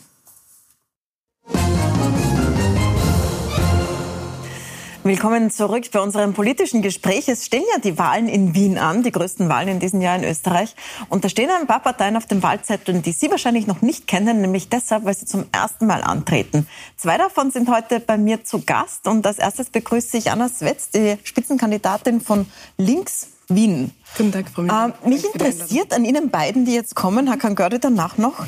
Willkommen 5.03 5.49
zurück 5.49 5.89
bei 5.91 5.99
unserem 5.99 6.33
politischen 6.33 6.83
Gespräch. 6.83 7.27
Es 7.27 7.43
stehen 7.43 7.63
ja 7.73 7.79
die 7.79 7.97
Wahlen 7.97 8.27
in 8.27 8.53
Wien 8.53 8.77
an, 8.77 9.01
die 9.01 9.11
größten 9.11 9.49
Wahlen 9.49 9.67
in 9.67 9.79
diesem 9.79 9.99
Jahr 9.99 10.15
in 10.15 10.23
Österreich. 10.23 10.75
Und 11.09 11.25
da 11.25 11.29
stehen 11.29 11.49
ein 11.49 11.65
paar 11.65 11.79
Parteien 11.79 12.15
auf 12.17 12.27
dem 12.27 12.43
Wahlzettel, 12.43 13.01
die 13.01 13.11
Sie 13.11 13.31
wahrscheinlich 13.31 13.65
noch 13.65 13.81
nicht 13.81 14.05
kennen, 14.05 14.41
nämlich 14.41 14.69
deshalb, 14.69 15.03
weil 15.05 15.15
sie 15.15 15.25
zum 15.25 15.45
ersten 15.51 15.87
Mal 15.87 16.03
antreten. 16.03 16.67
Zwei 16.97 17.17
davon 17.17 17.49
sind 17.49 17.67
heute 17.67 17.99
bei 17.99 18.19
mir 18.19 18.43
zu 18.43 18.61
Gast. 18.63 19.07
Und 19.07 19.25
als 19.25 19.39
erstes 19.39 19.71
begrüße 19.71 20.17
ich 20.17 20.29
Anna 20.29 20.49
Swetz, 20.49 20.91
die 20.91 21.17
Spitzenkandidatin 21.23 22.21
von 22.21 22.45
Links 22.77 23.29
Wien. 23.47 23.91
Guten 24.17 24.31
Tag, 24.31 24.45
Frau 24.49 24.61
Minister. 24.61 24.93
Ähm, 25.03 25.09
mich 25.09 25.23
interessiert 25.23 25.93
an 25.93 26.03
Ihnen 26.03 26.29
beiden, 26.29 26.65
die 26.65 26.73
jetzt 26.73 26.95
kommen, 26.95 27.27
Herr 27.27 27.37
Kangörde 27.37 27.79
danach 27.79 28.17
noch, 28.17 28.45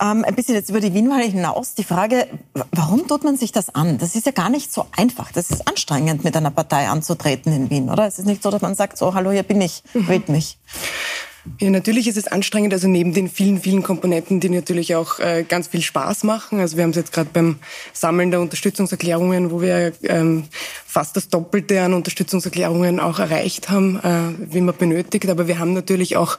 ähm, 0.00 0.24
ein 0.24 0.34
bisschen 0.34 0.54
jetzt 0.54 0.68
über 0.68 0.80
die 0.80 0.92
Wienwahl 0.92 1.22
hinaus, 1.22 1.74
die 1.74 1.84
Frage, 1.84 2.26
warum 2.72 3.06
tut 3.08 3.24
man 3.24 3.38
sich 3.38 3.50
das 3.50 3.74
an? 3.74 3.96
Das 3.98 4.14
ist 4.14 4.26
ja 4.26 4.32
gar 4.32 4.50
nicht 4.50 4.72
so 4.72 4.86
einfach. 4.94 5.32
Das 5.32 5.50
ist 5.50 5.66
anstrengend, 5.66 6.22
mit 6.22 6.36
einer 6.36 6.50
Partei 6.50 6.88
anzutreten 6.88 7.52
in 7.52 7.70
Wien, 7.70 7.88
oder? 7.88 8.06
Es 8.06 8.18
ist 8.18 8.26
nicht 8.26 8.42
so, 8.42 8.50
dass 8.50 8.60
man 8.60 8.74
sagt, 8.74 8.98
so, 8.98 9.14
hallo, 9.14 9.30
hier 9.30 9.42
bin 9.42 9.60
ich, 9.60 9.82
mhm. 9.94 10.08
wählt 10.08 10.28
mich. 10.28 10.58
Ja, 11.60 11.70
natürlich 11.70 12.06
ist 12.06 12.16
es 12.16 12.26
anstrengend, 12.26 12.72
also 12.72 12.86
neben 12.86 13.14
den 13.14 13.28
vielen, 13.28 13.60
vielen 13.60 13.82
Komponenten, 13.82 14.40
die 14.40 14.50
natürlich 14.50 14.94
auch 14.94 15.18
äh, 15.20 15.44
ganz 15.48 15.68
viel 15.68 15.80
Spaß 15.80 16.24
machen. 16.24 16.60
Also 16.60 16.76
wir 16.76 16.84
haben 16.84 16.90
es 16.90 16.96
jetzt 16.96 17.12
gerade 17.12 17.30
beim 17.32 17.56
Sammeln 17.92 18.30
der 18.30 18.40
Unterstützungserklärungen, 18.40 19.50
wo 19.50 19.62
wir 19.62 19.92
ähm, 20.02 20.44
fast 20.86 21.16
das 21.16 21.28
Doppelte 21.28 21.80
an 21.80 21.94
Unterstützungserklärungen 21.94 23.00
auch 23.00 23.18
erreicht 23.18 23.70
haben, 23.70 23.96
äh, 23.96 24.52
wie 24.52 24.60
man 24.60 24.76
benötigt. 24.76 25.28
Aber 25.30 25.48
wir 25.48 25.58
haben 25.58 25.72
natürlich 25.72 26.16
auch 26.16 26.38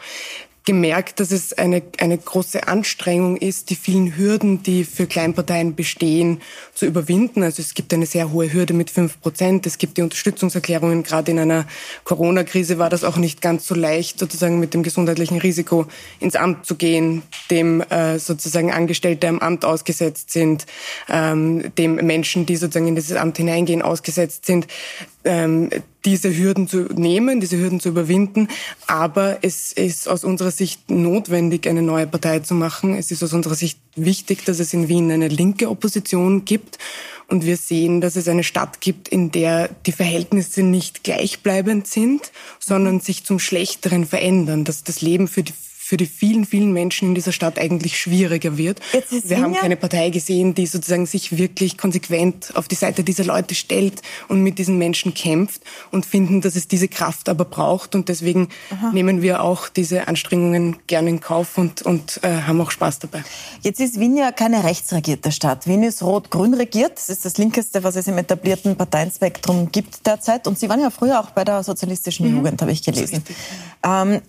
gemerkt, 0.67 1.21
dass 1.21 1.31
es 1.31 1.53
eine, 1.53 1.81
eine 1.97 2.17
große 2.17 2.67
Anstrengung 2.67 3.37
ist, 3.37 3.69
die 3.69 3.75
vielen 3.75 4.17
Hürden, 4.17 4.63
die 4.63 4.83
für 4.83 5.07
Kleinparteien 5.07 5.75
bestehen, 5.75 6.41
zu 6.73 6.85
überwinden. 6.85 7.41
Also 7.41 7.61
es 7.61 7.73
gibt 7.73 7.93
eine 7.93 8.05
sehr 8.05 8.33
hohe 8.33 8.51
Hürde 8.51 8.73
mit 8.73 8.91
fünf 8.91 9.21
Prozent. 9.21 9.65
Es 9.65 9.77
gibt 9.77 9.97
die 9.97 10.01
Unterstützungserklärungen. 10.01 11.03
Gerade 11.03 11.31
in 11.31 11.39
einer 11.39 11.65
Corona-Krise 12.03 12.79
war 12.79 12.89
das 12.89 13.05
auch 13.05 13.15
nicht 13.15 13.41
ganz 13.41 13.65
so 13.65 13.75
leicht, 13.75 14.19
sozusagen 14.19 14.59
mit 14.59 14.73
dem 14.73 14.83
gesundheitlichen 14.83 15.37
Risiko 15.37 15.85
ins 16.19 16.35
Amt 16.35 16.65
zu 16.65 16.75
gehen, 16.75 17.23
dem 17.49 17.79
äh, 17.83 18.19
sozusagen 18.19 18.69
Angestellte 18.69 19.29
am 19.29 19.39
Amt 19.39 19.63
ausgesetzt 19.63 20.31
sind, 20.31 20.65
ähm, 21.07 21.73
dem 21.77 21.95
Menschen, 21.95 22.45
die 22.45 22.57
sozusagen 22.57 22.89
in 22.89 22.95
dieses 22.95 23.15
Amt 23.15 23.37
hineingehen, 23.37 23.81
ausgesetzt 23.81 24.45
sind 24.45 24.67
ähm, 25.27 25.69
diese 26.05 26.35
Hürden 26.35 26.67
zu 26.67 26.87
nehmen, 26.95 27.41
diese 27.41 27.57
Hürden 27.57 27.79
zu 27.79 27.89
überwinden. 27.89 28.47
Aber 28.87 29.39
es 29.41 29.73
ist 29.73 30.07
aus 30.07 30.23
unserer 30.23 30.51
Sicht 30.51 30.89
notwendig, 30.89 31.67
eine 31.67 31.81
neue 31.81 32.07
Partei 32.07 32.39
zu 32.39 32.53
machen. 32.53 32.95
Es 32.95 33.11
ist 33.11 33.23
aus 33.23 33.33
unserer 33.33 33.55
Sicht 33.55 33.79
wichtig, 33.95 34.45
dass 34.45 34.59
es 34.59 34.73
in 34.73 34.87
Wien 34.87 35.11
eine 35.11 35.27
linke 35.27 35.69
Opposition 35.69 36.45
gibt. 36.45 36.77
Und 37.27 37.45
wir 37.45 37.57
sehen, 37.57 37.99
dass 37.99 38.15
es 38.15 38.29
eine 38.29 38.45
Stadt 38.45 38.79
gibt, 38.79 39.09
in 39.09 39.31
der 39.31 39.69
die 39.85 39.91
Verhältnisse 39.91 40.63
nicht 40.63 41.03
gleichbleibend 41.03 41.85
sind, 41.85 42.31
sondern 42.57 43.01
sich 43.01 43.25
zum 43.25 43.37
Schlechteren 43.37 44.05
verändern, 44.05 44.63
dass 44.63 44.85
das 44.85 45.01
Leben 45.01 45.27
für 45.27 45.43
die 45.43 45.53
für 45.87 45.95
die 45.95 46.05
vielen, 46.05 46.43
vielen 46.43 46.73
Menschen 46.73 47.07
in 47.07 47.15
dieser 47.15 47.31
Stadt 47.31 47.57
eigentlich 47.57 47.97
schwieriger 47.97 48.57
wird. 48.57 48.81
Wir 49.23 49.41
haben 49.41 49.53
keine 49.53 49.77
Partei 49.77 50.09
gesehen, 50.09 50.53
die 50.53 50.67
sozusagen 50.67 51.05
sich 51.05 51.37
wirklich 51.37 51.77
konsequent 51.77 52.51
auf 52.55 52.67
die 52.67 52.75
Seite 52.75 53.05
dieser 53.05 53.23
Leute 53.23 53.55
stellt 53.55 54.01
und 54.27 54.43
mit 54.43 54.59
diesen 54.59 54.77
Menschen 54.77 55.13
kämpft 55.13 55.61
und 55.89 56.05
finden, 56.05 56.41
dass 56.41 56.57
es 56.57 56.67
diese 56.67 56.89
Kraft 56.89 57.29
aber 57.29 57.45
braucht. 57.45 57.95
Und 57.95 58.09
deswegen 58.09 58.49
Aha. 58.69 58.91
nehmen 58.91 59.21
wir 59.21 59.41
auch 59.41 59.69
diese 59.69 60.09
Anstrengungen 60.09 60.75
gerne 60.87 61.09
in 61.09 61.21
Kauf 61.21 61.57
und, 61.57 61.83
und 61.83 62.19
äh, 62.21 62.41
haben 62.41 62.59
auch 62.59 62.71
Spaß 62.71 62.99
dabei. 62.99 63.23
Jetzt 63.61 63.79
ist 63.79 63.97
Wien 63.97 64.17
ja 64.17 64.33
keine 64.33 64.65
rechtsregierte 64.65 65.31
Stadt. 65.31 65.67
Wien 65.67 65.83
ist 65.83 66.03
rot-grün 66.03 66.53
regiert. 66.53 66.97
Das 66.97 67.07
ist 67.07 67.23
das 67.23 67.37
linkeste, 67.37 67.81
was 67.85 67.95
es 67.95 68.09
im 68.09 68.17
etablierten 68.17 68.75
Parteienspektrum 68.75 69.71
gibt 69.71 70.05
derzeit. 70.05 70.47
Und 70.47 70.59
Sie 70.59 70.67
waren 70.67 70.81
ja 70.81 70.89
früher 70.89 71.21
auch 71.21 71.29
bei 71.29 71.45
der 71.45 71.63
sozialistischen 71.63 72.27
mhm. 72.27 72.35
Jugend, 72.35 72.61
habe 72.61 72.73
ich 72.73 72.83
gelesen. 72.83 73.23
Ähm, 73.85 74.19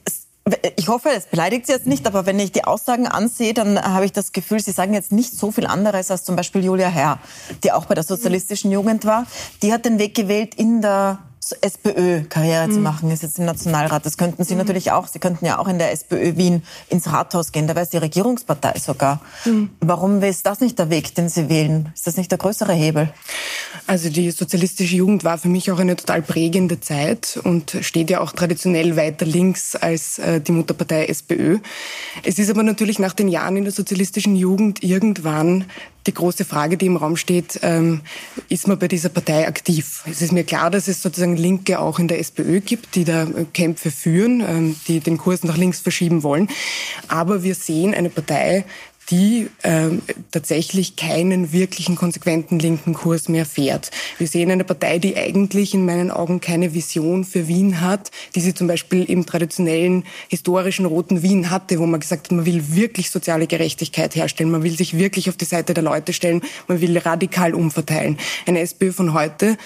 ich 0.76 0.88
hoffe, 0.88 1.10
es 1.10 1.26
beleidigt 1.26 1.66
Sie 1.66 1.72
jetzt 1.72 1.86
nicht, 1.86 2.06
aber 2.06 2.26
wenn 2.26 2.38
ich 2.38 2.52
die 2.52 2.64
Aussagen 2.64 3.06
ansehe, 3.06 3.54
dann 3.54 3.80
habe 3.80 4.04
ich 4.04 4.12
das 4.12 4.32
Gefühl, 4.32 4.60
Sie 4.60 4.72
sagen 4.72 4.94
jetzt 4.94 5.12
nicht 5.12 5.32
so 5.32 5.50
viel 5.50 5.66
anderes 5.66 6.10
als 6.10 6.24
zum 6.24 6.36
Beispiel 6.36 6.64
Julia 6.64 6.88
Herr, 6.88 7.18
die 7.62 7.72
auch 7.72 7.86
bei 7.86 7.94
der 7.94 8.04
sozialistischen 8.04 8.70
Jugend 8.70 9.04
war. 9.04 9.26
Die 9.62 9.72
hat 9.72 9.84
den 9.84 9.98
Weg 9.98 10.14
gewählt 10.14 10.54
in 10.54 10.82
der 10.82 11.18
SPÖ-Karriere 11.52 12.68
mhm. 12.68 12.72
zu 12.72 12.80
machen, 12.80 13.10
ist 13.10 13.22
jetzt 13.22 13.38
im 13.38 13.44
Nationalrat. 13.44 14.04
Das 14.04 14.16
könnten 14.16 14.44
Sie 14.44 14.54
mhm. 14.54 14.58
natürlich 14.58 14.92
auch. 14.92 15.06
Sie 15.06 15.18
könnten 15.18 15.44
ja 15.44 15.58
auch 15.58 15.68
in 15.68 15.78
der 15.78 15.92
SPÖ 15.92 16.36
Wien 16.36 16.62
ins 16.88 17.10
Rathaus 17.12 17.52
gehen. 17.52 17.66
Da 17.66 17.74
wäre 17.74 17.84
es 17.84 17.90
die 17.90 17.98
Regierungspartei 17.98 18.78
sogar. 18.78 19.20
Mhm. 19.44 19.70
Warum 19.80 20.22
ist 20.22 20.46
das 20.46 20.60
nicht 20.60 20.78
der 20.78 20.90
Weg, 20.90 21.14
den 21.14 21.28
Sie 21.28 21.48
wählen? 21.48 21.90
Ist 21.94 22.06
das 22.06 22.16
nicht 22.16 22.30
der 22.30 22.38
größere 22.38 22.72
Hebel? 22.72 23.12
Also 23.86 24.10
die 24.10 24.30
sozialistische 24.30 24.96
Jugend 24.96 25.24
war 25.24 25.38
für 25.38 25.48
mich 25.48 25.70
auch 25.70 25.78
eine 25.78 25.96
total 25.96 26.22
prägende 26.22 26.80
Zeit 26.80 27.38
und 27.42 27.76
steht 27.80 28.10
ja 28.10 28.20
auch 28.20 28.32
traditionell 28.32 28.96
weiter 28.96 29.26
links 29.26 29.76
als 29.76 30.18
äh, 30.18 30.40
die 30.40 30.52
Mutterpartei 30.52 31.06
SPÖ. 31.06 31.58
Es 32.24 32.38
ist 32.38 32.50
aber 32.50 32.62
natürlich 32.62 32.98
nach 32.98 33.14
den 33.14 33.28
Jahren 33.28 33.56
in 33.56 33.64
der 33.64 33.72
sozialistischen 33.72 34.36
Jugend 34.36 34.82
irgendwann 34.82 35.64
die 36.08 36.14
große 36.14 36.44
Frage, 36.44 36.76
die 36.76 36.86
im 36.86 36.96
Raum 36.96 37.16
steht, 37.16 37.60
ähm, 37.62 38.00
ist 38.48 38.66
man 38.66 38.78
bei 38.78 38.88
dieser 38.88 39.10
Partei 39.10 39.46
aktiv? 39.46 40.02
Es 40.10 40.22
ist 40.22 40.32
mir 40.32 40.42
klar, 40.42 40.70
dass 40.70 40.88
es 40.88 41.02
sozusagen 41.02 41.36
Linke 41.36 41.78
auch 41.78 41.98
in 41.98 42.08
der 42.08 42.18
SPÖ 42.18 42.60
gibt, 42.60 42.94
die 42.94 43.04
da 43.04 43.24
äh, 43.24 43.44
Kämpfe 43.52 43.90
führen, 43.90 44.40
ähm, 44.40 44.76
die 44.88 45.00
den 45.00 45.18
Kurs 45.18 45.44
nach 45.44 45.58
links 45.58 45.80
verschieben 45.80 46.22
wollen. 46.22 46.48
Aber 47.08 47.42
wir 47.42 47.54
sehen 47.54 47.94
eine 47.94 48.08
Partei, 48.08 48.64
die 49.10 49.48
ähm, 49.62 50.02
tatsächlich 50.30 50.96
keinen 50.96 51.52
wirklichen 51.52 51.96
konsequenten 51.96 52.58
linken 52.58 52.92
Kurs 52.92 53.28
mehr 53.28 53.46
fährt. 53.46 53.90
Wir 54.18 54.26
sehen 54.26 54.50
eine 54.50 54.64
Partei, 54.64 54.98
die 54.98 55.16
eigentlich 55.16 55.72
in 55.74 55.86
meinen 55.86 56.10
Augen 56.10 56.40
keine 56.40 56.74
Vision 56.74 57.24
für 57.24 57.48
Wien 57.48 57.80
hat, 57.80 58.10
die 58.34 58.40
sie 58.40 58.54
zum 58.54 58.66
Beispiel 58.66 59.04
im 59.04 59.24
traditionellen 59.24 60.04
historischen 60.28 60.84
roten 60.84 61.22
Wien 61.22 61.50
hatte, 61.50 61.78
wo 61.78 61.86
man 61.86 62.00
gesagt 62.00 62.26
hat, 62.26 62.32
man 62.32 62.44
will 62.44 62.74
wirklich 62.74 63.10
soziale 63.10 63.46
Gerechtigkeit 63.46 64.14
herstellen, 64.14 64.50
man 64.50 64.62
will 64.62 64.76
sich 64.76 64.98
wirklich 64.98 65.28
auf 65.30 65.36
die 65.36 65.46
Seite 65.46 65.72
der 65.72 65.84
Leute 65.84 66.12
stellen, 66.12 66.42
man 66.66 66.80
will 66.80 66.98
radikal 66.98 67.54
umverteilen. 67.54 68.18
Eine 68.46 68.60
SPÖ 68.60 68.92
von 68.92 69.14
heute 69.14 69.56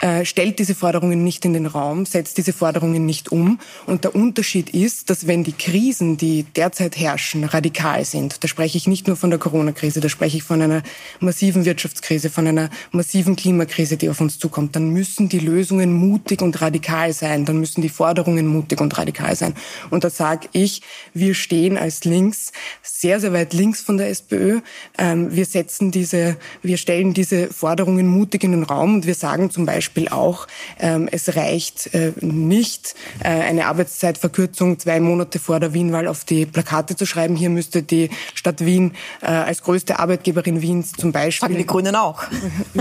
äh, 0.00 0.24
stellt 0.24 0.58
diese 0.58 0.74
Forderungen 0.74 1.24
nicht 1.24 1.44
in 1.44 1.52
den 1.52 1.66
Raum, 1.66 2.06
setzt 2.06 2.38
diese 2.38 2.52
Forderungen 2.52 3.06
nicht 3.06 3.30
um. 3.32 3.58
Und 3.86 4.04
der 4.04 4.14
Unterschied 4.14 4.70
ist, 4.70 5.10
dass 5.10 5.26
wenn 5.26 5.44
die 5.44 5.52
Krisen, 5.52 6.16
die 6.16 6.44
derzeit 6.56 6.96
herrschen, 6.96 7.44
radikal 7.44 8.04
sind, 8.04 8.42
da 8.42 8.48
spreche 8.48 8.78
ich 8.78 8.86
nicht 8.92 9.06
nur 9.06 9.16
von 9.16 9.30
der 9.30 9.38
Corona-Krise, 9.38 10.00
da 10.00 10.10
spreche 10.10 10.36
ich 10.36 10.42
von 10.42 10.60
einer 10.60 10.82
massiven 11.18 11.64
Wirtschaftskrise, 11.64 12.28
von 12.28 12.46
einer 12.46 12.68
massiven 12.90 13.36
Klimakrise, 13.36 13.96
die 13.96 14.10
auf 14.10 14.20
uns 14.20 14.38
zukommt, 14.38 14.76
dann 14.76 14.90
müssen 14.90 15.30
die 15.30 15.38
Lösungen 15.38 15.94
mutig 15.94 16.42
und 16.42 16.60
radikal 16.60 17.14
sein, 17.14 17.46
dann 17.46 17.58
müssen 17.58 17.80
die 17.80 17.88
Forderungen 17.88 18.46
mutig 18.46 18.82
und 18.82 18.96
radikal 18.98 19.34
sein. 19.34 19.54
Und 19.88 20.04
da 20.04 20.10
sage 20.10 20.48
ich, 20.52 20.82
wir 21.14 21.34
stehen 21.34 21.78
als 21.78 22.04
links 22.04 22.52
sehr, 22.82 23.18
sehr 23.18 23.32
weit 23.32 23.54
links 23.54 23.80
von 23.80 23.96
der 23.96 24.10
SPÖ. 24.10 24.60
Ähm, 24.98 25.34
wir 25.34 25.46
setzen 25.46 25.90
diese, 25.90 26.36
wir 26.62 26.76
stellen 26.76 27.14
diese 27.14 27.48
Forderungen 27.48 28.06
mutig 28.06 28.44
in 28.44 28.52
den 28.52 28.62
Raum 28.64 28.96
und 28.96 29.06
wir 29.06 29.14
sagen 29.14 29.48
zum 29.48 29.64
Beispiel, 29.64 30.08
auch, 30.08 30.46
ähm, 30.78 31.08
es 31.10 31.34
reicht 31.34 31.94
äh, 31.94 32.12
nicht, 32.20 32.94
äh, 33.20 33.28
eine 33.28 33.66
Arbeitszeitverkürzung 33.68 34.78
zwei 34.78 35.00
Monate 35.00 35.38
vor 35.38 35.60
der 35.60 35.72
Wienwahl 35.72 36.08
auf 36.08 36.24
die 36.24 36.44
Plakate 36.44 36.94
zu 36.94 37.06
schreiben. 37.06 37.36
Hier 37.36 37.48
müsste 37.48 37.82
die 37.82 38.10
Stadt 38.34 38.64
Wien 38.66 38.81
Wien 38.82 38.92
äh, 39.20 39.26
als 39.26 39.62
größte 39.62 39.98
Arbeitgeberin 39.98 40.60
Wiens 40.62 40.92
zum 40.92 41.12
Beispiel. 41.12 41.48
Sagen 41.48 41.58
die 41.58 41.66
Grünen 41.66 41.96
auch. 41.96 42.24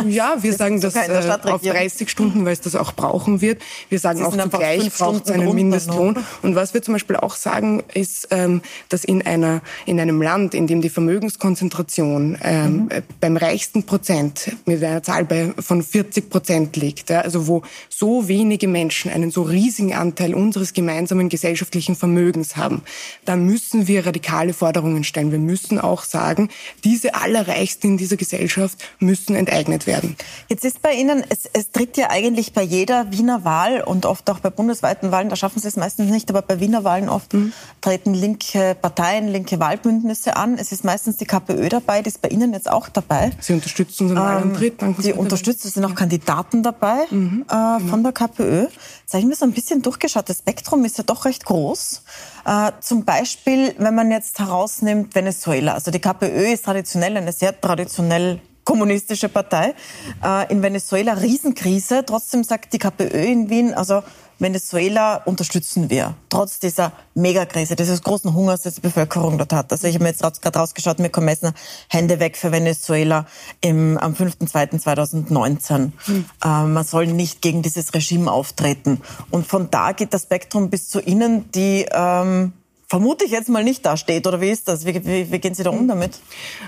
Ja, 0.08 0.38
wir 0.42 0.54
sagen 0.54 0.82
das 0.82 0.96
äh, 0.96 1.38
auf 1.44 1.62
30 1.62 2.10
Stunden, 2.10 2.46
weil 2.46 2.54
es 2.54 2.62
das 2.62 2.76
auch 2.76 2.94
brauchen 2.94 3.42
wird. 3.42 3.62
Wir 3.90 4.00
sagen 4.00 4.24
auch 4.24 4.36
zugleich 4.36 4.92
braucht 4.92 5.26
es 5.26 5.32
einen 5.32 5.54
Mindestlohn. 5.54 6.14
Noch. 6.14 6.24
Und 6.42 6.56
was 6.56 6.74
wir 6.74 6.82
zum 6.82 6.94
Beispiel 6.94 7.16
auch 7.18 7.36
sagen, 7.36 7.84
ist, 7.94 8.30
ähm, 8.32 8.62
dass 8.90 9.04
in 9.04 9.26
einer 9.26 9.62
in 9.86 10.00
einem 10.00 10.22
Land, 10.22 10.54
in 10.54 10.68
dem 10.68 10.82
die 10.82 10.90
Vermögenskonzentration 10.90 12.38
ähm, 12.44 12.74
mhm. 12.74 12.90
beim 13.20 13.38
reichsten 13.38 13.84
Prozent 13.84 14.56
mit 14.66 14.84
einer 14.84 15.04
Zahl 15.04 15.26
bei, 15.26 15.54
von 15.60 15.84
40 15.84 16.30
Prozent 16.30 16.76
liegt, 16.78 17.10
ja, 17.10 17.22
also 17.22 17.48
wo 17.48 17.64
so 17.90 18.28
wenige 18.28 18.68
Menschen 18.68 19.12
einen 19.12 19.32
so 19.32 19.44
riesigen 19.44 19.94
Anteil 19.94 20.34
unseres 20.34 20.74
gemeinsamen 20.74 21.30
gesellschaftlichen 21.30 21.96
Vermögens 21.96 22.58
haben, 22.58 22.82
da 23.26 23.36
müssen 23.36 23.88
wir 23.88 24.06
radikale 24.06 24.54
Forderungen 24.54 25.04
stellen. 25.04 25.32
Wir 25.32 25.40
müssen 25.40 25.80
auch 25.80 25.91
sagen, 26.00 26.50
diese 26.84 27.16
Allerreichsten 27.16 27.88
in 27.88 27.98
dieser 27.98 28.16
Gesellschaft 28.18 28.78
müssen 29.00 29.36
enteignet 29.36 29.88
werden. 29.88 30.16
Jetzt 30.48 30.64
ist 30.64 30.82
bei 30.82 30.94
Ihnen, 30.94 31.24
es, 31.30 31.50
es 31.52 31.72
tritt 31.72 31.98
ja 31.98 32.10
eigentlich 32.10 32.54
bei 32.54 32.64
jeder 32.64 33.12
Wiener 33.12 33.44
Wahl 33.44 33.82
und 33.82 34.06
oft 34.06 34.30
auch 34.30 34.40
bei 34.40 34.50
bundesweiten 34.50 35.12
Wahlen, 35.12 35.30
da 35.30 35.36
schaffen 35.36 35.60
Sie 35.60 35.68
es 35.68 35.76
meistens 35.76 36.10
nicht, 36.10 36.30
aber 36.30 36.42
bei 36.42 36.60
Wiener 36.60 36.84
Wahlen 36.84 37.10
oft 37.10 37.34
mhm. 37.34 37.54
treten 37.82 38.14
linke 38.14 38.76
Parteien, 38.82 39.28
linke 39.28 39.60
Wahlbündnisse 39.60 40.36
an. 40.36 40.58
Es 40.58 40.72
ist 40.72 40.84
meistens 40.84 41.18
die 41.18 41.26
KPÖ 41.26 41.70
dabei, 41.70 42.02
die 42.02 42.10
ist 42.10 42.22
bei 42.22 42.30
Ihnen 42.30 42.54
jetzt 42.54 42.70
auch 42.70 42.90
dabei. 42.90 43.32
Sie 43.40 43.54
unterstützen 43.54 44.16
Wahlantritt. 44.16 44.82
Ähm, 44.82 44.96
Sie 44.98 45.14
unterstützen, 45.14 45.68
es 45.68 45.74
sind 45.74 45.86
auch 45.86 45.96
Kandidaten 45.96 46.64
dabei 46.64 47.06
mhm. 47.10 47.46
äh, 47.50 47.80
von 47.90 48.04
der 48.04 48.12
KPÖ. 48.12 48.68
Jetzt 49.02 49.14
habe 49.14 49.20
ich 49.20 49.26
mir 49.26 49.36
so 49.36 49.46
ein 49.46 49.52
bisschen 49.52 49.82
durchgeschaut. 49.82 50.30
Das 50.30 50.40
Spektrum 50.40 50.86
ist 50.86 50.98
ja 50.98 51.04
doch 51.04 51.26
recht 51.26 51.46
groß. 51.46 52.04
Äh, 52.46 52.72
zum 52.80 53.06
Beispiel, 53.06 53.76
wenn 53.78 53.96
man 53.96 54.12
jetzt 54.12 54.40
herausnimmt 54.40 55.14
Venezuela. 55.16 55.74
Also 55.74 55.92
die 55.92 56.00
KPÖ 56.00 56.54
ist 56.54 56.66
traditionell 56.66 57.18
eine 57.18 57.32
sehr 57.32 57.60
traditionell 57.60 58.42
kommunistische 58.72 59.28
Partei. 59.28 59.76
Äh, 60.24 60.50
in 60.50 60.62
Venezuela 60.62 61.12
Riesenkrise. 61.12 62.06
Trotzdem 62.06 62.46
sagt 62.46 62.72
die 62.72 62.78
KPÖ 62.80 63.26
in 63.26 63.50
Wien, 63.50 63.74
also 63.74 64.02
Venezuela 64.40 65.18
unterstützen 65.18 65.90
wir, 65.90 66.16
trotz 66.30 66.60
dieser 66.60 66.94
Megakrise, 67.14 67.76
dieses 67.76 68.02
großen 68.02 68.34
Hungers, 68.34 68.62
das 68.62 68.76
die 68.76 68.82
Bevölkerung 68.82 69.38
dort 69.38 69.52
hat. 69.52 69.74
Also 69.74 69.88
ich 69.88 69.96
habe 69.96 70.06
mir 70.06 70.12
jetzt 70.12 70.42
gerade 70.42 70.58
rausgeschaut, 70.58 71.00
mir 71.00 71.10
kommen 71.10 71.26
Messner 71.26 71.54
Hände 71.90 72.22
weg 72.22 72.38
für 72.38 72.54
Venezuela 72.54 73.26
im, 73.60 73.98
am 73.98 74.14
5.2.2019. 74.14 75.92
Hm. 76.06 76.26
Äh, 76.42 76.48
man 76.48 76.86
soll 76.86 77.08
nicht 77.08 77.42
gegen 77.42 77.62
dieses 77.62 77.94
Regime 77.94 78.32
auftreten. 78.32 79.02
Und 79.32 79.46
von 79.48 79.70
da 79.70 79.92
geht 79.92 80.14
das 80.14 80.24
Spektrum 80.24 80.70
bis 80.70 80.88
zu 80.88 81.02
Ihnen, 81.02 81.52
die 81.52 81.86
ähm, 81.92 82.54
vermute 82.92 83.24
ich 83.24 83.32
jetzt 83.32 83.48
mal 83.48 83.64
nicht 83.64 83.86
dasteht. 83.86 84.28
Oder 84.28 84.42
wie 84.42 84.50
ist 84.50 84.68
das? 84.68 84.86
Wie, 84.86 84.94
wie, 85.06 85.32
wie, 85.32 85.40
gehen 85.40 85.54
Sie 85.54 85.64
da 85.64 85.70
um 85.70 85.88
damit? 85.88 86.20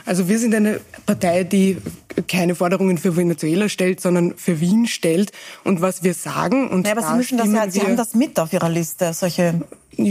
Also 0.06 0.30
wir 0.30 0.40
sind 0.40 0.56
eine 0.56 0.80
Partei, 1.06 1.44
die 1.44 1.80
keine 2.30 2.56
Forderungen 2.56 2.98
für 2.98 3.18
Venezuela 3.18 3.68
stellt, 3.68 4.00
sondern 4.00 4.34
für 4.38 4.62
Wien 4.62 4.88
stellt. 4.88 5.34
Und 5.66 5.82
was 5.82 6.02
wir 6.02 6.14
sagen... 6.14 6.70
Und 6.70 6.88
ja, 6.88 6.94
aber 6.94 7.06
Sie, 7.06 7.18
müssen 7.18 7.38
das 7.38 7.52
ja, 7.52 7.70
Sie 7.70 7.82
haben 7.82 7.98
das 7.98 8.14
mit 8.14 8.40
auf 8.40 8.54
Ihrer 8.54 8.70
Liste, 8.70 9.12
solche 9.14 9.64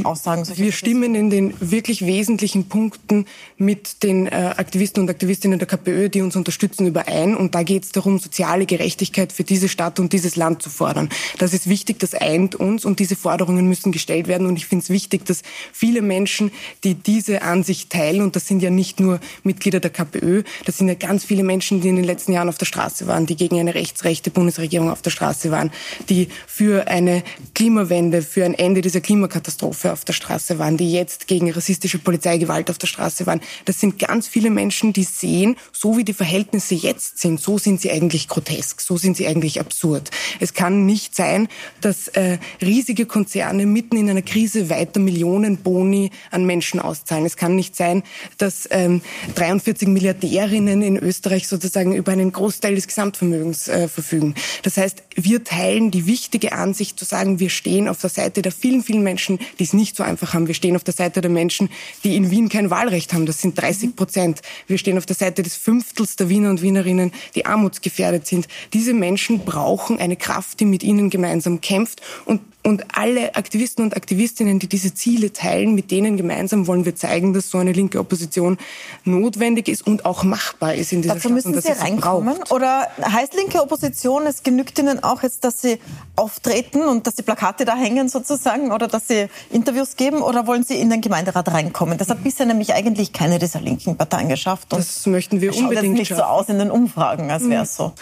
Aussagen. 0.04 0.46
Wir 0.56 0.72
stimmen 0.72 1.14
in 1.14 1.30
den 1.30 1.54
wirklich 1.60 2.06
wesentlichen 2.06 2.68
Punkten 2.68 3.26
mit 3.56 4.02
den 4.02 4.26
äh, 4.26 4.54
Aktivisten 4.56 5.02
und 5.02 5.10
Aktivistinnen 5.10 5.58
der 5.58 5.68
KPÖ, 5.68 6.08
die 6.08 6.22
uns 6.22 6.36
unterstützen, 6.36 6.86
überein. 6.86 7.36
Und 7.36 7.54
da 7.54 7.62
geht 7.62 7.84
es 7.84 7.92
darum, 7.92 8.18
soziale 8.18 8.66
Gerechtigkeit 8.66 9.32
für 9.32 9.44
diese 9.44 9.68
Stadt 9.68 10.00
und 10.00 10.12
dieses 10.12 10.36
Land 10.36 10.62
zu 10.62 10.70
fordern. 10.70 11.08
Das 11.38 11.52
ist 11.54 11.68
wichtig, 11.68 11.98
das 11.98 12.14
eint 12.14 12.54
uns 12.54 12.84
und 12.84 12.98
diese 12.98 13.16
Forderungen 13.16 13.68
müssen 13.68 13.92
gestellt 13.92 14.28
werden. 14.28 14.46
Und 14.46 14.56
ich 14.56 14.66
finde 14.66 14.84
es 14.84 14.90
wichtig, 14.90 15.24
dass 15.24 15.42
viele 15.72 16.02
Menschen, 16.02 16.52
die 16.84 16.94
diese 16.94 17.42
Ansicht 17.42 17.90
teilen, 17.90 18.22
und 18.22 18.36
das 18.36 18.46
sind 18.46 18.62
ja 18.62 18.70
nicht 18.70 19.00
nur 19.00 19.20
Mitglieder 19.42 19.80
der 19.80 19.90
KPÖ, 19.90 20.42
das 20.64 20.78
sind 20.78 20.88
ja 20.88 20.94
ganz 20.94 21.24
viele 21.24 21.42
Menschen, 21.42 21.80
die 21.80 21.88
in 21.88 21.96
den 21.96 22.04
letzten 22.04 22.32
Jahren 22.32 22.48
auf 22.48 22.58
der 22.58 22.66
Straße 22.66 23.06
waren, 23.06 23.26
die 23.26 23.36
gegen 23.36 23.58
eine 23.58 23.74
rechtsrechte 23.74 24.30
Bundesregierung 24.30 24.90
auf 24.90 25.02
der 25.02 25.10
Straße 25.10 25.50
waren, 25.50 25.70
die 26.08 26.28
für 26.46 26.86
eine 26.88 27.22
Klimawende, 27.54 28.22
für 28.22 28.44
ein 28.44 28.54
Ende 28.54 28.80
dieser 28.80 29.00
Klimakatastrophe 29.00 29.71
Katastrophe 29.72 29.92
auf 29.92 30.04
der 30.04 30.12
Straße 30.12 30.58
waren, 30.58 30.76
die 30.76 30.92
jetzt 30.92 31.26
gegen 31.26 31.50
rassistische 31.50 31.98
Polizeigewalt 31.98 32.70
auf 32.70 32.78
der 32.78 32.86
Straße 32.86 33.26
waren. 33.26 33.40
Das 33.64 33.80
sind 33.80 33.98
ganz 33.98 34.28
viele 34.28 34.50
Menschen, 34.50 34.92
die 34.92 35.04
sehen, 35.04 35.56
so 35.72 35.96
wie 35.96 36.04
die 36.04 36.12
Verhältnisse 36.12 36.74
jetzt 36.74 37.18
sind, 37.18 37.40
so 37.40 37.58
sind 37.58 37.80
sie 37.80 37.90
eigentlich 37.90 38.28
grotesk, 38.28 38.80
so 38.80 38.96
sind 38.96 39.16
sie 39.16 39.26
eigentlich 39.26 39.60
absurd. 39.60 40.10
Es 40.40 40.52
kann 40.52 40.86
nicht 40.86 41.16
sein, 41.16 41.48
dass 41.80 42.08
äh, 42.08 42.38
riesige 42.60 43.06
Konzerne 43.06 43.66
mitten 43.66 43.96
in 43.96 44.10
einer 44.10 44.22
Krise 44.22 44.68
weiter 44.68 45.00
Millionen 45.00 45.58
Boni 45.58 46.10
an 46.30 46.44
Menschen 46.44 46.80
auszahlen. 46.80 47.24
Es 47.24 47.36
kann 47.36 47.56
nicht 47.56 47.74
sein, 47.74 48.02
dass 48.38 48.68
ähm, 48.70 49.00
43 49.34 49.88
Milliardärinnen 49.88 50.82
in 50.82 50.96
Österreich 50.98 51.48
sozusagen 51.48 51.94
über 51.94 52.12
einen 52.12 52.32
Großteil 52.32 52.74
des 52.74 52.86
Gesamtvermögens 52.86 53.68
äh, 53.68 53.88
verfügen. 53.88 54.34
Das 54.62 54.76
heißt, 54.76 55.02
wir 55.16 55.44
teilen 55.44 55.90
die 55.90 56.06
wichtige 56.06 56.52
Ansicht 56.52 56.98
zu 56.98 57.04
sagen, 57.04 57.40
wir 57.40 57.50
stehen 57.50 57.88
auf 57.88 58.00
der 58.00 58.10
Seite 58.10 58.42
der 58.42 58.52
vielen, 58.52 58.82
vielen 58.82 59.02
Menschen, 59.02 59.38
die 59.62 59.66
es 59.66 59.74
nicht 59.74 59.94
so 59.94 60.02
einfach 60.02 60.34
haben. 60.34 60.48
Wir 60.48 60.56
stehen 60.56 60.74
auf 60.74 60.82
der 60.82 60.92
Seite 60.92 61.20
der 61.20 61.30
Menschen, 61.30 61.68
die 62.02 62.16
in 62.16 62.32
Wien 62.32 62.48
kein 62.48 62.68
Wahlrecht 62.68 63.14
haben. 63.14 63.26
Das 63.26 63.40
sind 63.40 63.56
30 63.56 63.94
Prozent. 63.94 64.42
Wir 64.66 64.76
stehen 64.76 64.98
auf 64.98 65.06
der 65.06 65.14
Seite 65.14 65.44
des 65.44 65.54
Fünftels 65.54 66.16
der 66.16 66.28
Wiener 66.28 66.50
und 66.50 66.62
Wienerinnen, 66.62 67.12
die 67.36 67.46
armutsgefährdet 67.46 68.26
sind. 68.26 68.48
Diese 68.72 68.92
Menschen 68.92 69.44
brauchen 69.44 70.00
eine 70.00 70.16
Kraft, 70.16 70.58
die 70.58 70.64
mit 70.64 70.82
ihnen 70.82 71.10
gemeinsam 71.10 71.60
kämpft 71.60 72.02
und 72.24 72.40
und 72.64 72.84
alle 72.96 73.34
Aktivisten 73.34 73.84
und 73.84 73.96
Aktivistinnen, 73.96 74.58
die 74.58 74.68
diese 74.68 74.94
Ziele 74.94 75.32
teilen, 75.32 75.74
mit 75.74 75.90
denen 75.90 76.16
gemeinsam 76.16 76.66
wollen 76.66 76.84
wir 76.84 76.94
zeigen, 76.94 77.34
dass 77.34 77.50
so 77.50 77.58
eine 77.58 77.72
linke 77.72 77.98
Opposition 77.98 78.56
notwendig 79.04 79.68
ist 79.68 79.86
und 79.86 80.04
auch 80.04 80.22
machbar 80.22 80.74
ist 80.74 80.92
in 80.92 81.02
dieser 81.02 81.16
Dazu 81.16 81.30
müssen 81.30 81.52
Stadt. 81.52 81.76
Sie 81.76 81.82
reinkommen? 81.82 82.36
Oder 82.50 82.88
heißt 83.02 83.34
linke 83.34 83.60
Opposition, 83.60 84.26
es 84.26 84.42
genügt 84.42 84.78
Ihnen 84.78 85.02
auch 85.02 85.22
jetzt, 85.22 85.44
dass 85.44 85.60
Sie 85.60 85.78
auftreten 86.14 86.82
und 86.82 87.06
dass 87.06 87.16
die 87.16 87.22
Plakate 87.22 87.64
da 87.64 87.74
hängen 87.74 88.08
sozusagen 88.08 88.70
oder 88.70 88.86
dass 88.86 89.08
Sie 89.08 89.26
Interviews 89.50 89.96
geben 89.96 90.22
oder 90.22 90.46
wollen 90.46 90.62
Sie 90.62 90.76
in 90.76 90.90
den 90.90 91.00
Gemeinderat 91.00 91.48
reinkommen? 91.52 91.98
Das 91.98 92.08
hat 92.08 92.22
bisher 92.22 92.46
nämlich 92.46 92.74
eigentlich 92.74 93.12
keine 93.12 93.38
dieser 93.38 93.60
linken 93.60 93.96
Parteien 93.96 94.28
geschafft. 94.28 94.72
Und 94.72 94.78
das 94.78 95.04
möchten 95.06 95.40
wir 95.40 95.50
unbedingt 95.50 95.74
schaut 95.74 95.84
jetzt 95.84 95.92
nicht 95.92 96.08
schaffen. 96.08 96.20
so 96.20 96.24
aus 96.24 96.48
in 96.48 96.58
den 96.58 96.70
Umfragen, 96.70 97.30
als 97.30 97.48
wäre 97.48 97.64
es 97.64 97.76
so. 97.76 97.92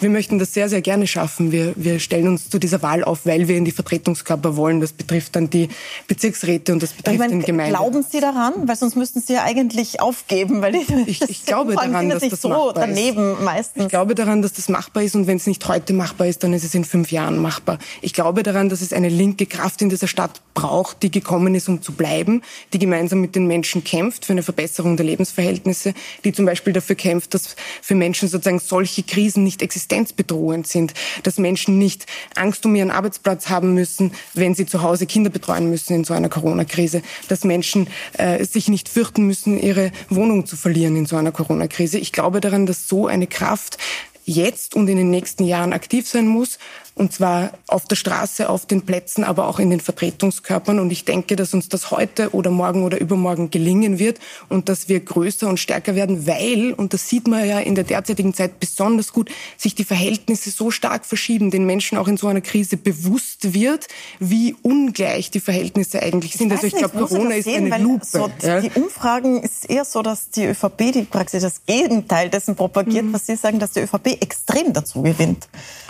Wir 0.00 0.10
möchten 0.10 0.38
das 0.38 0.54
sehr, 0.54 0.68
sehr 0.68 0.80
gerne 0.80 1.08
schaffen. 1.08 1.50
Wir, 1.50 1.72
wir 1.74 1.98
stellen 1.98 2.28
uns 2.28 2.48
zu 2.48 2.60
dieser 2.60 2.82
Wahl 2.82 3.02
auf, 3.02 3.26
weil 3.26 3.48
wir 3.48 3.56
in 3.56 3.64
die 3.64 3.72
Vertretungskörper 3.72 4.54
wollen. 4.54 4.80
Das 4.80 4.92
betrifft 4.92 5.34
dann 5.34 5.50
die 5.50 5.68
Bezirksräte 6.06 6.72
und 6.72 6.82
das 6.82 6.92
betrifft 6.92 7.14
ich 7.14 7.18
meine, 7.18 7.32
den 7.32 7.42
Gemeinden. 7.42 7.74
Glauben 7.74 8.04
Sie 8.08 8.20
daran? 8.20 8.68
Weil 8.68 8.76
sonst 8.76 8.94
müssten 8.94 9.20
Sie 9.20 9.32
ja 9.32 9.42
eigentlich 9.42 10.00
aufgeben, 10.00 10.62
weil 10.62 10.72
die, 10.72 10.86
ich, 11.06 11.22
ich 11.22 11.44
glaube 11.44 11.74
daran, 11.74 12.10
dass 12.10 12.28
das 12.28 12.40
so 12.40 12.48
machbar 12.48 12.74
daneben 12.74 13.32
ist. 13.32 13.42
Meistens. 13.42 13.84
Ich 13.84 13.88
glaube 13.88 14.14
daran, 14.14 14.40
dass 14.40 14.52
das 14.52 14.68
machbar 14.68 15.02
ist 15.02 15.16
und 15.16 15.26
wenn 15.26 15.38
es 15.38 15.48
nicht 15.48 15.66
heute 15.66 15.92
machbar 15.92 16.28
ist, 16.28 16.44
dann 16.44 16.52
ist 16.52 16.64
es 16.64 16.74
in 16.74 16.84
fünf 16.84 17.10
Jahren 17.10 17.38
machbar. 17.38 17.78
Ich 18.00 18.14
glaube 18.14 18.44
daran, 18.44 18.68
dass 18.68 18.82
es 18.82 18.92
eine 18.92 19.08
linke 19.08 19.46
Kraft 19.46 19.82
in 19.82 19.88
dieser 19.88 20.06
Stadt 20.06 20.40
braucht, 20.54 21.02
die 21.02 21.10
gekommen 21.10 21.56
ist, 21.56 21.68
um 21.68 21.82
zu 21.82 21.92
bleiben, 21.92 22.42
die 22.72 22.78
gemeinsam 22.78 23.20
mit 23.20 23.34
den 23.34 23.48
Menschen 23.48 23.82
kämpft 23.82 24.24
für 24.24 24.32
eine 24.32 24.44
Verbesserung 24.44 24.96
der 24.96 25.06
Lebensverhältnisse, 25.06 25.92
die 26.24 26.32
zum 26.32 26.46
Beispiel 26.46 26.72
dafür 26.72 26.94
kämpft, 26.94 27.34
dass 27.34 27.56
für 27.82 27.96
Menschen 27.96 28.28
sozusagen 28.28 28.60
solche 28.60 29.02
Krisen 29.02 29.42
nicht 29.42 29.60
existieren 29.60 29.87
existenzbedrohend 29.88 30.66
sind, 30.66 30.94
dass 31.22 31.38
Menschen 31.38 31.78
nicht 31.78 32.06
Angst 32.34 32.64
um 32.66 32.74
ihren 32.74 32.90
Arbeitsplatz 32.90 33.48
haben 33.48 33.74
müssen, 33.74 34.12
wenn 34.34 34.54
sie 34.54 34.66
zu 34.66 34.82
Hause 34.82 35.06
Kinder 35.06 35.30
betreuen 35.30 35.70
müssen 35.70 35.94
in 35.94 36.04
so 36.04 36.14
einer 36.14 36.28
Corona-Krise, 36.28 37.02
dass 37.28 37.44
Menschen 37.44 37.88
äh, 38.14 38.44
sich 38.44 38.68
nicht 38.68 38.88
fürchten 38.88 39.26
müssen, 39.26 39.58
ihre 39.58 39.90
Wohnung 40.10 40.46
zu 40.46 40.56
verlieren 40.56 40.96
in 40.96 41.06
so 41.06 41.16
einer 41.16 41.32
Corona-Krise. 41.32 41.98
Ich 41.98 42.12
glaube 42.12 42.40
daran, 42.40 42.66
dass 42.66 42.88
so 42.88 43.06
eine 43.06 43.26
Kraft 43.26 43.78
jetzt 44.24 44.74
und 44.74 44.88
in 44.88 44.98
den 44.98 45.10
nächsten 45.10 45.44
Jahren 45.44 45.72
aktiv 45.72 46.06
sein 46.06 46.26
muss 46.26 46.58
und 46.98 47.12
zwar 47.12 47.52
auf 47.68 47.86
der 47.86 47.96
Straße, 47.96 48.48
auf 48.48 48.66
den 48.66 48.82
Plätzen, 48.82 49.24
aber 49.24 49.48
auch 49.48 49.58
in 49.58 49.70
den 49.70 49.80
Vertretungskörpern. 49.80 50.78
Und 50.78 50.90
ich 50.90 51.04
denke, 51.04 51.36
dass 51.36 51.54
uns 51.54 51.68
das 51.68 51.90
heute 51.90 52.34
oder 52.34 52.50
morgen 52.50 52.82
oder 52.82 53.00
übermorgen 53.00 53.50
gelingen 53.50 53.98
wird 53.98 54.18
und 54.48 54.68
dass 54.68 54.88
wir 54.88 55.00
größer 55.00 55.48
und 55.48 55.58
stärker 55.58 55.94
werden, 55.94 56.26
weil, 56.26 56.72
und 56.72 56.92
das 56.94 57.08
sieht 57.08 57.28
man 57.28 57.46
ja 57.46 57.60
in 57.60 57.74
der 57.74 57.84
derzeitigen 57.84 58.34
Zeit 58.34 58.58
besonders 58.60 59.12
gut, 59.12 59.30
sich 59.56 59.74
die 59.74 59.84
Verhältnisse 59.84 60.50
so 60.50 60.70
stark 60.70 61.06
verschieben, 61.06 61.50
den 61.50 61.64
Menschen 61.64 61.98
auch 61.98 62.08
in 62.08 62.16
so 62.16 62.26
einer 62.26 62.40
Krise 62.40 62.76
bewusst 62.76 63.54
wird, 63.54 63.86
wie 64.18 64.56
ungleich 64.62 65.30
die 65.30 65.40
Verhältnisse 65.40 66.02
eigentlich 66.02 66.34
sind. 66.34 66.48
Ich 66.48 66.58
also 66.58 66.66
ich 66.66 66.74
glaube, 66.74 66.98
Corona 66.98 67.36
ist 67.36 67.44
sehen, 67.44 67.72
eine 67.72 67.82
Lupe. 67.82 68.04
So 68.04 68.30
ja? 68.42 68.60
Die 68.60 68.70
Umfragen 68.70 69.42
ist 69.42 69.70
eher 69.70 69.84
so, 69.84 70.02
dass 70.02 70.30
die 70.30 70.46
ÖVP 70.46 70.92
die 70.92 71.02
praktisch 71.02 71.42
das 71.42 71.64
Gegenteil 71.64 72.28
dessen 72.28 72.56
propagiert, 72.56 73.04
mhm. 73.04 73.12
was 73.12 73.26
Sie 73.26 73.36
sagen, 73.36 73.58
dass 73.58 73.72
die 73.72 73.80
ÖVP 73.80 74.20
extrem 74.20 74.72
dazu 74.72 75.02
gewinnt. 75.02 75.48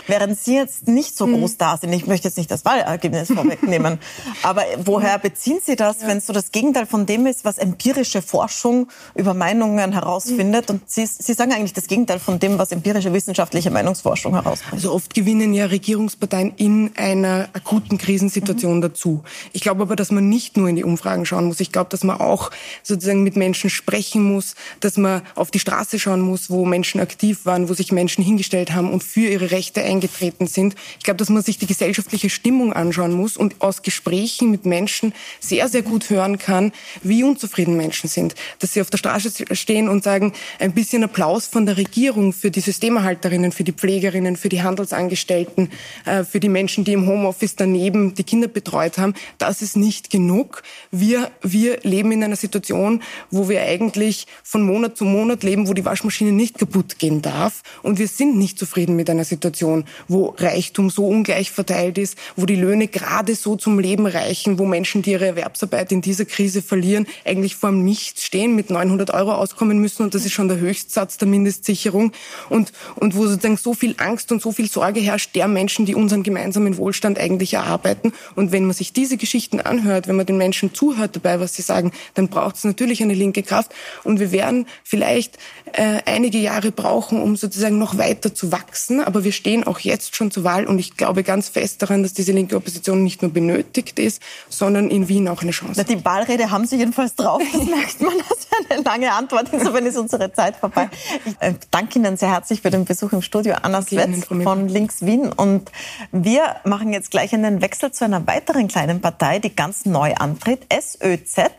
Während 0.09 0.39
Sie 0.39 0.55
jetzt 0.55 0.87
nicht 0.87 1.15
so 1.15 1.27
groß 1.27 1.57
da 1.57 1.77
sind. 1.77 1.93
Ich 1.93 2.07
möchte 2.07 2.27
jetzt 2.27 2.37
nicht 2.37 2.51
das 2.51 2.65
Wahlergebnis 2.65 3.31
vorwegnehmen, 3.31 3.99
aber 4.43 4.63
woher 4.83 5.17
beziehen 5.19 5.59
Sie 5.63 5.75
das, 5.75 6.01
wenn 6.05 6.17
es 6.17 6.27
so 6.27 6.33
das 6.33 6.51
Gegenteil 6.51 6.85
von 6.85 7.05
dem 7.05 7.25
ist, 7.25 7.45
was 7.45 7.57
empirische 7.57 8.21
Forschung 8.21 8.87
über 9.15 9.33
Meinungen 9.33 9.93
herausfindet? 9.93 10.69
Und 10.69 10.89
Sie, 10.89 11.05
Sie 11.05 11.33
sagen 11.33 11.53
eigentlich 11.53 11.73
das 11.73 11.87
Gegenteil 11.87 12.19
von 12.19 12.39
dem, 12.39 12.57
was 12.57 12.71
empirische 12.71 13.13
wissenschaftliche 13.13 13.71
Meinungsforschung 13.71 14.33
herausfindet. 14.33 14.73
Also 14.73 14.93
oft 14.93 15.13
gewinnen 15.13 15.53
ja 15.53 15.65
Regierungsparteien 15.67 16.53
in 16.55 16.91
einer 16.97 17.49
akuten 17.53 17.97
Krisensituation 17.97 18.77
mhm. 18.77 18.81
dazu. 18.81 19.23
Ich 19.53 19.61
glaube 19.61 19.83
aber, 19.83 19.95
dass 19.95 20.11
man 20.11 20.27
nicht 20.29 20.57
nur 20.57 20.67
in 20.69 20.75
die 20.75 20.83
Umfragen 20.83 21.25
schauen 21.25 21.45
muss. 21.45 21.59
Ich 21.59 21.71
glaube, 21.71 21.89
dass 21.89 22.03
man 22.03 22.19
auch 22.19 22.51
sozusagen 22.83 23.23
mit 23.23 23.35
Menschen 23.35 23.69
sprechen 23.69 24.23
muss, 24.23 24.55
dass 24.79 24.97
man 24.97 25.21
auf 25.35 25.51
die 25.51 25.59
Straße 25.59 25.99
schauen 25.99 26.21
muss, 26.21 26.49
wo 26.49 26.65
Menschen 26.65 26.99
aktiv 26.99 27.45
waren, 27.45 27.69
wo 27.69 27.73
sich 27.73 27.91
Menschen 27.91 28.23
hingestellt 28.23 28.73
haben 28.73 28.91
und 28.91 29.03
für 29.03 29.21
ihre 29.21 29.51
Rechte 29.51 29.81
eingetreten 29.99 30.47
sind. 30.47 30.75
Ich 30.97 31.03
glaube, 31.03 31.17
dass 31.17 31.29
man 31.29 31.43
sich 31.43 31.57
die 31.57 31.67
gesellschaftliche 31.67 32.29
Stimmung 32.29 32.73
anschauen 32.73 33.11
muss 33.11 33.37
und 33.37 33.61
aus 33.61 33.81
Gesprächen 33.81 34.49
mit 34.49 34.65
Menschen 34.65 35.13
sehr, 35.39 35.67
sehr 35.67 35.81
gut 35.81 36.09
hören 36.09 36.37
kann, 36.37 36.71
wie 37.03 37.23
unzufrieden 37.23 37.75
Menschen 37.75 38.09
sind. 38.09 38.35
Dass 38.59 38.73
sie 38.73 38.81
auf 38.81 38.89
der 38.89 38.97
Straße 38.97 39.55
stehen 39.55 39.89
und 39.89 40.03
sagen, 40.03 40.33
ein 40.59 40.73
bisschen 40.73 41.03
Applaus 41.03 41.47
von 41.47 41.65
der 41.65 41.77
Regierung 41.77 42.33
für 42.33 42.51
die 42.51 42.61
Systemerhalterinnen, 42.61 43.51
für 43.51 43.63
die 43.63 43.73
Pflegerinnen, 43.73 44.37
für 44.37 44.49
die 44.49 44.61
Handelsangestellten, 44.61 45.69
äh, 46.05 46.23
für 46.23 46.39
die 46.39 46.49
Menschen, 46.49 46.83
die 46.83 46.93
im 46.93 47.05
Homeoffice 47.05 47.55
daneben 47.55 48.13
die 48.13 48.23
Kinder 48.23 48.47
betreut 48.47 48.97
haben. 48.97 49.13
Das 49.37 49.61
ist 49.61 49.75
nicht 49.75 50.09
genug. 50.09 50.63
Wir, 50.91 51.31
wir 51.41 51.79
leben 51.83 52.11
in 52.11 52.23
einer 52.23 52.35
Situation, 52.35 53.03
wo 53.31 53.49
wir 53.49 53.61
eigentlich 53.61 54.27
von 54.43 54.63
Monat 54.63 54.97
zu 54.97 55.05
Monat 55.05 55.43
leben, 55.43 55.67
wo 55.67 55.73
die 55.73 55.85
Waschmaschine 55.85 56.31
nicht 56.31 56.57
kaputt 56.57 56.99
gehen 56.99 57.21
darf. 57.21 57.63
Und 57.83 57.99
wir 57.99 58.07
sind 58.07 58.37
nicht 58.37 58.57
zufrieden 58.57 58.95
mit 58.95 59.09
einer 59.09 59.25
Situation, 59.25 59.85
wo 60.07 60.35
Reichtum 60.37 60.89
so 60.89 61.07
ungleich 61.07 61.51
verteilt 61.51 61.97
ist, 61.97 62.17
wo 62.35 62.45
die 62.45 62.55
Löhne 62.55 62.87
gerade 62.87 63.35
so 63.35 63.55
zum 63.55 63.79
Leben 63.79 64.05
reichen, 64.05 64.59
wo 64.59 64.65
Menschen, 64.65 65.01
die 65.01 65.11
ihre 65.11 65.27
Erwerbsarbeit 65.27 65.91
in 65.91 66.01
dieser 66.01 66.25
Krise 66.25 66.61
verlieren, 66.61 67.07
eigentlich 67.25 67.55
vor 67.55 67.69
dem 67.69 67.83
Nichts 67.83 68.23
stehen, 68.23 68.55
mit 68.55 68.69
900 68.69 69.13
Euro 69.13 69.33
auskommen 69.33 69.79
müssen. 69.79 70.03
Und 70.03 70.15
das 70.15 70.25
ist 70.25 70.33
schon 70.33 70.47
der 70.47 70.59
Höchstsatz 70.59 71.17
der 71.17 71.27
Mindestsicherung. 71.27 72.11
Und, 72.49 72.71
und 72.95 73.15
wo 73.15 73.25
sozusagen 73.27 73.57
so 73.57 73.73
viel 73.73 73.95
Angst 73.97 74.31
und 74.31 74.41
so 74.41 74.51
viel 74.51 74.69
Sorge 74.69 74.99
herrscht 74.99 75.35
der 75.35 75.47
Menschen, 75.47 75.85
die 75.85 75.95
unseren 75.95 76.23
gemeinsamen 76.23 76.77
Wohlstand 76.77 77.19
eigentlich 77.19 77.53
erarbeiten. 77.53 78.13
Und 78.35 78.51
wenn 78.51 78.65
man 78.65 78.73
sich 78.73 78.93
diese 78.93 79.17
Geschichten 79.17 79.59
anhört, 79.59 80.07
wenn 80.07 80.15
man 80.15 80.25
den 80.25 80.37
Menschen 80.37 80.73
zuhört 80.73 81.15
dabei, 81.15 81.39
was 81.39 81.55
sie 81.55 81.61
sagen, 81.61 81.91
dann 82.13 82.27
braucht 82.27 82.55
es 82.55 82.63
natürlich 82.63 83.01
eine 83.01 83.13
linke 83.13 83.43
Kraft. 83.43 83.71
Und 84.03 84.19
wir 84.19 84.31
werden 84.31 84.65
vielleicht 84.83 85.37
äh, 85.73 85.99
einige 86.05 86.37
Jahre 86.37 86.71
brauchen, 86.71 87.21
um 87.21 87.35
sozusagen 87.35 87.77
noch 87.77 87.97
weiter 87.97 88.33
zu 88.33 88.51
wachsen. 88.51 89.01
Aber 89.01 89.23
wir 89.23 89.31
stehen 89.31 89.63
auch 89.69 89.79
jetzt 89.79 90.15
schon 90.15 90.31
zur 90.31 90.43
Wahl 90.43 90.65
und 90.65 90.79
ich 90.79 90.97
glaube 90.97 91.23
ganz 91.23 91.47
fest 91.47 91.81
daran, 91.81 92.03
dass 92.03 92.13
diese 92.13 92.31
linke 92.31 92.55
Opposition 92.55 93.03
nicht 93.03 93.21
nur 93.21 93.31
benötigt 93.31 93.99
ist, 93.99 94.21
sondern 94.49 94.89
in 94.89 95.07
Wien 95.07 95.27
auch 95.27 95.43
eine 95.43 95.51
Chance. 95.51 95.75
Na, 95.77 95.83
die 95.83 96.03
Wahlrede 96.03 96.49
haben 96.51 96.65
Sie 96.65 96.77
jedenfalls 96.77 97.15
drauf. 97.15 97.41
Das 97.59 97.67
merkt 97.67 98.01
man. 98.01 98.13
Das 98.17 98.39
ist 98.39 98.71
eine 98.71 98.83
lange 98.83 99.11
Antwort. 99.11 99.47
Insofern 99.51 99.85
ist 99.85 99.97
unsere 99.97 100.31
Zeit 100.33 100.55
vorbei. 100.55 100.89
Ich 101.25 101.35
äh, 101.39 101.53
danke 101.71 101.99
Ihnen 101.99 102.17
sehr 102.17 102.29
herzlich 102.29 102.61
für 102.61 102.69
den 102.69 102.85
Besuch 102.85 103.11
im 103.11 103.21
Studio. 103.21 103.55
Anna 103.61 103.81
Svetz 103.81 104.25
von 104.25 104.67
Links 104.67 105.05
Wien. 105.05 105.31
Und 105.31 105.71
wir 106.11 106.55
machen 106.63 106.93
jetzt 106.93 107.11
gleich 107.11 107.33
einen 107.33 107.61
Wechsel 107.61 107.91
zu 107.91 108.05
einer 108.05 108.25
weiteren 108.27 108.67
kleinen 108.67 109.01
Partei, 109.01 109.39
die 109.39 109.55
ganz 109.55 109.85
neu 109.85 110.13
antritt. 110.15 110.65
SÖZ, 110.73 111.51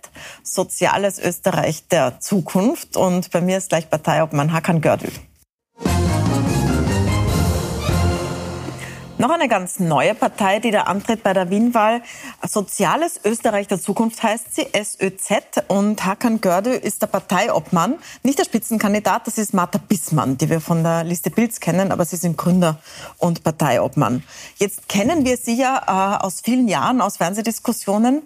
Soziales 0.42 1.18
Österreich 1.18 1.86
der 1.88 2.18
Zukunft. 2.20 2.96
Und 2.96 3.30
bei 3.30 3.40
mir 3.40 3.58
ist 3.58 3.68
gleich 3.68 3.88
Parteiobmann 3.90 4.52
Hakan 4.52 4.80
Gördü. 4.80 5.08
Noch 9.20 9.28
eine 9.28 9.48
ganz 9.48 9.78
neue 9.80 10.14
Partei, 10.14 10.60
die 10.60 10.70
da 10.70 10.84
antritt 10.84 11.22
bei 11.22 11.34
der 11.34 11.50
Wienwahl. 11.50 12.00
Soziales 12.42 13.20
Österreich 13.22 13.68
der 13.68 13.78
Zukunft 13.78 14.22
heißt 14.22 14.54
sie, 14.54 14.66
SÖZ. 14.72 15.62
Und 15.68 16.06
Hakan 16.06 16.40
Gördü 16.40 16.70
ist 16.70 17.02
der 17.02 17.08
Parteiobmann. 17.08 17.96
Nicht 18.22 18.38
der 18.38 18.46
Spitzenkandidat, 18.46 19.26
das 19.26 19.36
ist 19.36 19.52
Martha 19.52 19.78
Bissmann, 19.78 20.38
die 20.38 20.48
wir 20.48 20.62
von 20.62 20.82
der 20.82 21.04
Liste 21.04 21.28
Bilds 21.28 21.60
kennen, 21.60 21.92
aber 21.92 22.06
sie 22.06 22.16
sind 22.16 22.38
Gründer 22.38 22.78
und 23.18 23.44
Parteiobmann. 23.44 24.22
Jetzt 24.56 24.88
kennen 24.88 25.26
wir 25.26 25.36
sie 25.36 25.54
ja 25.54 26.16
äh, 26.16 26.24
aus 26.24 26.40
vielen 26.42 26.66
Jahren, 26.66 27.02
aus 27.02 27.18
Fernsehdiskussionen, 27.18 28.22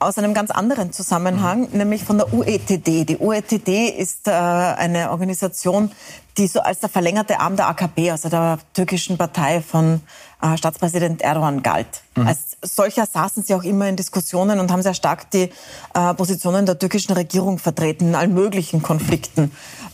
aus 0.00 0.16
einem 0.18 0.32
ganz 0.32 0.50
anderen 0.50 0.92
Zusammenhang, 0.92 1.68
mhm. 1.70 1.78
nämlich 1.78 2.04
von 2.04 2.18
der 2.18 2.32
UETD. 2.32 3.04
Die 3.04 3.16
UETD 3.18 3.88
ist 3.88 4.28
äh, 4.28 4.30
eine 4.30 5.10
Organisation, 5.10 5.90
die 6.36 6.46
so 6.46 6.60
als 6.60 6.80
der 6.80 6.88
verlängerte 6.88 7.40
Arm 7.40 7.56
der 7.56 7.68
AKP, 7.68 8.12
also 8.12 8.28
der 8.28 8.58
türkischen 8.74 9.18
Partei 9.18 9.60
von 9.60 10.00
äh, 10.40 10.56
Staatspräsident 10.56 11.22
Erdogan 11.22 11.62
galt. 11.62 12.02
Mhm. 12.14 12.28
Als 12.28 12.56
solcher 12.62 13.06
saßen 13.06 13.42
sie 13.42 13.54
auch 13.54 13.64
immer 13.64 13.88
in 13.88 13.96
Diskussionen 13.96 14.60
und 14.60 14.70
haben 14.70 14.82
sehr 14.82 14.94
stark 14.94 15.30
die 15.32 15.50
äh, 15.94 16.14
Positionen 16.14 16.64
der 16.64 16.78
türkischen 16.78 17.12
Regierung 17.12 17.58
vertreten 17.58 18.08
in 18.08 18.14
allen 18.14 18.34
möglichen 18.34 18.82
Konflikten. 18.82 19.50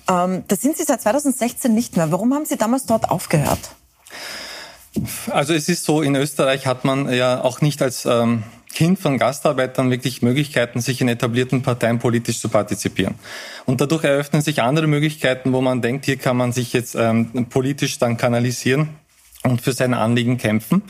Ähm, 0.09 0.45
das 0.49 0.61
sind 0.61 0.77
sie 0.77 0.85
seit 0.85 1.01
2016 1.01 1.73
nicht 1.73 1.97
mehr. 1.97 2.13
Warum 2.13 2.35
haben 2.35 2.45
Sie 2.45 2.57
damals 2.57 2.85
dort 2.85 3.11
aufgehört? 3.11 3.71
Also 5.31 5.55
es 5.55 5.69
ist 5.69 5.85
so, 5.85 6.03
in 6.03 6.15
Österreich 6.15 6.67
hat 6.67 6.85
man 6.85 7.13
ja 7.13 7.43
auch 7.43 7.61
nicht 7.61 7.83
als 7.83 8.05
ähm, 8.05 8.45
Kind 8.75 8.99
von 8.99 9.19
Gastarbeitern 9.19 9.91
wirklich 9.91 10.21
Möglichkeiten, 10.21 10.81
sich 10.81 11.01
in 11.01 11.09
etablierten 11.09 11.63
Parteien 11.63 12.01
politisch 12.01 12.41
zu 12.41 12.49
partizipieren. 12.49 13.15
Und 13.67 13.81
dadurch 13.81 14.05
eröffnen 14.05 14.43
sich 14.43 14.63
andere 14.63 14.89
Möglichkeiten, 14.89 15.53
wo 15.53 15.61
man 15.61 15.81
denkt, 15.81 16.05
hier 16.07 16.17
kann 16.17 16.37
man 16.37 16.53
sich 16.53 16.73
jetzt 16.73 16.97
ähm, 16.97 17.47
politisch 17.49 17.99
dann 17.99 18.17
kanalisieren 18.17 18.89
und 19.45 19.63
für 19.63 19.73
seine 19.73 19.99
Anliegen 19.99 20.39
kämpfen. 20.39 20.83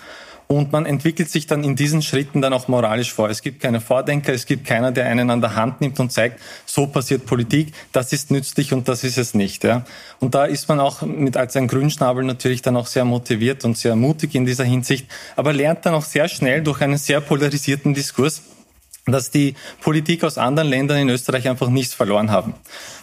Und 0.46 0.72
man 0.72 0.84
entwickelt 0.84 1.30
sich 1.30 1.46
dann 1.46 1.64
in 1.64 1.74
diesen 1.74 2.02
Schritten 2.02 2.42
dann 2.42 2.52
auch 2.52 2.68
moralisch 2.68 3.12
vor. 3.12 3.30
Es 3.30 3.40
gibt 3.40 3.60
keine 3.60 3.80
Vordenker, 3.80 4.32
es 4.32 4.44
gibt 4.44 4.66
keiner, 4.66 4.92
der 4.92 5.06
einen 5.06 5.30
an 5.30 5.40
der 5.40 5.56
Hand 5.56 5.80
nimmt 5.80 5.98
und 6.00 6.12
zeigt, 6.12 6.40
so 6.66 6.86
passiert 6.86 7.24
Politik, 7.24 7.72
das 7.92 8.12
ist 8.12 8.30
nützlich 8.30 8.72
und 8.72 8.86
das 8.88 9.04
ist 9.04 9.16
es 9.16 9.34
nicht. 9.34 9.64
Ja. 9.64 9.84
Und 10.20 10.34
da 10.34 10.44
ist 10.44 10.68
man 10.68 10.80
auch 10.80 11.02
mit 11.02 11.36
als 11.36 11.56
ein 11.56 11.66
Grünschnabel 11.66 12.24
natürlich 12.24 12.62
dann 12.62 12.76
auch 12.76 12.86
sehr 12.86 13.04
motiviert 13.04 13.64
und 13.64 13.78
sehr 13.78 13.96
mutig 13.96 14.34
in 14.34 14.44
dieser 14.44 14.64
Hinsicht, 14.64 15.06
aber 15.36 15.52
lernt 15.52 15.86
dann 15.86 15.94
auch 15.94 16.04
sehr 16.04 16.28
schnell 16.28 16.62
durch 16.62 16.80
einen 16.82 16.98
sehr 16.98 17.20
polarisierten 17.20 17.94
Diskurs, 17.94 18.42
dass 19.06 19.30
die 19.30 19.54
Politik 19.82 20.24
aus 20.24 20.38
anderen 20.38 20.68
Ländern 20.68 20.98
in 20.98 21.08
Österreich 21.10 21.48
einfach 21.48 21.68
nichts 21.68 21.92
verloren 21.94 22.30
haben. 22.30 22.54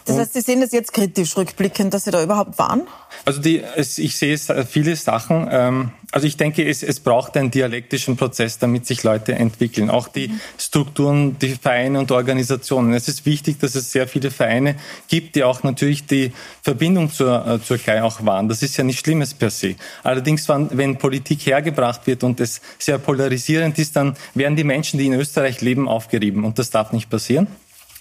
Das 0.04 0.18
heißt, 0.18 0.32
Sie 0.32 0.40
sehen 0.40 0.60
das 0.60 0.72
jetzt 0.72 0.92
kritisch 0.92 1.36
rückblickend, 1.36 1.94
dass 1.94 2.04
Sie 2.04 2.10
da 2.10 2.22
überhaupt 2.22 2.58
waren? 2.58 2.82
Also 3.24 3.40
die, 3.40 3.62
ich 3.76 4.16
sehe 4.16 4.36
viele 4.36 4.96
Sachen. 4.96 5.48
Ähm, 5.50 5.92
also 6.12 6.26
ich 6.26 6.36
denke, 6.36 6.68
es, 6.68 6.82
es 6.82 7.00
braucht 7.00 7.36
einen 7.36 7.50
dialektischen 7.50 8.16
Prozess, 8.16 8.58
damit 8.58 8.86
sich 8.86 9.02
Leute 9.02 9.34
entwickeln. 9.34 9.90
Auch 9.90 10.08
die. 10.08 10.30
Strukturen, 10.58 11.38
die 11.38 11.54
Vereine 11.54 11.98
und 11.98 12.10
Organisationen. 12.12 12.92
Es 12.92 13.08
ist 13.08 13.26
wichtig, 13.26 13.58
dass 13.58 13.74
es 13.74 13.90
sehr 13.90 14.06
viele 14.06 14.30
Vereine 14.30 14.76
gibt, 15.08 15.34
die 15.34 15.44
auch 15.44 15.62
natürlich 15.62 16.06
die 16.06 16.32
Verbindung 16.62 17.10
zur 17.10 17.46
äh, 17.46 17.58
Türkei 17.58 18.02
auch 18.02 18.24
wahren. 18.24 18.48
Das 18.48 18.62
ist 18.62 18.76
ja 18.76 18.84
nicht 18.84 19.00
Schlimmes 19.00 19.34
per 19.34 19.50
se. 19.50 19.74
Allerdings, 20.02 20.48
wenn 20.48 20.98
Politik 20.98 21.46
hergebracht 21.46 22.06
wird 22.06 22.22
und 22.24 22.40
es 22.40 22.60
sehr 22.78 22.98
polarisierend 22.98 23.78
ist, 23.78 23.96
dann 23.96 24.16
werden 24.34 24.56
die 24.56 24.64
Menschen, 24.64 24.98
die 24.98 25.06
in 25.06 25.14
Österreich 25.14 25.60
leben, 25.60 25.88
aufgerieben. 25.88 26.44
Und 26.44 26.58
das 26.58 26.70
darf 26.70 26.92
nicht 26.92 27.10
passieren. 27.10 27.48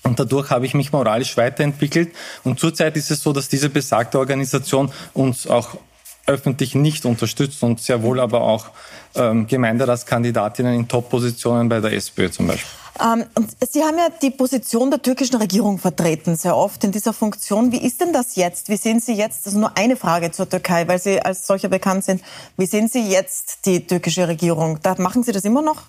Und 0.03 0.20
dadurch 0.20 0.49
habe 0.49 0.66
ich 0.66 0.74
mich 0.74 0.91
moralisch 0.91 1.38
weiterentwickelt. 1.38 2.09
Und 2.43 2.59
zurzeit 2.59 2.97
ist 2.97 3.12
es 3.12 3.22
so, 3.22 3.34
dass 3.34 3.49
diese 3.49 3.70
besagte 3.70 4.18
Organisation 4.18 4.91
uns 5.14 5.47
auch 5.47 5.78
öffentlich 6.26 6.76
nicht 6.76 7.05
unterstützt 7.05 7.63
und 7.63 7.82
sehr 7.82 8.03
wohl 8.03 8.19
aber 8.19 8.41
auch 8.41 8.67
ähm, 9.15 9.47
Gemeinderatskandidatinnen 9.47 10.74
in 10.74 10.88
Top-Positionen 10.88 11.69
bei 11.69 11.80
der 11.80 11.93
SPÖ 11.93 12.30
zum 12.30 12.47
Beispiel. 12.47 12.69
Ähm, 13.00 13.26
Sie 13.70 13.82
haben 13.84 13.98
ja 13.98 14.10
die 14.22 14.32
Position 14.32 14.89
der 14.92 15.02
türkischen 15.02 15.38
Regierung 15.38 15.78
vertreten, 15.78 16.36
sehr 16.36 16.56
oft 16.56 16.84
in 16.84 16.92
dieser 16.92 17.14
Funktion. 17.14 17.72
Wie 17.72 17.82
ist 17.84 18.02
denn 18.02 18.14
das 18.14 18.36
jetzt? 18.36 18.70
Wie 18.70 18.78
sehen 18.78 19.00
Sie 19.00 19.14
jetzt, 19.14 19.46
also 19.46 19.60
nur 19.60 19.78
eine 19.78 19.96
Frage 19.96 20.32
zur 20.32 20.50
Türkei, 20.50 20.88
weil 20.88 21.00
Sie 21.00 21.22
als 21.22 21.48
solcher 21.48 21.70
bekannt 21.70 22.04
sind. 22.04 22.22
Wie 22.58 22.66
sehen 22.66 22.88
Sie 22.88 23.08
jetzt 23.10 23.66
die 23.66 23.86
türkische 23.86 24.28
Regierung? 24.28 24.80
Da 24.82 24.96
machen 24.98 25.24
Sie 25.24 25.32
das 25.32 25.46
immer 25.46 25.62
noch? 25.62 25.84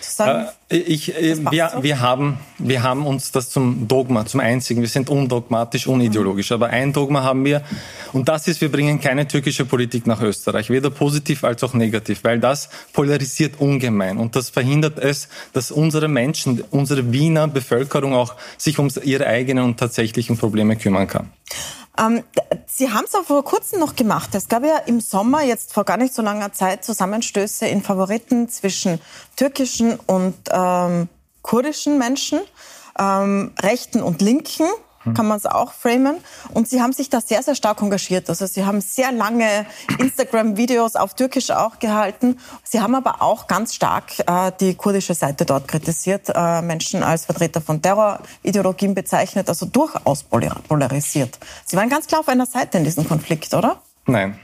Sagen, 0.00 0.48
äh, 0.70 0.76
ich, 0.76 1.14
äh, 1.16 1.36
wir, 1.50 1.70
so? 1.74 1.82
wir, 1.82 2.00
haben, 2.00 2.38
wir 2.58 2.82
haben 2.82 3.06
uns 3.06 3.32
das 3.32 3.50
zum 3.50 3.88
Dogma, 3.88 4.26
zum 4.26 4.40
einzigen. 4.40 4.80
Wir 4.80 4.88
sind 4.88 5.10
undogmatisch, 5.10 5.86
unideologisch. 5.86 6.52
Aber 6.52 6.68
ein 6.68 6.92
Dogma 6.92 7.22
haben 7.22 7.44
wir. 7.44 7.62
Und 8.12 8.28
das 8.28 8.46
ist, 8.48 8.60
wir 8.60 8.70
bringen 8.70 9.00
keine 9.00 9.26
türkische 9.26 9.64
Politik 9.64 10.06
nach 10.06 10.20
Österreich. 10.22 10.70
Weder 10.70 10.90
positiv 10.90 11.44
als 11.44 11.62
auch 11.64 11.74
negativ. 11.74 12.24
Weil 12.24 12.40
das 12.40 12.68
polarisiert 12.92 13.60
ungemein. 13.60 14.18
Und 14.18 14.36
das 14.36 14.50
verhindert 14.50 14.98
es, 14.98 15.28
dass 15.52 15.70
unsere 15.70 16.08
Menschen 16.08 16.45
Menschen, 16.46 16.64
unsere 16.70 17.12
Wiener 17.12 17.48
Bevölkerung 17.48 18.14
auch 18.14 18.34
sich 18.56 18.78
um 18.78 18.88
ihre 19.02 19.26
eigenen 19.26 19.64
und 19.64 19.78
tatsächlichen 19.78 20.36
Probleme 20.36 20.76
kümmern 20.76 21.06
kann. 21.06 21.32
Ähm, 21.98 22.22
Sie 22.66 22.90
haben 22.90 23.04
es 23.06 23.14
auch 23.14 23.24
vor 23.24 23.42
kurzem 23.44 23.80
noch 23.80 23.96
gemacht. 23.96 24.34
Es 24.34 24.48
gab 24.48 24.62
ja 24.64 24.76
im 24.86 25.00
Sommer, 25.00 25.42
jetzt 25.42 25.72
vor 25.72 25.84
gar 25.84 25.96
nicht 25.96 26.12
so 26.12 26.22
langer 26.22 26.52
Zeit, 26.52 26.84
Zusammenstöße 26.84 27.66
in 27.66 27.82
Favoriten 27.82 28.48
zwischen 28.48 29.00
türkischen 29.36 29.98
und 30.06 30.34
ähm, 30.50 31.08
kurdischen 31.42 31.98
Menschen, 31.98 32.40
ähm, 32.98 33.52
Rechten 33.62 34.02
und 34.02 34.20
Linken. 34.20 34.66
Kann 35.14 35.26
man 35.26 35.38
es 35.38 35.46
auch 35.46 35.72
framen. 35.72 36.16
Und 36.52 36.68
Sie 36.68 36.80
haben 36.80 36.92
sich 36.92 37.10
da 37.10 37.20
sehr, 37.20 37.42
sehr 37.42 37.54
stark 37.54 37.82
engagiert. 37.82 38.28
Also 38.28 38.46
Sie 38.46 38.64
haben 38.64 38.80
sehr 38.80 39.12
lange 39.12 39.66
Instagram-Videos 39.98 40.96
auf 40.96 41.14
Türkisch 41.14 41.50
auch 41.50 41.78
gehalten. 41.78 42.38
Sie 42.64 42.80
haben 42.80 42.94
aber 42.94 43.22
auch 43.22 43.46
ganz 43.46 43.74
stark 43.74 44.18
äh, 44.26 44.52
die 44.60 44.74
kurdische 44.74 45.14
Seite 45.14 45.44
dort 45.44 45.68
kritisiert, 45.68 46.30
äh, 46.34 46.62
Menschen 46.62 47.02
als 47.02 47.26
Vertreter 47.26 47.60
von 47.60 47.82
Terrorideologien 47.82 48.94
bezeichnet, 48.94 49.48
also 49.48 49.66
durchaus 49.66 50.22
polarisiert. 50.22 51.38
Sie 51.64 51.76
waren 51.76 51.88
ganz 51.88 52.06
klar 52.06 52.20
auf 52.20 52.28
einer 52.28 52.46
Seite 52.46 52.78
in 52.78 52.84
diesem 52.84 53.06
Konflikt, 53.06 53.54
oder? 53.54 53.82
Nein, 54.06 54.38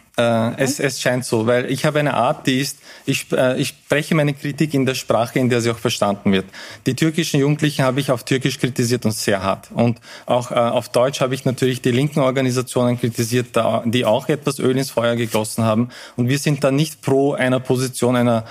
es, 0.56 0.80
es 0.80 1.00
scheint 1.00 1.24
so, 1.24 1.46
weil 1.46 1.70
ich 1.70 1.84
habe 1.84 1.98
eine 1.98 2.14
Art, 2.14 2.46
die 2.46 2.60
ist, 2.60 2.78
ich, 3.06 3.26
äh, 3.32 3.60
ich 3.60 3.68
spreche 3.68 4.14
meine 4.14 4.34
Kritik 4.34 4.74
in 4.74 4.86
der 4.86 4.94
Sprache, 4.94 5.38
in 5.38 5.48
der 5.48 5.60
sie 5.60 5.70
auch 5.70 5.78
verstanden 5.78 6.32
wird. 6.32 6.46
Die 6.86 6.94
türkischen 6.94 7.40
Jugendlichen 7.40 7.84
habe 7.84 8.00
ich 8.00 8.10
auf 8.10 8.24
Türkisch 8.24 8.58
kritisiert 8.58 9.04
und 9.04 9.12
sehr 9.12 9.42
hart. 9.42 9.70
Und 9.72 9.98
auch 10.26 10.50
äh, 10.50 10.54
auf 10.54 10.88
Deutsch 10.88 11.20
habe 11.20 11.34
ich 11.34 11.44
natürlich 11.44 11.82
die 11.82 11.90
linken 11.90 12.20
Organisationen 12.20 12.98
kritisiert, 12.98 13.48
die 13.86 14.04
auch 14.04 14.28
etwas 14.28 14.58
Öl 14.58 14.76
ins 14.76 14.90
Feuer 14.90 15.16
gegossen 15.16 15.64
haben. 15.64 15.88
Und 16.16 16.28
wir 16.28 16.38
sind 16.38 16.64
da 16.64 16.70
nicht 16.70 17.02
pro 17.02 17.32
einer 17.32 17.60
Position 17.60 18.16
einer 18.16 18.44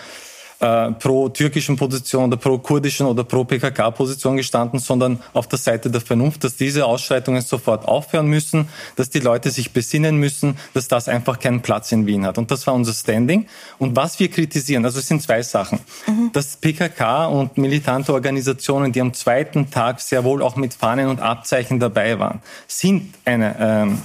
äh, 0.61 0.91
pro-türkischen 0.91 1.75
Position 1.75 2.25
oder 2.25 2.37
pro-kurdischen 2.37 3.07
oder 3.07 3.23
pro-PKK-Position 3.23 4.37
gestanden, 4.37 4.79
sondern 4.79 5.19
auf 5.33 5.47
der 5.47 5.57
Seite 5.57 5.89
der 5.89 6.01
Vernunft, 6.01 6.43
dass 6.43 6.55
diese 6.55 6.85
Ausschreitungen 6.85 7.41
sofort 7.41 7.87
aufhören 7.87 8.27
müssen, 8.27 8.69
dass 8.95 9.09
die 9.09 9.19
Leute 9.19 9.49
sich 9.49 9.73
besinnen 9.73 10.17
müssen, 10.17 10.57
dass 10.73 10.87
das 10.87 11.09
einfach 11.09 11.39
keinen 11.39 11.61
Platz 11.61 11.91
in 11.91 12.05
Wien 12.05 12.25
hat. 12.25 12.37
Und 12.37 12.51
das 12.51 12.67
war 12.67 12.75
unser 12.75 12.93
Standing. 12.93 13.47
Und 13.79 13.95
was 13.95 14.19
wir 14.19 14.29
kritisieren, 14.29 14.85
also 14.85 14.99
es 14.99 15.07
sind 15.07 15.23
zwei 15.23 15.41
Sachen. 15.41 15.79
Mhm. 16.05 16.29
Dass 16.31 16.57
PKK 16.57 17.25
und 17.25 17.57
militante 17.57 18.13
Organisationen, 18.13 18.91
die 18.91 19.01
am 19.01 19.13
zweiten 19.13 19.71
Tag 19.71 19.99
sehr 19.99 20.23
wohl 20.23 20.43
auch 20.43 20.55
mit 20.55 20.75
Fahnen 20.75 21.07
und 21.07 21.19
Abzeichen 21.21 21.79
dabei 21.79 22.19
waren, 22.19 22.41
sind 22.67 23.15
eine 23.25 23.55
ähm, 23.59 23.97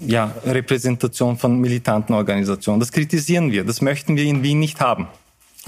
ja, 0.00 0.30
Repräsentation 0.44 1.38
von 1.38 1.58
militanten 1.58 2.14
Organisationen. 2.14 2.80
Das 2.80 2.92
kritisieren 2.92 3.50
wir. 3.50 3.64
Das 3.64 3.80
möchten 3.80 4.16
wir 4.16 4.24
in 4.24 4.42
Wien 4.42 4.60
nicht 4.60 4.80
haben. 4.80 5.08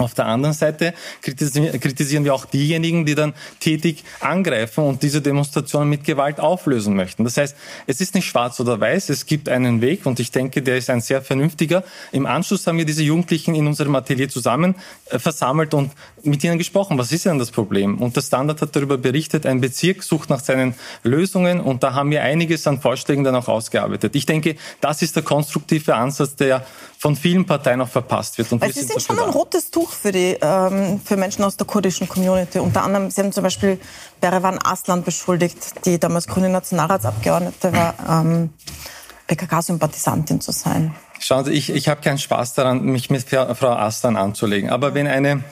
Auf 0.01 0.13
der 0.13 0.27
anderen 0.27 0.53
Seite 0.53 0.93
kritisieren 1.21 2.23
wir 2.23 2.33
auch 2.33 2.45
diejenigen, 2.45 3.05
die 3.05 3.15
dann 3.15 3.33
tätig 3.59 4.05
angreifen 4.21 4.85
und 4.85 5.03
diese 5.03 5.21
Demonstrationen 5.21 5.89
mit 5.89 6.05
Gewalt 6.05 6.39
auflösen 6.39 6.95
möchten. 6.95 7.25
Das 7.25 7.35
heißt, 7.35 7.53
es 7.85 7.99
ist 7.99 8.15
nicht 8.15 8.25
schwarz 8.25 8.61
oder 8.61 8.79
weiß, 8.79 9.09
es 9.09 9.25
gibt 9.25 9.49
einen 9.49 9.81
Weg 9.81 10.05
und 10.05 10.21
ich 10.21 10.31
denke, 10.31 10.61
der 10.61 10.77
ist 10.77 10.89
ein 10.89 11.01
sehr 11.01 11.21
vernünftiger. 11.21 11.83
Im 12.13 12.27
Anschluss 12.27 12.65
haben 12.65 12.77
wir 12.77 12.85
diese 12.85 13.03
Jugendlichen 13.03 13.55
in 13.55 13.67
unserem 13.67 13.93
Atelier 13.93 14.29
zusammen 14.29 14.75
äh, 15.09 15.19
versammelt 15.19 15.73
und 15.73 15.91
mit 16.23 16.45
ihnen 16.45 16.57
gesprochen. 16.57 16.97
Was 16.97 17.11
ist 17.11 17.25
denn 17.25 17.37
das 17.37 17.51
Problem? 17.51 17.97
Und 17.97 18.15
der 18.15 18.21
Standard 18.21 18.61
hat 18.61 18.73
darüber 18.73 18.97
berichtet, 18.97 19.45
ein 19.45 19.59
Bezirk 19.59 20.03
sucht 20.03 20.29
nach 20.29 20.39
seinen 20.39 20.75
Lösungen 21.03 21.59
und 21.59 21.83
da 21.83 21.93
haben 21.93 22.09
wir 22.11 22.23
einiges 22.23 22.65
an 22.67 22.79
Vorschlägen 22.79 23.25
dann 23.25 23.35
auch 23.35 23.49
ausgearbeitet. 23.49 24.15
Ich 24.15 24.25
denke, 24.25 24.55
das 24.79 25.01
ist 25.01 25.17
der 25.17 25.23
konstruktive 25.23 25.95
Ansatz, 25.95 26.35
der 26.35 26.65
von 26.97 27.15
vielen 27.15 27.45
Parteien 27.45 27.81
auch 27.81 27.89
verpasst 27.89 28.37
wird. 28.37 28.51
Und 28.51 28.63
Sie 28.63 28.71
sind, 28.71 28.89
sind 28.89 29.01
schon 29.01 29.19
ein 29.19 29.29
rotes 29.29 29.71
Tuch 29.71 29.88
für, 29.91 30.11
die, 30.11 30.37
ähm, 30.41 30.99
für 31.03 31.17
Menschen 31.17 31.43
aus 31.43 31.57
der 31.57 31.67
kurdischen 31.67 32.07
Community. 32.07 32.59
Unter 32.59 32.83
anderem, 32.83 33.09
Sie 33.11 33.21
haben 33.21 33.31
zum 33.31 33.43
Beispiel 33.43 33.79
Berevan 34.21 34.59
Aslan 34.63 35.03
beschuldigt, 35.03 35.85
die 35.85 35.99
damals 35.99 36.27
grüne 36.27 36.49
Nationalratsabgeordnete 36.49 37.73
war, 37.73 37.93
ähm, 38.07 38.49
PKK-Sympathisantin 39.27 40.41
zu 40.41 40.51
sein. 40.51 40.95
Schauen 41.19 41.45
Sie, 41.45 41.51
ich, 41.51 41.69
ich 41.69 41.87
habe 41.87 42.01
keinen 42.01 42.17
Spaß 42.17 42.53
daran, 42.53 42.83
mich 42.83 43.09
mit 43.09 43.23
Frau 43.29 43.73
Aslan 43.73 44.15
anzulegen. 44.15 44.69
Aber 44.69 44.93
wenn 44.93 45.07
eine 45.07 45.43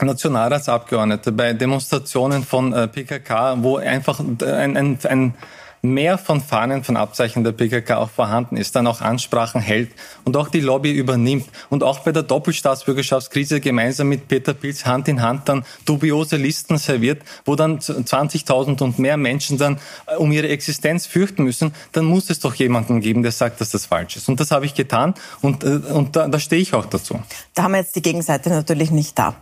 Nationalratsabgeordnete 0.00 1.32
bei 1.32 1.52
Demonstrationen 1.52 2.44
von 2.44 2.72
äh, 2.72 2.88
PKK, 2.88 3.62
wo 3.62 3.76
einfach 3.76 4.20
ein, 4.20 4.36
ein, 4.42 4.98
ein 5.04 5.34
mehr 5.82 6.16
von 6.16 6.40
Fahnen, 6.40 6.84
von 6.84 6.96
Abzeichen 6.96 7.42
der 7.42 7.50
PKK 7.50 7.98
auch 7.98 8.10
vorhanden 8.10 8.56
ist, 8.56 8.76
dann 8.76 8.86
auch 8.86 9.00
Ansprachen 9.00 9.60
hält 9.60 9.90
und 10.24 10.36
auch 10.36 10.48
die 10.48 10.60
Lobby 10.60 10.92
übernimmt 10.92 11.48
und 11.70 11.82
auch 11.82 11.98
bei 12.00 12.12
der 12.12 12.22
Doppelstaatsbürgerschaftskrise 12.22 13.60
gemeinsam 13.60 14.08
mit 14.08 14.28
Peter 14.28 14.54
Pilz 14.54 14.86
Hand 14.86 15.08
in 15.08 15.20
Hand 15.20 15.48
dann 15.48 15.64
dubiose 15.84 16.36
Listen 16.36 16.78
serviert, 16.78 17.22
wo 17.44 17.56
dann 17.56 17.80
20.000 17.80 18.80
und 18.80 19.00
mehr 19.00 19.16
Menschen 19.16 19.58
dann 19.58 19.80
äh, 20.06 20.14
um 20.16 20.30
ihre 20.30 20.48
Existenz 20.48 21.06
fürchten 21.06 21.42
müssen, 21.42 21.74
dann 21.90 22.04
muss 22.04 22.30
es 22.30 22.38
doch 22.38 22.54
jemanden 22.54 23.00
geben, 23.00 23.24
der 23.24 23.32
sagt, 23.32 23.60
dass 23.60 23.70
das 23.70 23.86
falsch 23.86 24.16
ist. 24.16 24.28
Und 24.28 24.38
das 24.38 24.52
habe 24.52 24.66
ich 24.66 24.74
getan 24.74 25.14
und, 25.40 25.64
äh, 25.64 25.66
und 25.66 26.14
da, 26.14 26.28
da 26.28 26.38
stehe 26.38 26.62
ich 26.62 26.74
auch 26.74 26.86
dazu. 26.86 27.20
Da 27.54 27.64
haben 27.64 27.72
wir 27.72 27.78
jetzt 27.78 27.96
die 27.96 28.02
Gegenseite 28.02 28.50
natürlich 28.50 28.92
nicht 28.92 29.18
da. 29.18 29.34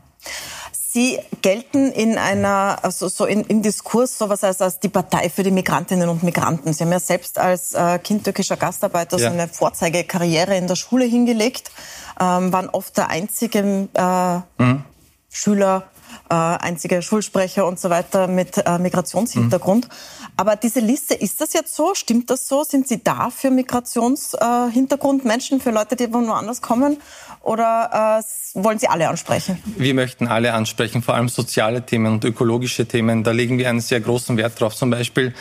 Sie 0.93 1.21
gelten 1.41 1.93
in 1.93 2.19
einer, 2.19 2.79
also 2.83 3.07
so 3.07 3.25
in, 3.25 3.45
im 3.45 3.63
Diskurs 3.63 4.19
sowas 4.19 4.43
als, 4.43 4.61
als 4.61 4.81
die 4.81 4.89
Partei 4.89 5.31
für 5.31 5.45
die 5.45 5.53
Migrantinnen 5.53 6.09
und 6.09 6.25
Migranten. 6.25 6.73
Sie 6.73 6.83
haben 6.83 6.91
ja 6.91 6.99
selbst 6.99 7.39
als 7.39 7.75
äh, 7.75 8.01
Kind 8.01 8.25
türkischer 8.25 8.57
Gastarbeiter 8.57 9.17
ja. 9.17 9.29
so 9.29 9.33
eine 9.33 9.47
Vorzeigekarriere 9.47 10.57
in 10.57 10.67
der 10.67 10.75
Schule 10.75 11.05
hingelegt, 11.05 11.71
ähm, 12.19 12.53
waren 12.53 12.69
oft 12.71 12.97
der 12.97 13.09
einzige 13.09 13.89
äh, 13.95 14.63
mhm. 14.63 14.83
Schüler, 15.31 15.85
äh, 16.31 16.35
einzige 16.35 17.03
Schulsprecher 17.03 17.67
und 17.67 17.81
so 17.81 17.91
weiter 17.91 18.29
mit 18.29 18.57
äh, 18.57 18.79
Migrationshintergrund. 18.79 19.89
Mhm. 19.89 19.93
Aber 20.37 20.57
diese 20.57 20.81
Liste, 20.81 21.15
ist 21.15 21.41
das 21.41 21.53
jetzt 21.53 21.75
so? 21.75 21.95
Stimmt 21.95 22.31
das 22.31 22.49
so? 22.49 22.65
Sind 22.65 22.89
Sie 22.89 23.03
da 23.03 23.31
für 23.31 23.51
Migrationshintergrund 23.51 25.25
Menschen, 25.25 25.61
für 25.61 25.71
Leute, 25.71 25.97
die 25.97 26.09
von 26.09 26.27
woanders 26.29 26.63
kommen? 26.63 26.99
Oder 27.43 28.21
äh, 28.21 28.63
wollen 28.63 28.79
Sie 28.79 28.89
alle 28.89 29.09
ansprechen? 29.09 29.59
Wir 29.77 29.95
möchten 29.95 30.29
alle 30.29 30.53
ansprechen, 30.53 31.03
vor 31.03 31.15
allem 31.15 31.29
soziale 31.29 31.85
Themen 31.85 32.13
und 32.13 32.25
ökologische 32.25 32.87
Themen. 32.87 33.25
Da 33.25 33.33
legen 33.33 33.59
wir 33.59 33.69
einen 33.69 33.81
sehr 33.81 34.01
großen 34.01 34.37
Wert 34.37 34.61
drauf. 34.61 34.75
Zum 34.75 34.91
Beispiel 34.91 35.35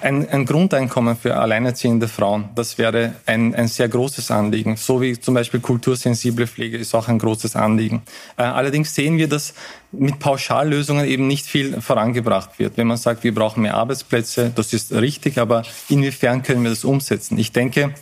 ein, 0.00 0.28
ein 0.28 0.46
Grundeinkommen 0.46 1.16
für 1.16 1.36
alleinerziehende 1.36 2.08
Frauen. 2.08 2.48
Das 2.54 2.78
wäre 2.78 3.14
ein, 3.26 3.54
ein 3.54 3.68
sehr 3.68 3.88
großes 3.88 4.30
Anliegen. 4.30 4.76
So 4.76 5.00
wie 5.00 5.18
zum 5.18 5.34
Beispiel 5.34 5.60
kultursensible 5.60 6.46
Pflege 6.46 6.78
ist 6.78 6.94
auch 6.94 7.08
ein 7.08 7.18
großes 7.18 7.56
Anliegen. 7.56 8.02
Äh, 8.36 8.42
allerdings 8.42 8.94
sehen 8.94 9.18
wir, 9.18 9.28
dass 9.28 9.54
mit 9.92 10.18
Pauschallösungen 10.18 11.06
eben 11.06 11.26
nicht 11.26 11.46
viel 11.46 11.80
vorangebracht 11.80 12.58
wird. 12.58 12.76
Wenn 12.76 12.86
man 12.86 12.96
sagt, 12.96 13.24
wir 13.24 13.34
brauchen 13.34 13.62
mehr 13.62 13.74
Arbeitsplätze, 13.74 14.52
das 14.54 14.72
ist 14.72 14.92
richtig, 14.92 15.38
aber 15.38 15.62
inwiefern 15.88 16.42
können 16.42 16.62
wir 16.62 16.70
das 16.70 16.84
umsetzen? 16.84 17.38
Ich 17.38 17.52
denke, 17.52 17.94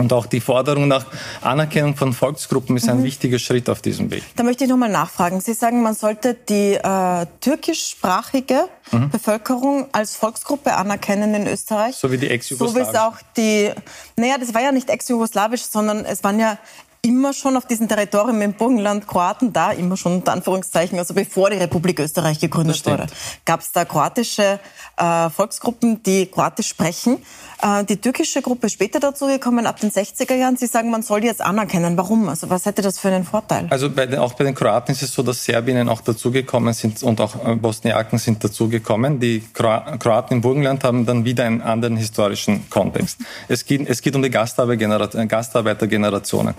und 0.00 0.14
auch 0.14 0.24
die 0.24 0.40
Forderung 0.40 0.88
nach 0.88 1.04
Anerkennung 1.42 1.94
von 1.94 2.14
Volksgruppen 2.14 2.76
ist 2.76 2.88
ein 2.88 3.00
mhm. 3.00 3.04
wichtiger 3.04 3.38
Schritt 3.38 3.68
auf 3.68 3.82
diesem 3.82 4.10
Weg. 4.10 4.22
Da 4.34 4.42
möchte 4.42 4.64
ich 4.64 4.70
nochmal 4.70 4.88
nachfragen. 4.88 5.40
Sie 5.42 5.52
sagen, 5.52 5.82
man 5.82 5.94
sollte 5.94 6.34
die 6.34 6.74
äh, 6.74 7.26
türkischsprachige 7.40 8.64
mhm. 8.92 9.10
Bevölkerung 9.10 9.88
als 9.92 10.16
Volksgruppe 10.16 10.74
anerkennen 10.74 11.34
in 11.34 11.46
Österreich. 11.46 11.96
So 11.96 12.10
wie 12.10 12.16
die 12.16 12.30
ex-jugoslawische. 12.30 12.86
So 12.86 12.92
wie 12.92 12.96
es 12.96 13.02
auch 13.02 13.16
die, 13.36 13.70
naja, 14.16 14.38
das 14.38 14.54
war 14.54 14.62
ja 14.62 14.72
nicht 14.72 14.88
ex-jugoslawisch, 14.88 15.64
sondern 15.64 16.06
es 16.06 16.24
waren 16.24 16.40
ja 16.40 16.56
immer 17.02 17.32
schon 17.32 17.56
auf 17.56 17.66
diesem 17.66 17.88
Territorium 17.88 18.42
im 18.42 18.52
Burgenland 18.52 19.06
Kroaten 19.06 19.52
da, 19.52 19.72
immer 19.72 19.96
schon 19.96 20.16
unter 20.16 20.32
Anführungszeichen, 20.32 20.98
also 20.98 21.14
bevor 21.14 21.50
die 21.50 21.56
Republik 21.56 21.98
Österreich 21.98 22.38
gegründet 22.38 22.84
wurde, 22.84 23.06
gab 23.44 23.60
es 23.60 23.72
da 23.72 23.84
kroatische 23.84 24.60
äh, 24.96 25.30
Volksgruppen, 25.30 26.02
die 26.02 26.26
Kroatisch 26.26 26.68
sprechen. 26.68 27.18
Äh, 27.62 27.84
die 27.84 27.96
türkische 27.96 28.42
Gruppe 28.42 28.66
ist 28.66 28.74
später 28.74 29.00
dazugekommen, 29.00 29.66
ab 29.66 29.80
den 29.80 29.90
60er 29.90 30.34
Jahren. 30.34 30.56
Sie 30.56 30.66
sagen, 30.66 30.90
man 30.90 31.02
soll 31.02 31.22
die 31.22 31.28
jetzt 31.28 31.40
anerkennen. 31.40 31.96
Warum? 31.96 32.28
Also 32.28 32.50
was 32.50 32.66
hätte 32.66 32.82
das 32.82 32.98
für 32.98 33.08
einen 33.08 33.24
Vorteil? 33.24 33.66
Also 33.70 33.88
bei 33.88 34.06
den, 34.06 34.18
auch 34.18 34.34
bei 34.34 34.44
den 34.44 34.54
Kroaten 34.54 34.92
ist 34.92 35.02
es 35.02 35.14
so, 35.14 35.22
dass 35.22 35.44
Serbinnen 35.44 35.88
auch 35.88 36.02
dazugekommen 36.02 36.74
sind 36.74 37.02
und 37.02 37.20
auch 37.20 37.46
äh, 37.46 37.56
Bosniaken 37.56 38.18
sind 38.18 38.44
dazugekommen. 38.44 39.20
Die 39.20 39.42
Kroaten 39.54 40.34
im 40.34 40.40
Burgenland 40.42 40.84
haben 40.84 41.06
dann 41.06 41.24
wieder 41.24 41.44
einen 41.44 41.62
anderen 41.62 41.96
historischen 41.96 42.68
Kontext. 42.68 43.18
Es 43.48 43.64
geht, 43.64 43.88
es 43.88 44.02
geht 44.02 44.14
um 44.14 44.22
die 44.22 44.30
Gastarbeitergenerationen. 44.30 46.54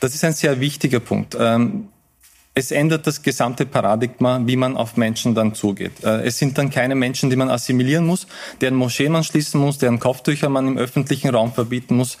Das 0.00 0.14
ist 0.14 0.24
ein 0.24 0.32
sehr 0.32 0.60
wichtiger 0.60 1.00
Punkt. 1.00 1.36
Ähm, 1.38 1.88
es 2.58 2.70
ändert 2.70 3.06
das 3.06 3.20
gesamte 3.20 3.66
Paradigma, 3.66 4.40
wie 4.46 4.56
man 4.56 4.78
auf 4.78 4.96
Menschen 4.96 5.34
dann 5.34 5.54
zugeht. 5.54 6.02
Äh, 6.02 6.22
es 6.22 6.38
sind 6.38 6.56
dann 6.56 6.70
keine 6.70 6.94
Menschen, 6.94 7.28
die 7.28 7.36
man 7.36 7.50
assimilieren 7.50 8.06
muss, 8.06 8.26
deren 8.62 8.76
Moscheen 8.76 9.12
man 9.12 9.24
schließen 9.24 9.60
muss, 9.60 9.76
deren 9.76 10.00
Kopftücher 10.00 10.48
man 10.48 10.66
im 10.66 10.78
öffentlichen 10.78 11.28
Raum 11.28 11.52
verbieten 11.52 11.96
muss, 11.96 12.16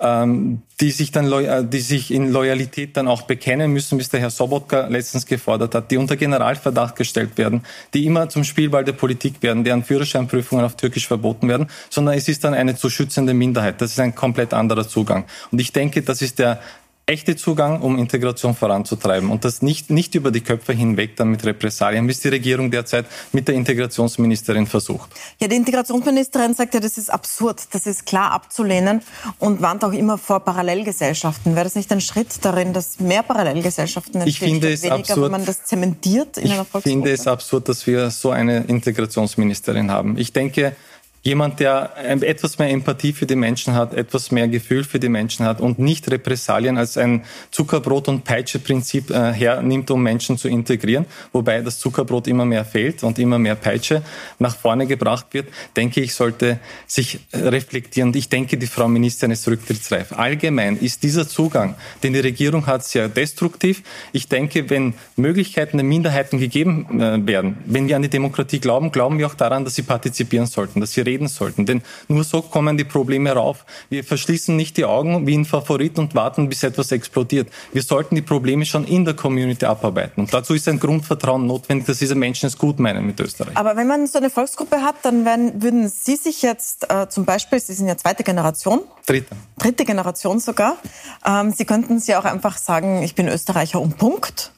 ähm, 0.00 0.60
die 0.80 0.90
sich 0.90 1.10
dann 1.10 1.32
äh, 1.32 1.64
die 1.64 1.80
sich 1.80 2.10
in 2.12 2.30
Loyalität 2.30 2.98
dann 2.98 3.08
auch 3.08 3.22
bekennen 3.22 3.72
müssen, 3.72 3.98
wie 3.98 4.02
es 4.02 4.10
der 4.10 4.20
Herr 4.20 4.30
Sobotka 4.30 4.88
letztens 4.88 5.24
gefordert 5.24 5.74
hat, 5.74 5.90
die 5.90 5.96
unter 5.96 6.16
Generalverdacht 6.16 6.94
gestellt 6.94 7.38
werden, 7.38 7.62
die 7.94 8.04
immer 8.04 8.28
zum 8.28 8.44
Spielball 8.44 8.84
der 8.84 8.92
Politik 8.92 9.42
werden, 9.42 9.64
deren 9.64 9.84
Führerscheinprüfungen 9.84 10.66
auf 10.66 10.76
Türkisch 10.76 11.08
verboten 11.08 11.48
werden, 11.48 11.68
sondern 11.88 12.14
es 12.14 12.28
ist 12.28 12.44
dann 12.44 12.52
eine 12.52 12.76
zu 12.76 12.90
schützende 12.90 13.32
Minderheit. 13.32 13.80
Das 13.80 13.92
ist 13.92 14.00
ein 14.00 14.14
komplett 14.14 14.52
anderer 14.52 14.86
Zugang. 14.86 15.24
Und 15.50 15.60
ich 15.60 15.72
denke, 15.72 16.02
das 16.02 16.20
ist 16.20 16.38
der 16.38 16.60
echte 17.08 17.36
Zugang, 17.36 17.80
um 17.80 17.98
Integration 17.98 18.54
voranzutreiben 18.54 19.30
und 19.30 19.44
das 19.44 19.62
nicht, 19.62 19.90
nicht 19.90 20.14
über 20.14 20.30
die 20.30 20.42
Köpfe 20.42 20.74
hinweg 20.74 21.16
dann 21.16 21.30
mit 21.30 21.44
Repressalien, 21.44 22.06
wie 22.06 22.12
es 22.12 22.20
die 22.20 22.28
Regierung 22.28 22.70
derzeit 22.70 23.06
mit 23.32 23.48
der 23.48 23.54
Integrationsministerin 23.54 24.66
versucht. 24.66 25.10
Ja, 25.40 25.48
die 25.48 25.56
Integrationsministerin 25.56 26.54
sagt 26.54 26.74
ja, 26.74 26.80
das 26.80 26.98
ist 26.98 27.10
absurd, 27.10 27.62
das 27.72 27.86
ist 27.86 28.04
klar 28.04 28.32
abzulehnen 28.32 29.00
und 29.38 29.62
warnt 29.62 29.84
auch 29.84 29.92
immer 29.92 30.18
vor 30.18 30.40
Parallelgesellschaften. 30.40 31.54
Wäre 31.54 31.64
das 31.64 31.76
nicht 31.76 31.90
ein 31.92 32.02
Schritt 32.02 32.44
darin, 32.44 32.74
dass 32.74 33.00
mehr 33.00 33.22
Parallelgesellschaften 33.22 34.20
entstehen, 34.20 34.28
ich 34.28 34.52
finde 34.52 34.72
es 34.72 34.82
weniger, 34.82 34.96
absurd, 34.96 35.22
wenn 35.22 35.32
man 35.32 35.46
das 35.46 35.64
zementiert 35.64 36.36
in 36.36 36.52
einer 36.52 36.64
Volksgruppe? 36.66 36.88
Ich 36.88 36.92
finde 36.92 37.12
es 37.12 37.26
absurd, 37.26 37.68
dass 37.70 37.86
wir 37.86 38.10
so 38.10 38.30
eine 38.30 38.64
Integrationsministerin 38.64 39.90
haben. 39.90 40.18
Ich 40.18 40.34
denke, 40.34 40.76
Jemand, 41.22 41.58
der 41.60 41.92
etwas 42.22 42.58
mehr 42.58 42.70
Empathie 42.70 43.12
für 43.12 43.26
die 43.26 43.34
Menschen 43.34 43.74
hat, 43.74 43.92
etwas 43.92 44.30
mehr 44.30 44.46
Gefühl 44.46 44.84
für 44.84 45.00
die 45.00 45.08
Menschen 45.08 45.44
hat 45.44 45.60
und 45.60 45.78
nicht 45.78 46.08
Repressalien 46.10 46.78
als 46.78 46.96
ein 46.96 47.24
Zuckerbrot- 47.50 48.08
und 48.08 48.24
Peitsche-Prinzip 48.24 49.10
äh, 49.10 49.32
hernimmt, 49.32 49.90
um 49.90 50.02
Menschen 50.02 50.38
zu 50.38 50.48
integrieren, 50.48 51.06
wobei 51.32 51.60
das 51.60 51.80
Zuckerbrot 51.80 52.28
immer 52.28 52.44
mehr 52.44 52.64
fehlt 52.64 53.02
und 53.02 53.18
immer 53.18 53.38
mehr 53.38 53.56
Peitsche 53.56 54.02
nach 54.38 54.56
vorne 54.56 54.86
gebracht 54.86 55.26
wird, 55.32 55.48
denke 55.76 56.00
ich, 56.00 56.14
sollte 56.14 56.60
sich 56.86 57.18
reflektieren. 57.32 58.14
Ich 58.14 58.28
denke, 58.28 58.56
die 58.56 58.66
Frau 58.66 58.86
Ministerin 58.86 59.32
ist 59.32 59.46
rücktrittsreif. 59.48 60.12
Allgemein 60.12 60.78
ist 60.78 61.02
dieser 61.02 61.28
Zugang, 61.28 61.74
den 62.02 62.12
die 62.12 62.20
Regierung 62.20 62.66
hat, 62.66 62.84
sehr 62.84 63.08
destruktiv. 63.08 63.82
Ich 64.12 64.28
denke, 64.28 64.70
wenn 64.70 64.94
Möglichkeiten 65.16 65.78
der 65.78 65.84
Minderheiten 65.84 66.38
gegeben 66.38 67.00
äh, 67.00 67.26
werden, 67.26 67.58
wenn 67.66 67.88
wir 67.88 67.96
an 67.96 68.02
die 68.02 68.08
Demokratie 68.08 68.60
glauben, 68.60 68.92
glauben 68.92 69.18
wir 69.18 69.26
auch 69.26 69.34
daran, 69.34 69.64
dass 69.64 69.74
sie 69.74 69.82
partizipieren 69.82 70.46
sollten, 70.46 70.80
dass 70.80 70.92
sie 70.92 71.07
reden 71.08 71.28
sollten. 71.28 71.66
Denn 71.66 71.82
nur 72.08 72.24
so 72.24 72.42
kommen 72.42 72.76
die 72.76 72.84
Probleme 72.84 73.32
rauf. 73.32 73.64
Wir 73.90 74.04
verschließen 74.04 74.54
nicht 74.54 74.76
die 74.76 74.84
Augen 74.84 75.26
wie 75.26 75.36
ein 75.36 75.44
Favorit 75.44 75.98
und 75.98 76.14
warten, 76.14 76.48
bis 76.48 76.62
etwas 76.62 76.92
explodiert. 76.92 77.48
Wir 77.72 77.82
sollten 77.82 78.14
die 78.14 78.22
Probleme 78.22 78.64
schon 78.64 78.84
in 78.84 79.04
der 79.04 79.14
Community 79.14 79.64
abarbeiten. 79.66 80.20
Und 80.22 80.32
dazu 80.32 80.54
ist 80.54 80.68
ein 80.68 80.78
Grundvertrauen 80.78 81.46
notwendig, 81.46 81.86
dass 81.86 81.98
diese 81.98 82.14
Menschen 82.14 82.46
es 82.46 82.56
gut 82.56 82.78
meinen 82.78 83.06
mit 83.06 83.18
Österreich. 83.20 83.56
Aber 83.56 83.76
wenn 83.76 83.86
man 83.86 84.06
so 84.06 84.18
eine 84.18 84.30
Volksgruppe 84.30 84.82
hat, 84.82 84.96
dann 85.02 85.24
werden, 85.24 85.62
würden 85.62 85.88
Sie 85.88 86.16
sich 86.16 86.42
jetzt 86.42 86.90
äh, 86.90 87.08
zum 87.08 87.24
Beispiel, 87.24 87.58
Sie 87.60 87.74
sind 87.74 87.88
ja 87.88 87.96
zweite 87.96 88.22
Generation. 88.22 88.80
Dritte. 89.06 89.34
Dritte 89.58 89.84
Generation 89.84 90.38
sogar. 90.40 90.76
Ähm, 91.24 91.52
Sie 91.52 91.64
könnten 91.64 91.98
Sie 91.98 92.14
auch 92.16 92.24
einfach 92.24 92.58
sagen, 92.58 93.02
ich 93.02 93.14
bin 93.14 93.28
Österreicher 93.28 93.80
und 93.80 93.96
Punkt. 93.98 94.52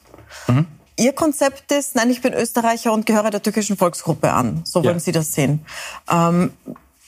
Mhm. 0.47 0.65
Ihr 1.01 1.13
Konzept 1.13 1.71
ist, 1.71 1.95
nein, 1.95 2.11
ich 2.11 2.21
bin 2.21 2.31
Österreicher 2.31 2.93
und 2.93 3.07
gehöre 3.07 3.31
der 3.31 3.41
türkischen 3.41 3.75
Volksgruppe 3.75 4.31
an. 4.31 4.61
So 4.65 4.83
wollen 4.83 4.97
ja. 4.97 4.99
Sie 4.99 5.11
das 5.11 5.33
sehen. 5.33 5.65
Ähm, 6.07 6.51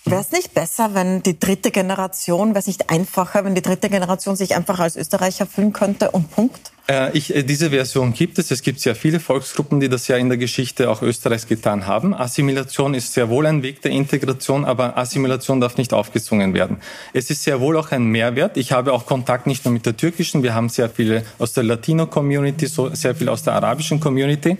Wäre 0.05 0.19
es 0.19 0.31
nicht 0.31 0.53
besser, 0.53 0.93
wenn 0.93 1.23
die 1.23 1.39
dritte 1.39 1.71
Generation, 1.71 2.49
wäre 2.49 2.59
es 2.59 2.67
nicht 2.67 2.89
einfacher, 2.89 3.45
wenn 3.45 3.55
die 3.55 3.61
dritte 3.61 3.89
Generation 3.89 4.35
sich 4.35 4.53
einfach 4.53 4.79
als 4.79 4.97
Österreicher 4.97 5.45
fühlen 5.45 5.71
könnte 5.71 6.11
und 6.11 6.29
Punkt? 6.29 6.73
Äh, 6.89 7.17
ich, 7.17 7.33
äh, 7.33 7.43
diese 7.43 7.69
Version 7.69 8.13
gibt 8.13 8.37
es. 8.37 8.51
Es 8.51 8.61
gibt 8.61 8.81
sehr 8.81 8.95
viele 8.95 9.21
Volksgruppen, 9.21 9.79
die 9.79 9.87
das 9.87 10.09
ja 10.09 10.17
in 10.17 10.27
der 10.27 10.37
Geschichte 10.37 10.89
auch 10.89 11.01
Österreichs 11.01 11.47
getan 11.47 11.87
haben. 11.87 12.13
Assimilation 12.13 12.93
ist 12.93 13.13
sehr 13.13 13.29
wohl 13.29 13.45
ein 13.45 13.63
Weg 13.63 13.81
der 13.81 13.91
Integration, 13.91 14.65
aber 14.65 14.97
Assimilation 14.97 15.61
darf 15.61 15.77
nicht 15.77 15.93
aufgezwungen 15.93 16.53
werden. 16.53 16.77
Es 17.13 17.29
ist 17.29 17.43
sehr 17.43 17.61
wohl 17.61 17.77
auch 17.77 17.91
ein 17.91 18.03
Mehrwert. 18.03 18.57
Ich 18.57 18.73
habe 18.73 18.91
auch 18.91 19.05
Kontakt 19.05 19.47
nicht 19.47 19.63
nur 19.63 19.73
mit 19.73 19.85
der 19.85 19.95
türkischen, 19.95 20.43
wir 20.43 20.53
haben 20.53 20.67
sehr 20.67 20.89
viele 20.89 21.23
aus 21.39 21.53
der 21.53 21.63
Latino-Community, 21.63 22.67
so 22.67 22.93
sehr 22.93 23.15
viel 23.15 23.29
aus 23.29 23.43
der 23.43 23.53
arabischen 23.53 24.01
Community. 24.01 24.57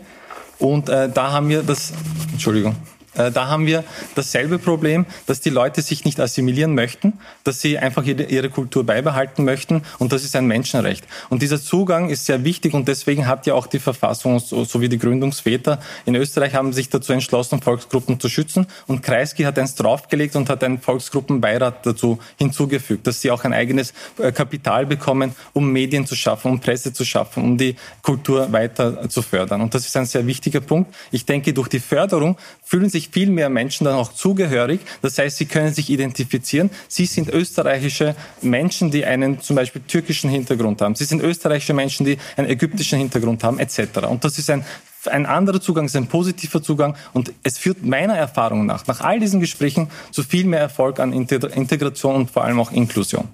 Und 0.60 0.88
äh, 0.88 1.10
da 1.10 1.34
haben 1.34 1.50
wir 1.50 1.64
das, 1.64 1.92
Entschuldigung, 2.32 2.78
da 3.16 3.48
haben 3.48 3.66
wir 3.66 3.84
dasselbe 4.16 4.60
Problem, 4.60 5.06
dass 5.26 5.40
die 5.42 5.50
Leute 5.50 5.82
sich 5.82 6.06
nicht 6.06 6.20
assimilieren 6.20 6.76
möchten, 6.76 7.14
dass 7.44 7.62
sie 7.62 7.78
einfach 7.78 8.04
ihre 8.06 8.50
Kultur 8.50 8.86
beibehalten 8.86 9.44
möchten 9.44 9.84
und 10.00 10.12
das 10.12 10.24
ist 10.24 10.36
ein 10.36 10.48
Menschenrecht. 10.48 11.06
Und 11.30 11.42
dieser 11.42 11.62
Zugang 11.62 12.10
ist 12.10 12.26
sehr 12.26 12.44
wichtig 12.44 12.74
und 12.74 12.88
deswegen 12.88 13.28
hat 13.28 13.46
ja 13.46 13.54
auch 13.54 13.68
die 13.68 13.80
Verfassung 13.80 14.40
sowie 14.40 14.90
die 14.90 14.98
Gründungsväter 14.98 15.80
in 16.06 16.16
Österreich 16.16 16.56
haben 16.56 16.74
sich 16.74 16.90
dazu 16.90 17.14
entschlossen, 17.14 17.62
Volksgruppen 17.62 18.20
zu 18.20 18.30
schützen 18.30 18.68
und 18.88 19.04
Kreisky 19.04 19.44
hat 19.44 19.58
eins 19.58 19.76
draufgelegt 19.76 20.36
und 20.36 20.50
hat 20.50 20.64
einen 20.64 20.80
Volksgruppenbeirat 20.80 21.86
dazu 21.86 22.20
hinzugefügt, 22.38 23.08
dass 23.08 23.22
sie 23.22 23.32
auch 23.32 23.44
ein 23.44 23.54
eigenes 23.54 23.94
äh, 24.18 24.32
Kapital 24.32 24.86
bekommen, 24.86 25.36
um 25.54 25.72
Medien 25.72 26.06
zu 26.06 26.16
schaffen, 26.16 26.52
um 26.52 26.60
Presse 26.60 26.94
zu 26.94 27.06
schaffen, 27.06 27.44
um 27.44 27.58
die 27.58 27.76
Kultur 28.02 28.52
weiter 28.52 29.10
zu 29.10 29.22
fördern. 29.22 29.62
Und 29.62 29.74
das 29.74 29.86
ist 29.86 29.96
ein 29.98 30.06
sehr 30.06 30.26
wichtiger 30.28 30.62
Punkt. 30.62 30.94
Ich 31.12 31.26
denke, 31.26 31.54
durch 31.54 31.68
die 31.68 31.80
Förderung 31.80 32.38
fühlen 32.64 32.90
sich 33.04 33.10
viel 33.12 33.30
mehr 33.30 33.50
Menschen 33.50 33.86
dann 33.86 33.96
auch 33.96 34.14
zugehörig. 34.14 34.82
Das 35.02 35.18
heißt, 35.18 35.38
sie 35.38 35.46
können 35.46 35.74
sich 35.74 35.90
identifizieren. 35.90 36.70
Sie 36.88 37.06
sind 37.06 37.30
österreichische 37.30 38.16
Menschen, 38.42 38.92
die 38.92 39.06
einen 39.06 39.42
zum 39.42 39.56
Beispiel 39.56 39.82
türkischen 39.88 40.30
Hintergrund 40.30 40.82
haben. 40.82 40.96
Sie 40.96 41.06
sind 41.06 41.22
österreichische 41.22 41.74
Menschen, 41.74 42.06
die 42.06 42.18
einen 42.38 42.50
ägyptischen 42.50 43.00
Hintergrund 43.00 43.44
haben, 43.44 43.60
etc. 43.60 43.80
Und 44.10 44.24
das 44.24 44.38
ist 44.38 44.50
ein 44.50 44.66
ein 45.12 45.26
anderer 45.26 45.60
Zugang 45.60 45.88
ist 45.88 45.98
ein 45.98 46.08
positiver 46.08 46.64
Zugang 46.64 46.96
und 47.12 47.34
es 47.44 47.58
führt 47.58 47.84
meiner 47.84 48.16
Erfahrung 48.16 48.66
nach, 48.66 48.88
nach 48.88 49.02
all 49.02 49.20
diesen 49.20 49.42
Gesprächen, 49.42 49.90
zu 50.12 50.24
viel 50.24 50.46
mehr 50.46 50.62
Erfolg 50.62 50.98
an 51.02 51.12
Integration 51.12 52.16
und 52.16 52.32
vor 52.32 52.46
allem 52.46 52.58
auch 52.58 52.72
Inklusion. 52.72 53.28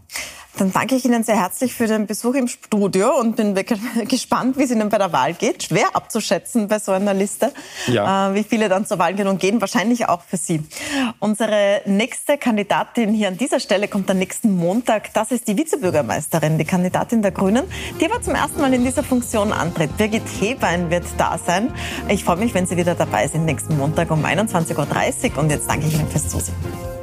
Dann 0.59 0.73
danke 0.73 0.95
ich 0.95 1.05
Ihnen 1.05 1.23
sehr 1.23 1.37
herzlich 1.37 1.73
für 1.73 1.87
den 1.87 2.05
Besuch 2.05 2.33
im 2.33 2.49
Studio 2.49 3.17
und 3.17 3.37
bin 3.37 3.55
gespannt, 4.09 4.57
wie 4.57 4.63
es 4.63 4.71
Ihnen 4.71 4.89
bei 4.89 4.97
der 4.97 5.13
Wahl 5.13 5.33
geht. 5.33 5.63
Schwer 5.63 5.87
abzuschätzen 5.93 6.67
bei 6.67 6.79
so 6.79 6.91
einer 6.91 7.13
Liste, 7.13 7.53
ja. 7.87 8.31
äh, 8.31 8.35
wie 8.35 8.43
viele 8.43 8.67
dann 8.67 8.85
zur 8.85 8.99
Wahl 8.99 9.13
gehen 9.13 9.27
und 9.27 9.39
gehen. 9.39 9.61
Wahrscheinlich 9.61 10.09
auch 10.09 10.21
für 10.21 10.35
Sie. 10.35 10.61
Unsere 11.19 11.81
nächste 11.85 12.37
Kandidatin 12.37 13.13
hier 13.13 13.29
an 13.29 13.37
dieser 13.37 13.61
Stelle 13.61 13.87
kommt 13.87 14.11
am 14.11 14.17
nächsten 14.17 14.53
Montag. 14.53 15.13
Das 15.13 15.31
ist 15.31 15.47
die 15.47 15.55
Vizebürgermeisterin, 15.55 16.57
die 16.57 16.65
Kandidatin 16.65 17.21
der 17.21 17.31
Grünen, 17.31 17.63
die 18.01 18.05
aber 18.11 18.21
zum 18.21 18.35
ersten 18.35 18.59
Mal 18.59 18.73
in 18.73 18.83
dieser 18.83 19.03
Funktion 19.03 19.53
antritt. 19.53 19.95
Birgit 19.95 20.23
Hebein 20.41 20.89
wird 20.89 21.05
da 21.17 21.37
sein. 21.37 21.73
Ich 22.09 22.25
freue 22.25 22.35
mich, 22.35 22.53
wenn 22.53 22.65
Sie 22.65 22.75
wieder 22.75 22.95
dabei 22.95 23.29
sind 23.29 23.45
nächsten 23.45 23.77
Montag 23.77 24.11
um 24.11 24.25
21.30 24.25 25.31
Uhr. 25.31 25.37
Und 25.37 25.51
jetzt 25.51 25.69
danke 25.69 25.87
ich 25.87 25.93
Ihnen 25.93 26.09
fürs 26.09 26.27
Zusehen. 26.27 26.98